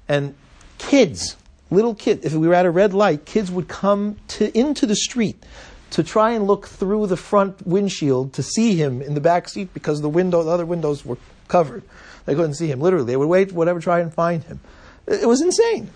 and 0.07 0.35
kids 0.77 1.35
little 1.69 1.95
kid, 1.95 2.23
if 2.23 2.33
we 2.33 2.47
were 2.47 2.53
at 2.53 2.65
a 2.65 2.71
red 2.71 2.93
light, 2.93 3.25
kids 3.25 3.51
would 3.51 3.67
come 3.67 4.17
to, 4.29 4.57
into 4.57 4.85
the 4.85 4.95
street 4.95 5.43
to 5.91 6.03
try 6.03 6.31
and 6.31 6.47
look 6.47 6.67
through 6.67 7.07
the 7.07 7.17
front 7.17 7.65
windshield 7.65 8.33
to 8.33 8.43
see 8.43 8.75
him 8.75 9.01
in 9.01 9.13
the 9.13 9.21
back 9.21 9.47
seat 9.49 9.73
because 9.73 10.01
the 10.01 10.09
window, 10.09 10.43
the 10.43 10.51
other 10.51 10.65
windows 10.65 11.05
were 11.05 11.17
covered. 11.47 11.83
They 12.25 12.35
couldn't 12.35 12.55
see 12.55 12.67
him. 12.67 12.79
Literally, 12.79 13.05
they 13.05 13.15
would 13.17 13.27
wait, 13.27 13.51
whatever, 13.51 13.79
try 13.79 13.99
and 13.99 14.13
find 14.13 14.43
him. 14.43 14.59
It 15.07 15.27
was 15.27 15.41
insane. 15.41 15.89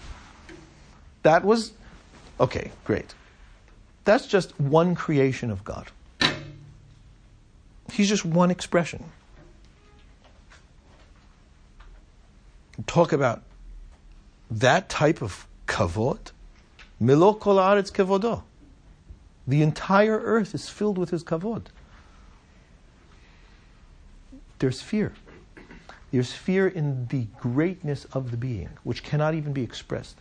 That 1.24 1.44
was 1.44 1.74
okay. 2.40 2.72
Great. 2.86 3.14
That's 4.06 4.26
just 4.26 4.60
one 4.60 4.96
creation 4.96 5.52
of 5.52 5.64
God. 5.64 5.92
He's 7.92 8.08
just 8.08 8.26
one 8.26 8.50
expression. 8.50 9.04
Talk 12.88 13.12
about 13.12 13.44
that 14.50 14.90
type 14.90 15.22
of 15.22 15.46
kavod. 15.68 16.32
Milo 17.00 17.34
kol 17.34 17.58
kavodo. 17.58 18.44
The 19.48 19.62
entire 19.62 20.20
earth 20.20 20.56
is 20.56 20.70
filled 20.70 20.98
with 20.98 21.10
his 21.10 21.24
kavod. 21.24 21.66
There's 24.60 24.82
fear. 24.82 25.14
There's 26.12 26.34
fear 26.34 26.68
in 26.68 27.08
the 27.08 27.28
greatness 27.40 28.06
of 28.12 28.32
the 28.32 28.38
being, 28.38 28.70
which 28.84 29.02
cannot 29.02 29.34
even 29.34 29.54
be 29.54 29.64
expressed. 29.64 30.18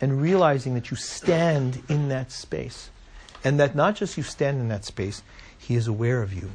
And 0.00 0.20
realizing 0.20 0.74
that 0.74 0.90
you 0.90 0.96
stand 0.96 1.82
in 1.88 2.08
that 2.08 2.32
space. 2.32 2.90
And 3.44 3.60
that 3.60 3.74
not 3.74 3.96
just 3.96 4.16
you 4.16 4.22
stand 4.22 4.60
in 4.60 4.68
that 4.68 4.84
space, 4.84 5.22
he 5.58 5.74
is 5.74 5.86
aware 5.86 6.22
of 6.22 6.32
you. 6.32 6.50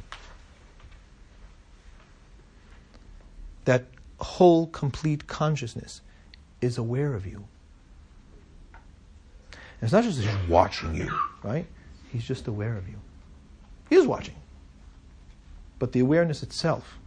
That 3.64 3.84
whole, 4.18 4.66
complete 4.66 5.26
consciousness 5.28 6.00
is 6.60 6.76
aware 6.76 7.14
of 7.14 7.26
you. 7.26 7.44
And 9.52 9.82
it's 9.82 9.92
not 9.92 10.04
just 10.04 10.20
he's 10.20 10.48
watching 10.48 10.94
you, 10.94 11.10
right? 11.42 11.66
He's 12.12 12.24
just 12.24 12.48
aware 12.48 12.76
of 12.76 12.88
you. 12.88 12.96
He 13.88 13.96
is 13.96 14.06
watching. 14.06 14.34
But 15.78 15.92
the 15.92 16.00
awareness 16.00 16.42
itself 16.42 16.99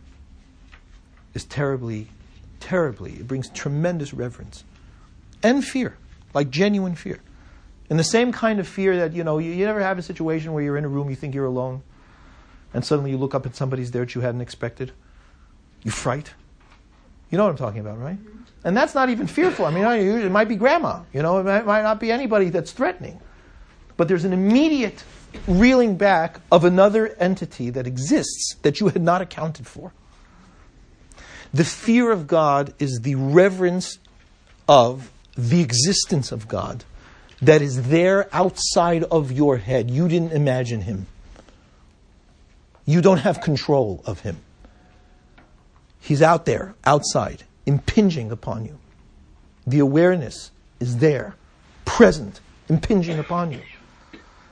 is 1.33 1.45
terribly, 1.45 2.07
terribly, 2.59 3.13
it 3.13 3.27
brings 3.27 3.49
tremendous 3.49 4.13
reverence 4.13 4.63
and 5.41 5.63
fear, 5.63 5.97
like 6.33 6.49
genuine 6.49 6.95
fear. 6.95 7.19
And 7.89 7.99
the 7.99 8.03
same 8.03 8.31
kind 8.31 8.59
of 8.59 8.67
fear 8.67 8.97
that, 8.97 9.13
you 9.13 9.23
know, 9.23 9.37
you, 9.37 9.51
you 9.51 9.65
never 9.65 9.81
have 9.81 9.97
a 9.97 10.01
situation 10.01 10.53
where 10.53 10.63
you're 10.63 10.77
in 10.77 10.85
a 10.85 10.89
room, 10.89 11.09
you 11.09 11.15
think 11.15 11.35
you're 11.35 11.45
alone, 11.45 11.83
and 12.73 12.83
suddenly 12.83 13.11
you 13.11 13.17
look 13.17 13.35
up 13.35 13.45
and 13.45 13.55
somebody's 13.55 13.91
there 13.91 14.05
that 14.05 14.15
you 14.15 14.21
hadn't 14.21 14.41
expected. 14.41 14.91
You 15.83 15.91
fright. 15.91 16.33
You 17.29 17.37
know 17.37 17.43
what 17.43 17.51
I'm 17.51 17.57
talking 17.57 17.81
about, 17.81 17.99
right? 17.99 18.17
And 18.63 18.75
that's 18.77 18.95
not 18.95 19.09
even 19.09 19.27
fearful. 19.27 19.65
I 19.65 19.71
mean, 19.71 19.83
it 19.83 20.31
might 20.31 20.47
be 20.47 20.55
grandma, 20.55 21.01
you 21.13 21.21
know, 21.21 21.39
it 21.39 21.43
might, 21.43 21.65
might 21.65 21.81
not 21.81 21.99
be 21.99 22.11
anybody 22.11 22.49
that's 22.49 22.71
threatening. 22.71 23.19
But 23.97 24.07
there's 24.07 24.23
an 24.23 24.33
immediate 24.33 25.03
reeling 25.47 25.97
back 25.97 26.39
of 26.51 26.63
another 26.63 27.09
entity 27.19 27.69
that 27.71 27.85
exists 27.85 28.55
that 28.61 28.79
you 28.79 28.87
had 28.89 29.01
not 29.01 29.21
accounted 29.21 29.67
for. 29.67 29.93
The 31.53 31.63
fear 31.63 32.11
of 32.11 32.25
God 32.25 32.73
is 32.79 33.01
the 33.01 33.15
reverence 33.15 33.99
of 34.67 35.11
the 35.37 35.61
existence 35.61 36.31
of 36.31 36.47
God 36.47 36.83
that 37.41 37.61
is 37.61 37.89
there 37.89 38.27
outside 38.33 39.03
of 39.03 39.31
your 39.31 39.57
head. 39.57 39.91
You 39.91 40.07
didn't 40.07 40.31
imagine 40.31 40.81
him. 40.81 41.07
You 42.85 43.01
don't 43.01 43.19
have 43.19 43.41
control 43.41 44.01
of 44.05 44.21
him. 44.21 44.37
He's 45.99 46.21
out 46.21 46.45
there, 46.45 46.75
outside, 46.85 47.43
impinging 47.65 48.31
upon 48.31 48.65
you. 48.65 48.79
The 49.65 49.79
awareness 49.79 50.51
is 50.79 50.97
there, 50.97 51.35
present, 51.85 52.39
impinging 52.67 53.19
upon 53.19 53.51
you. 53.51 53.61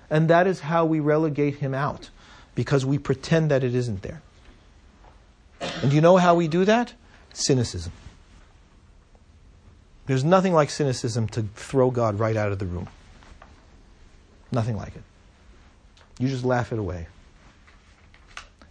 And 0.10 0.30
that 0.30 0.48
is 0.48 0.62
how 0.62 0.86
we 0.86 1.00
relegate 1.00 1.56
him 1.56 1.74
out, 1.74 2.10
because 2.56 2.86
we 2.86 2.98
pretend 2.98 3.52
that 3.52 3.64
it 3.64 3.74
isn't 3.74 4.02
there. 4.02 4.22
And 5.82 5.94
you 5.94 6.02
know 6.02 6.18
how 6.18 6.36
we 6.36 6.48
do 6.48 6.66
that? 6.66 6.94
Cynicism. 7.34 7.92
There's 10.08 10.24
nothing 10.24 10.54
like 10.54 10.70
cynicism 10.70 11.28
to 11.30 11.44
throw 11.56 11.92
God 11.92 12.20
right 12.20 12.36
out 12.36 12.52
of 12.52 12.60
the 12.60 12.66
room. 12.66 12.88
Nothing 14.52 14.76
like 14.76 14.96
it. 14.96 15.04
You 16.20 16.28
just 16.28 16.44
laugh 16.44 16.74
it 16.74 16.80
away. 16.80 17.08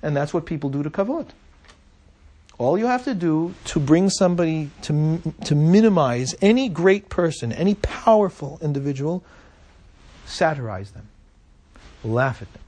And 0.03 0.17
that's 0.17 0.35
what 0.35 0.47
people 0.47 0.71
do 0.71 0.83
to 0.83 0.91
kavod. 0.91 1.29
All 2.59 2.77
you 2.77 2.87
have 2.87 3.05
to 3.05 3.15
do 3.15 3.55
to 3.67 3.81
bring 3.81 4.11
somebody 4.11 4.71
to, 4.83 5.23
to 5.47 5.55
minimize 5.55 6.35
any 6.43 6.69
great 6.69 7.09
person, 7.09 7.53
any 7.53 7.75
powerful 7.77 8.59
individual, 8.61 9.25
satirize 10.27 10.91
them, 10.91 11.09
laugh 12.05 12.43
at 12.43 12.53
them. 12.53 12.63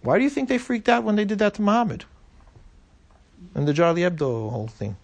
Why 0.00 0.16
do 0.16 0.24
you 0.24 0.30
think 0.30 0.48
they 0.48 0.58
freaked 0.58 0.88
out 0.88 1.04
when 1.04 1.16
they 1.16 1.26
did 1.26 1.38
that 1.40 1.54
to 1.54 1.62
Muhammad? 1.62 2.06
And 3.54 3.66
the 3.66 3.74
Charlie 3.74 4.02
Hebdo 4.02 4.50
whole 4.50 4.68
thing. 4.68 4.96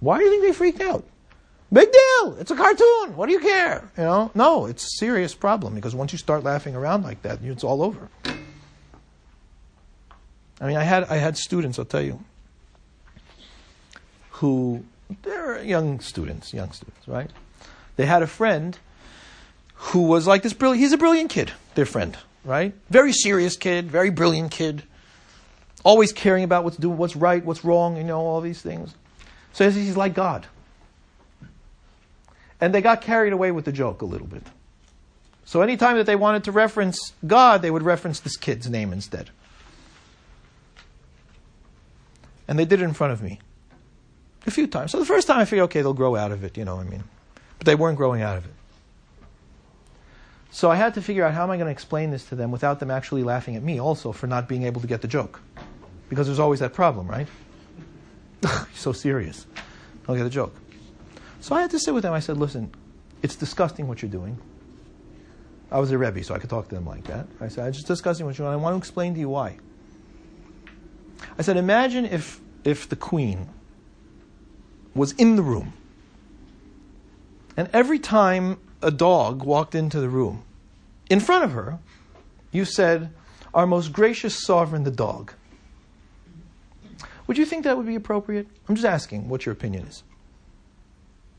Why 0.00 0.18
do 0.18 0.24
you 0.24 0.30
think 0.30 0.42
they 0.42 0.52
freaked 0.52 0.80
out? 0.80 1.04
Big 1.72 1.90
deal. 1.90 2.36
It's 2.38 2.50
a 2.50 2.56
cartoon. 2.56 3.16
What 3.16 3.26
do 3.26 3.32
you 3.32 3.40
care? 3.40 3.90
You 3.96 4.04
know? 4.04 4.30
No, 4.34 4.66
it's 4.66 4.84
a 4.84 4.98
serious 4.98 5.34
problem 5.34 5.74
because 5.74 5.94
once 5.94 6.12
you 6.12 6.18
start 6.18 6.44
laughing 6.44 6.76
around 6.76 7.02
like 7.02 7.22
that, 7.22 7.42
it's 7.42 7.64
all 7.64 7.82
over. 7.82 8.08
I 10.60 10.66
mean, 10.66 10.76
I 10.76 10.84
had 10.84 11.04
I 11.04 11.16
had 11.16 11.36
students. 11.36 11.78
I'll 11.78 11.84
tell 11.84 12.02
you, 12.02 12.20
who 14.30 14.84
they're 15.22 15.62
young 15.62 16.00
students, 16.00 16.52
young 16.54 16.72
students, 16.72 17.06
right? 17.08 17.30
They 17.96 18.06
had 18.06 18.22
a 18.22 18.26
friend 18.26 18.78
who 19.74 20.02
was 20.02 20.26
like 20.26 20.42
this 20.42 20.52
brilliant. 20.52 20.80
He's 20.80 20.92
a 20.92 20.98
brilliant 20.98 21.30
kid. 21.30 21.52
Their 21.74 21.86
friend, 21.86 22.16
right? 22.44 22.74
Very 22.90 23.12
serious 23.12 23.56
kid, 23.56 23.90
very 23.90 24.10
brilliant 24.10 24.50
kid. 24.50 24.84
Always 25.86 26.12
caring 26.12 26.42
about 26.42 26.64
what's 26.64 26.76
doing, 26.76 26.98
what's 26.98 27.14
right, 27.14 27.44
what's 27.44 27.64
wrong. 27.64 27.96
You 27.96 28.02
know, 28.02 28.18
all 28.18 28.40
these 28.40 28.60
things. 28.60 28.92
So 29.52 29.70
he's 29.70 29.96
like 29.96 30.14
God. 30.14 30.44
And 32.60 32.74
they 32.74 32.80
got 32.80 33.02
carried 33.02 33.32
away 33.32 33.52
with 33.52 33.66
the 33.66 33.70
joke 33.70 34.02
a 34.02 34.04
little 34.04 34.26
bit. 34.26 34.42
So 35.44 35.62
anytime 35.62 35.96
that 35.98 36.06
they 36.06 36.16
wanted 36.16 36.42
to 36.42 36.50
reference 36.50 37.12
God, 37.24 37.62
they 37.62 37.70
would 37.70 37.84
reference 37.84 38.18
this 38.18 38.36
kid's 38.36 38.68
name 38.68 38.92
instead. 38.92 39.30
And 42.48 42.58
they 42.58 42.64
did 42.64 42.80
it 42.80 42.84
in 42.84 42.92
front 42.92 43.12
of 43.12 43.22
me 43.22 43.38
a 44.44 44.50
few 44.50 44.66
times. 44.66 44.90
So 44.90 44.98
the 44.98 45.06
first 45.06 45.28
time 45.28 45.38
I 45.38 45.44
figured, 45.44 45.66
okay, 45.66 45.82
they'll 45.82 45.94
grow 45.94 46.16
out 46.16 46.32
of 46.32 46.42
it, 46.42 46.56
you 46.56 46.64
know, 46.64 46.80
I 46.80 46.82
mean. 46.82 47.04
But 47.58 47.66
they 47.66 47.76
weren't 47.76 47.96
growing 47.96 48.22
out 48.22 48.38
of 48.38 48.44
it. 48.44 48.50
So 50.50 50.68
I 50.68 50.74
had 50.74 50.94
to 50.94 51.02
figure 51.02 51.24
out 51.24 51.32
how 51.32 51.44
am 51.44 51.50
I 51.52 51.58
going 51.58 51.66
to 51.66 51.72
explain 51.72 52.10
this 52.10 52.24
to 52.30 52.34
them 52.34 52.50
without 52.50 52.80
them 52.80 52.90
actually 52.90 53.22
laughing 53.22 53.54
at 53.54 53.62
me 53.62 53.78
also 53.80 54.10
for 54.10 54.26
not 54.26 54.48
being 54.48 54.64
able 54.64 54.80
to 54.80 54.88
get 54.88 55.00
the 55.00 55.08
joke. 55.08 55.40
Because 56.08 56.26
there's 56.26 56.38
always 56.38 56.60
that 56.60 56.72
problem, 56.72 57.08
right? 57.08 57.28
So 58.74 58.92
serious. 58.92 59.46
I'll 60.06 60.14
get 60.14 60.22
the 60.22 60.30
joke. 60.30 60.54
So 61.40 61.56
I 61.56 61.62
had 61.62 61.70
to 61.70 61.78
sit 61.78 61.92
with 61.92 62.02
them. 62.02 62.12
I 62.12 62.20
said, 62.20 62.36
listen, 62.36 62.70
it's 63.22 63.34
disgusting 63.34 63.88
what 63.88 64.02
you're 64.02 64.10
doing. 64.10 64.38
I 65.72 65.80
was 65.80 65.90
a 65.90 65.98
Rebbe, 65.98 66.22
so 66.22 66.34
I 66.34 66.38
could 66.38 66.50
talk 66.50 66.68
to 66.68 66.74
them 66.74 66.86
like 66.86 67.04
that. 67.04 67.26
I 67.40 67.48
said, 67.48 67.68
it's 67.68 67.78
just 67.78 67.88
disgusting 67.88 68.26
what 68.26 68.38
you're 68.38 68.46
doing. 68.46 68.52
I 68.52 68.62
want 68.62 68.74
to 68.74 68.78
explain 68.78 69.14
to 69.14 69.20
you 69.20 69.28
why. 69.28 69.56
I 71.38 71.42
said, 71.42 71.56
imagine 71.56 72.04
if, 72.04 72.40
if 72.62 72.88
the 72.88 72.96
queen 72.96 73.48
was 74.94 75.12
in 75.12 75.36
the 75.36 75.42
room. 75.42 75.72
And 77.56 77.68
every 77.72 77.98
time 77.98 78.58
a 78.82 78.90
dog 78.90 79.42
walked 79.42 79.74
into 79.74 80.00
the 80.00 80.08
room, 80.08 80.44
in 81.08 81.20
front 81.20 81.44
of 81.44 81.52
her, 81.52 81.78
you 82.50 82.64
said, 82.64 83.12
Our 83.54 83.66
most 83.66 83.92
gracious 83.92 84.44
sovereign, 84.44 84.84
the 84.84 84.90
dog. 84.90 85.32
Would 87.26 87.38
you 87.38 87.44
think 87.44 87.64
that 87.64 87.76
would 87.76 87.86
be 87.86 87.96
appropriate? 87.96 88.46
I'm 88.68 88.74
just 88.74 88.86
asking 88.86 89.28
what 89.28 89.46
your 89.46 89.52
opinion 89.52 89.86
is. 89.86 90.02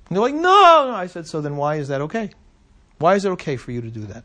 And 0.08 0.16
they're 0.16 0.22
like, 0.22 0.34
no, 0.34 0.42
no. 0.88 0.94
I 0.94 1.08
said, 1.08 1.28
so 1.28 1.42
then 1.42 1.58
why 1.58 1.76
is 1.76 1.88
that 1.88 2.02
okay? 2.02 2.30
Why 3.00 3.16
is 3.16 3.26
it 3.26 3.30
okay 3.30 3.58
for 3.58 3.72
you 3.72 3.82
to 3.82 3.90
do 3.90 4.02
that? 4.06 4.24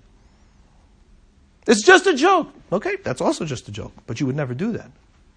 It's 1.67 1.85
just 1.85 2.07
a 2.07 2.15
joke. 2.15 2.53
Okay, 2.73 2.97
that's 3.05 3.21
also 3.21 3.45
just 3.45 3.69
a 3.69 3.73
joke. 3.73 3.93
But 4.07 4.21
you 4.21 4.27
would 4.27 4.37
never 4.37 4.55
do 4.55 4.73
that 4.73 4.91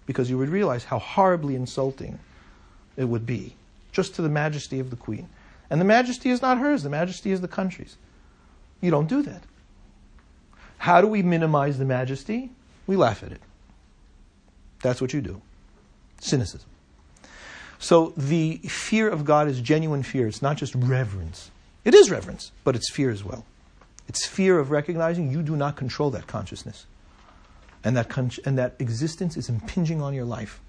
because 0.06 0.30
you 0.30 0.38
would 0.38 0.48
realize 0.48 0.84
how 0.84 0.98
horribly 0.98 1.54
insulting 1.54 2.18
it 2.96 3.04
would 3.04 3.26
be 3.26 3.54
just 3.92 4.14
to 4.16 4.22
the 4.22 4.28
majesty 4.28 4.80
of 4.80 4.90
the 4.90 4.96
queen. 4.96 5.28
And 5.70 5.80
the 5.80 5.84
majesty 5.84 6.30
is 6.30 6.42
not 6.42 6.58
hers, 6.58 6.82
the 6.82 6.90
majesty 6.90 7.32
is 7.32 7.40
the 7.40 7.48
country's. 7.48 7.96
You 8.80 8.90
don't 8.90 9.08
do 9.08 9.22
that. 9.22 9.42
How 10.78 11.00
do 11.00 11.06
we 11.06 11.22
minimize 11.22 11.78
the 11.78 11.84
majesty? 11.84 12.50
We 12.86 12.96
laugh 12.96 13.22
at 13.22 13.32
it. 13.32 13.40
That's 14.82 15.00
what 15.00 15.12
you 15.12 15.20
do. 15.20 15.40
Cynicism. 16.26 16.68
So 17.78 18.12
the 18.16 18.56
fear 18.58 19.08
of 19.08 19.24
God 19.24 19.48
is 19.48 19.60
genuine 19.60 20.02
fear. 20.02 20.26
It's 20.26 20.42
not 20.42 20.56
just 20.56 20.74
reverence. 20.74 21.50
It 21.84 21.94
is 21.94 22.10
reverence, 22.10 22.52
but 22.64 22.74
it's 22.74 22.90
fear 22.90 23.10
as 23.10 23.22
well. 23.22 23.44
It's 24.08 24.26
fear 24.26 24.58
of 24.58 24.70
recognizing 24.70 25.30
you 25.30 25.42
do 25.42 25.56
not 25.56 25.76
control 25.76 26.10
that 26.10 26.26
consciousness. 26.26 26.86
And 27.84 27.96
that, 27.96 28.08
con- 28.08 28.30
and 28.44 28.58
that 28.58 28.74
existence 28.78 29.36
is 29.36 29.48
impinging 29.48 30.02
on 30.02 30.14
your 30.14 30.24
life. 30.24 30.60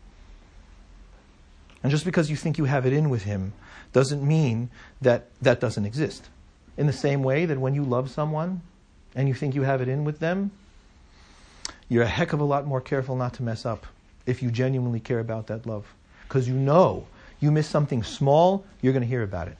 And 1.81 1.91
just 1.91 2.05
because 2.05 2.29
you 2.29 2.35
think 2.35 2.57
you 2.57 2.65
have 2.65 2.85
it 2.85 2.93
in 2.93 3.09
with 3.09 3.23
him 3.23 3.53
doesn't 3.93 4.25
mean 4.25 4.69
that 5.01 5.29
that 5.41 5.59
doesn't 5.59 5.85
exist. 5.85 6.29
In 6.75 6.85
the 6.85 6.93
same 6.93 7.23
way 7.23 7.45
that 7.45 7.59
when 7.59 7.73
you 7.73 7.83
love 7.83 8.09
someone 8.11 8.61
and 9.15 9.27
you 9.27 9.33
think 9.33 9.55
you 9.55 9.63
have 9.63 9.81
it 9.81 9.87
in 9.87 10.03
with 10.03 10.19
them, 10.19 10.51
you're 11.89 12.03
a 12.03 12.07
heck 12.07 12.33
of 12.33 12.39
a 12.39 12.43
lot 12.43 12.67
more 12.67 12.81
careful 12.81 13.15
not 13.15 13.33
to 13.35 13.43
mess 13.43 13.65
up 13.65 13.87
if 14.27 14.43
you 14.43 14.51
genuinely 14.51 14.99
care 14.99 15.19
about 15.19 15.47
that 15.47 15.65
love. 15.65 15.91
Because 16.27 16.47
you 16.47 16.53
know 16.53 17.07
you 17.39 17.51
miss 17.51 17.67
something 17.67 18.03
small, 18.03 18.63
you're 18.81 18.93
going 18.93 19.01
to 19.01 19.07
hear 19.07 19.23
about 19.23 19.47
it. 19.47 19.57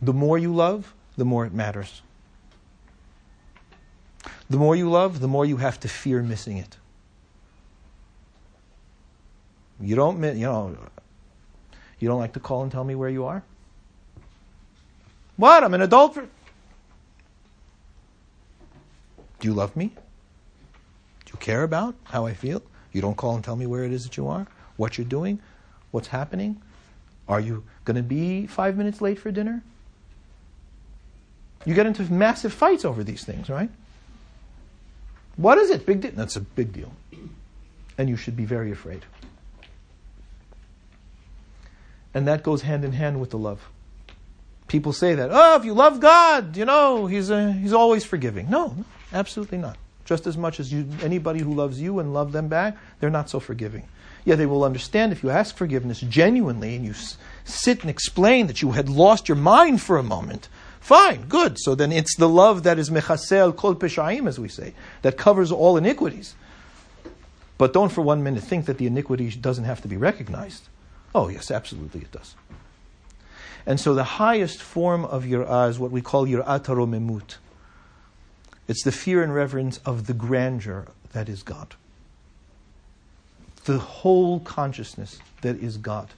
The 0.00 0.14
more 0.14 0.38
you 0.38 0.54
love, 0.54 0.94
the 1.16 1.24
more 1.24 1.44
it 1.44 1.52
matters. 1.52 2.02
The 4.48 4.56
more 4.56 4.76
you 4.76 4.88
love, 4.88 5.20
the 5.20 5.28
more 5.28 5.44
you 5.44 5.56
have 5.56 5.80
to 5.80 5.88
fear 5.88 6.22
missing 6.22 6.58
it. 6.58 6.76
You 9.80 9.96
don't, 9.96 10.22
you 10.22 10.46
know, 10.46 10.76
you 11.98 12.08
don't 12.08 12.20
like 12.20 12.32
to 12.34 12.40
call 12.40 12.62
and 12.62 12.70
tell 12.70 12.84
me 12.84 12.94
where 12.94 13.10
you 13.10 13.24
are? 13.24 13.42
What? 15.36 15.64
I'm 15.64 15.74
an 15.74 15.82
adult. 15.82 16.14
Do 16.14 16.28
you 19.42 19.52
love 19.52 19.76
me? 19.76 19.92
Do 21.26 21.32
you 21.34 21.38
care 21.38 21.62
about 21.62 21.94
how 22.04 22.24
I 22.24 22.34
feel? 22.34 22.62
You 22.92 23.02
don't 23.02 23.16
call 23.16 23.34
and 23.34 23.44
tell 23.44 23.56
me 23.56 23.66
where 23.66 23.84
it 23.84 23.92
is 23.92 24.04
that 24.04 24.16
you 24.16 24.28
are, 24.28 24.46
what 24.76 24.96
you're 24.96 25.06
doing, 25.06 25.40
what's 25.90 26.08
happening. 26.08 26.62
Are 27.28 27.40
you 27.40 27.64
going 27.84 27.96
to 27.96 28.02
be 28.02 28.46
five 28.46 28.76
minutes 28.76 29.00
late 29.00 29.18
for 29.18 29.30
dinner? 29.30 29.62
You 31.64 31.74
get 31.74 31.86
into 31.86 32.10
massive 32.12 32.52
fights 32.52 32.84
over 32.84 33.02
these 33.02 33.24
things, 33.24 33.50
right? 33.50 33.68
What 35.36 35.58
is 35.58 35.70
it? 35.70 35.84
Big 35.84 36.00
deal. 36.00 36.12
That's 36.14 36.36
a 36.36 36.40
big 36.40 36.72
deal. 36.72 36.92
And 37.98 38.08
you 38.08 38.16
should 38.16 38.36
be 38.36 38.44
very 38.44 38.70
afraid. 38.70 39.04
And 42.14 42.26
that 42.28 42.42
goes 42.42 42.62
hand 42.62 42.84
in 42.84 42.92
hand 42.92 43.20
with 43.20 43.30
the 43.30 43.38
love. 43.38 43.68
People 44.68 44.92
say 44.92 45.14
that, 45.16 45.30
oh, 45.32 45.56
if 45.56 45.64
you 45.64 45.74
love 45.74 46.00
God, 46.00 46.56
you 46.56 46.64
know, 46.64 47.06
He's, 47.06 47.30
a, 47.30 47.52
he's 47.52 47.72
always 47.72 48.04
forgiving. 48.04 48.48
No, 48.48 48.74
absolutely 49.12 49.58
not. 49.58 49.76
Just 50.06 50.26
as 50.26 50.38
much 50.38 50.58
as 50.58 50.72
you, 50.72 50.88
anybody 51.02 51.40
who 51.40 51.52
loves 51.52 51.80
you 51.80 51.98
and 51.98 52.14
love 52.14 52.32
them 52.32 52.48
back, 52.48 52.78
they're 53.00 53.10
not 53.10 53.28
so 53.28 53.40
forgiving. 53.40 53.86
Yeah, 54.24 54.36
they 54.36 54.46
will 54.46 54.64
understand 54.64 55.12
if 55.12 55.22
you 55.22 55.30
ask 55.30 55.54
forgiveness 55.54 56.00
genuinely 56.00 56.74
and 56.74 56.84
you 56.84 56.92
s- 56.92 57.18
sit 57.44 57.82
and 57.82 57.90
explain 57.90 58.46
that 58.46 58.62
you 58.62 58.72
had 58.72 58.88
lost 58.88 59.28
your 59.28 59.36
mind 59.36 59.82
for 59.82 59.98
a 59.98 60.02
moment. 60.02 60.48
Fine, 60.80 61.26
good. 61.28 61.58
So 61.58 61.74
then 61.74 61.92
it's 61.92 62.16
the 62.16 62.28
love 62.28 62.62
that 62.62 62.78
is 62.78 62.88
mechasel 62.88 63.54
kol 63.54 63.74
peshaim, 63.74 64.26
as 64.28 64.38
we 64.38 64.48
say, 64.48 64.72
that 65.02 65.16
covers 65.16 65.50
all 65.52 65.76
iniquities. 65.76 66.34
But 67.58 67.72
don't 67.72 67.90
for 67.90 68.02
one 68.02 68.22
minute 68.22 68.42
think 68.42 68.66
that 68.66 68.78
the 68.78 68.86
iniquity 68.86 69.30
doesn't 69.30 69.64
have 69.64 69.80
to 69.82 69.88
be 69.88 69.96
recognized. 69.96 70.68
Oh, 71.14 71.28
yes, 71.28 71.50
absolutely 71.50 72.02
it 72.02 72.12
does. 72.12 72.34
And 73.64 73.80
so 73.80 73.94
the 73.94 74.04
highest 74.04 74.62
form 74.62 75.04
of 75.04 75.24
yir'ah 75.24 75.64
uh, 75.66 75.68
is 75.68 75.78
what 75.78 75.90
we 75.90 76.00
call 76.00 76.26
yir'at 76.26 76.64
haromemut. 76.64 77.36
It's 78.68 78.82
the 78.82 78.92
fear 78.92 79.22
and 79.22 79.34
reverence 79.34 79.78
of 79.84 80.06
the 80.06 80.12
grandeur 80.12 80.88
that 81.12 81.28
is 81.28 81.42
God. 81.42 81.74
The 83.64 83.78
whole 83.78 84.40
consciousness 84.40 85.18
that 85.42 85.56
is 85.56 85.76
God, 85.76 86.10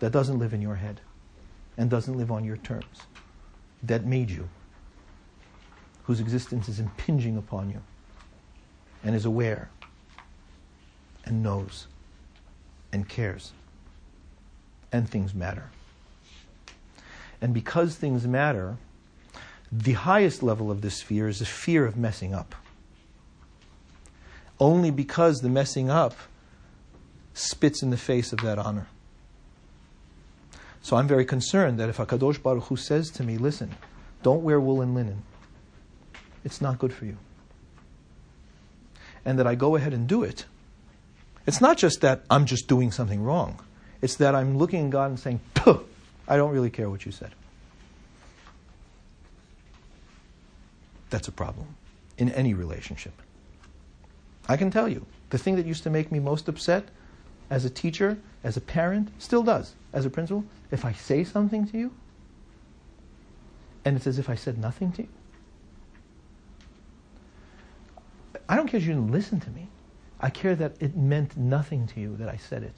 that 0.00 0.12
doesn't 0.12 0.38
live 0.38 0.52
in 0.52 0.62
your 0.62 0.76
head 0.76 1.00
and 1.76 1.90
doesn't 1.90 2.16
live 2.16 2.30
on 2.30 2.44
your 2.44 2.56
terms, 2.56 3.02
that 3.82 4.04
made 4.04 4.30
you, 4.30 4.48
whose 6.04 6.20
existence 6.20 6.68
is 6.68 6.80
impinging 6.80 7.36
upon 7.36 7.70
you 7.70 7.82
and 9.04 9.14
is 9.14 9.24
aware 9.24 9.70
and 11.24 11.42
knows 11.42 11.86
and 12.92 13.08
cares 13.08 13.52
and 14.92 15.08
things 15.08 15.34
matter. 15.34 15.70
And 17.40 17.52
because 17.52 17.96
things 17.96 18.26
matter, 18.26 18.76
the 19.70 19.94
highest 19.94 20.42
level 20.42 20.70
of 20.70 20.80
this 20.80 21.02
fear 21.02 21.28
is 21.28 21.40
a 21.40 21.46
fear 21.46 21.86
of 21.86 21.96
messing 21.96 22.34
up. 22.34 22.54
Only 24.58 24.90
because 24.90 25.38
the 25.38 25.48
messing 25.48 25.90
up 25.90 26.14
spits 27.34 27.82
in 27.82 27.90
the 27.90 27.96
face 27.96 28.32
of 28.32 28.40
that 28.40 28.58
honor. 28.58 28.86
So 30.80 30.96
I'm 30.96 31.08
very 31.08 31.24
concerned 31.24 31.78
that 31.80 31.88
if 31.88 31.96
HaKadosh 31.96 32.42
Baruch 32.42 32.64
Hu 32.64 32.76
says 32.76 33.10
to 33.10 33.24
me, 33.24 33.36
listen, 33.38 33.74
don't 34.22 34.42
wear 34.42 34.60
wool 34.60 34.80
and 34.80 34.94
linen, 34.94 35.22
it's 36.44 36.60
not 36.60 36.78
good 36.78 36.92
for 36.92 37.04
you. 37.04 37.16
And 39.24 39.38
that 39.38 39.46
I 39.46 39.56
go 39.56 39.74
ahead 39.74 39.92
and 39.92 40.06
do 40.06 40.22
it, 40.22 40.44
it's 41.44 41.60
not 41.60 41.76
just 41.76 42.00
that 42.00 42.22
I'm 42.30 42.46
just 42.46 42.68
doing 42.68 42.92
something 42.92 43.22
wrong. 43.22 43.60
It's 44.00 44.16
that 44.16 44.34
I'm 44.34 44.56
looking 44.58 44.86
at 44.86 44.90
God 44.90 45.10
and 45.10 45.18
saying, 45.18 45.40
I 46.28 46.36
don't 46.36 46.52
really 46.52 46.70
care 46.70 46.88
what 46.88 47.04
you 47.04 47.12
said. 47.12 47.32
That's 51.10 51.28
a 51.28 51.32
problem 51.32 51.76
in 52.18 52.30
any 52.30 52.54
relationship. 52.54 53.12
I 54.48 54.56
can 54.56 54.70
tell 54.70 54.88
you, 54.88 55.06
the 55.30 55.38
thing 55.38 55.56
that 55.56 55.66
used 55.66 55.82
to 55.84 55.90
make 55.90 56.12
me 56.12 56.20
most 56.20 56.48
upset 56.48 56.88
as 57.50 57.64
a 57.64 57.70
teacher, 57.70 58.18
as 58.42 58.56
a 58.56 58.60
parent, 58.60 59.08
still 59.18 59.42
does, 59.42 59.74
as 59.92 60.04
a 60.04 60.10
principal, 60.10 60.44
if 60.70 60.84
I 60.84 60.92
say 60.92 61.24
something 61.24 61.66
to 61.68 61.78
you, 61.78 61.92
and 63.84 63.96
it's 63.96 64.06
as 64.06 64.18
if 64.18 64.28
I 64.28 64.34
said 64.34 64.58
nothing 64.58 64.92
to 64.92 65.02
you. 65.02 65.08
I 68.48 68.56
don't 68.56 68.68
care 68.68 68.78
if 68.78 68.86
you 68.86 68.94
didn't 68.94 69.12
listen 69.12 69.40
to 69.40 69.50
me. 69.50 69.68
I 70.20 70.30
care 70.30 70.54
that 70.56 70.74
it 70.80 70.96
meant 70.96 71.36
nothing 71.36 71.86
to 71.88 72.00
you 72.00 72.16
that 72.16 72.28
I 72.28 72.36
said 72.36 72.62
it. 72.62 72.74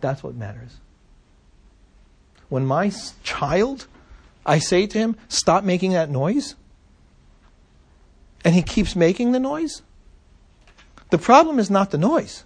That's 0.00 0.22
what 0.22 0.34
matters. 0.34 0.76
When 2.48 2.64
my 2.64 2.92
child, 3.22 3.86
I 4.46 4.58
say 4.58 4.86
to 4.86 4.98
him, 4.98 5.16
stop 5.28 5.64
making 5.64 5.92
that 5.92 6.08
noise, 6.08 6.54
and 8.48 8.54
he 8.54 8.62
keeps 8.62 8.96
making 8.96 9.32
the 9.32 9.38
noise, 9.38 9.82
the 11.10 11.18
problem 11.18 11.58
is 11.58 11.70
not 11.70 11.90
the 11.90 11.98
noise. 11.98 12.44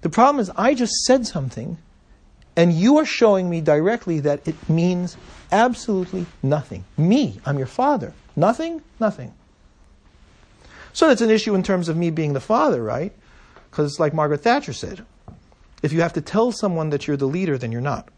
The 0.00 0.08
problem 0.08 0.40
is 0.40 0.50
I 0.56 0.72
just 0.72 0.94
said 1.04 1.26
something, 1.26 1.76
and 2.56 2.72
you 2.72 2.96
are 2.96 3.04
showing 3.04 3.50
me 3.50 3.60
directly 3.60 4.18
that 4.20 4.48
it 4.48 4.56
means 4.66 5.18
absolutely 5.52 6.24
nothing. 6.42 6.86
Me, 6.96 7.38
I'm 7.44 7.58
your 7.58 7.66
father. 7.66 8.14
Nothing? 8.34 8.80
Nothing. 8.98 9.34
So 10.94 11.08
that's 11.08 11.20
an 11.20 11.28
issue 11.28 11.54
in 11.54 11.62
terms 11.62 11.90
of 11.90 11.98
me 11.98 12.08
being 12.08 12.32
the 12.32 12.40
father, 12.40 12.82
right? 12.82 13.12
Because, 13.70 14.00
like 14.00 14.14
Margaret 14.14 14.40
Thatcher 14.40 14.72
said, 14.72 15.04
if 15.82 15.92
you 15.92 16.00
have 16.00 16.14
to 16.14 16.22
tell 16.22 16.50
someone 16.50 16.88
that 16.88 17.06
you're 17.06 17.18
the 17.18 17.28
leader, 17.28 17.58
then 17.58 17.72
you're 17.72 17.82
not. 17.82 18.08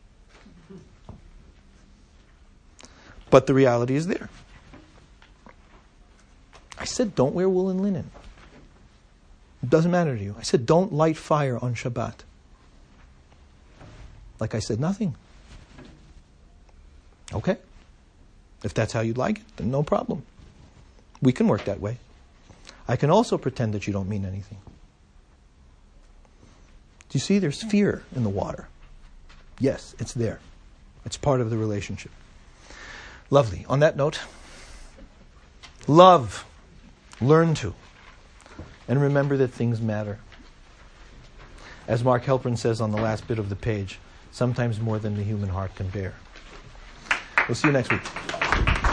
But 3.29 3.49
the 3.49 3.55
reality 3.55 3.97
is 3.97 4.07
there. 4.07 4.31
I 6.79 6.85
said, 6.85 7.15
don't 7.15 7.35
wear 7.35 7.49
wool 7.49 7.69
and 7.69 7.81
linen. 7.81 8.11
It 9.63 9.71
doesn't 9.71 9.91
matter 9.91 10.17
to 10.17 10.23
you. 10.23 10.37
I 10.39 10.43
said, 10.43 10.67
don't 10.67 10.93
light 10.93 11.17
fire 11.17 11.59
on 11.61 11.75
Shabbat. 11.75 12.21
Like 14.39 14.55
I 14.55 14.61
said, 14.61 14.79
nothing. 14.79 15.17
Okay. 17.33 17.57
If 18.63 18.75
that's 18.75 18.93
how 18.93 19.01
you'd 19.01 19.19
like 19.19 19.39
it, 19.39 19.57
then 19.57 19.71
no 19.71 19.83
problem. 19.83 20.23
We 21.21 21.33
can 21.33 21.49
work 21.49 21.65
that 21.65 21.81
way. 21.81 21.99
I 22.87 22.97
can 22.97 23.11
also 23.11 23.37
pretend 23.37 23.75
that 23.75 23.87
you 23.87 23.93
don't 23.93 24.09
mean 24.09 24.25
anything. 24.25 24.59
Do 27.09 27.17
you 27.17 27.21
see 27.21 27.39
there's 27.39 27.63
fear 27.63 28.05
in 28.15 28.23
the 28.23 28.31
water? 28.31 28.69
Yes, 29.59 29.95
it's 29.99 30.15
there. 30.15 30.41
It's 31.05 31.17
part 31.17 31.41
of 31.41 31.51
the 31.51 31.57
relationship. 31.57 32.13
Lovely. 33.31 33.65
On 33.69 33.81
that 33.81 33.97
note, 33.97 34.21
love. 35.87 36.45
Learn 37.21 37.55
to. 37.55 37.75
And 38.87 39.01
remember 39.01 39.37
that 39.37 39.49
things 39.49 39.81
matter. 39.81 40.19
As 41.87 42.05
Mark 42.05 42.25
Helprin 42.25 42.57
says 42.57 42.81
on 42.81 42.91
the 42.93 43.01
last 43.01 43.27
bit 43.27 43.39
of 43.39 43.49
the 43.49 43.57
page, 43.57 43.99
sometimes 44.31 44.81
more 44.81 44.99
than 44.99 45.17
the 45.17 45.23
human 45.23 45.49
heart 45.49 45.75
can 45.75 45.89
bear. 45.89 46.15
We'll 47.49 47.55
see 47.55 47.69
you 47.69 47.73
next 47.73 47.91
week. 47.91 48.88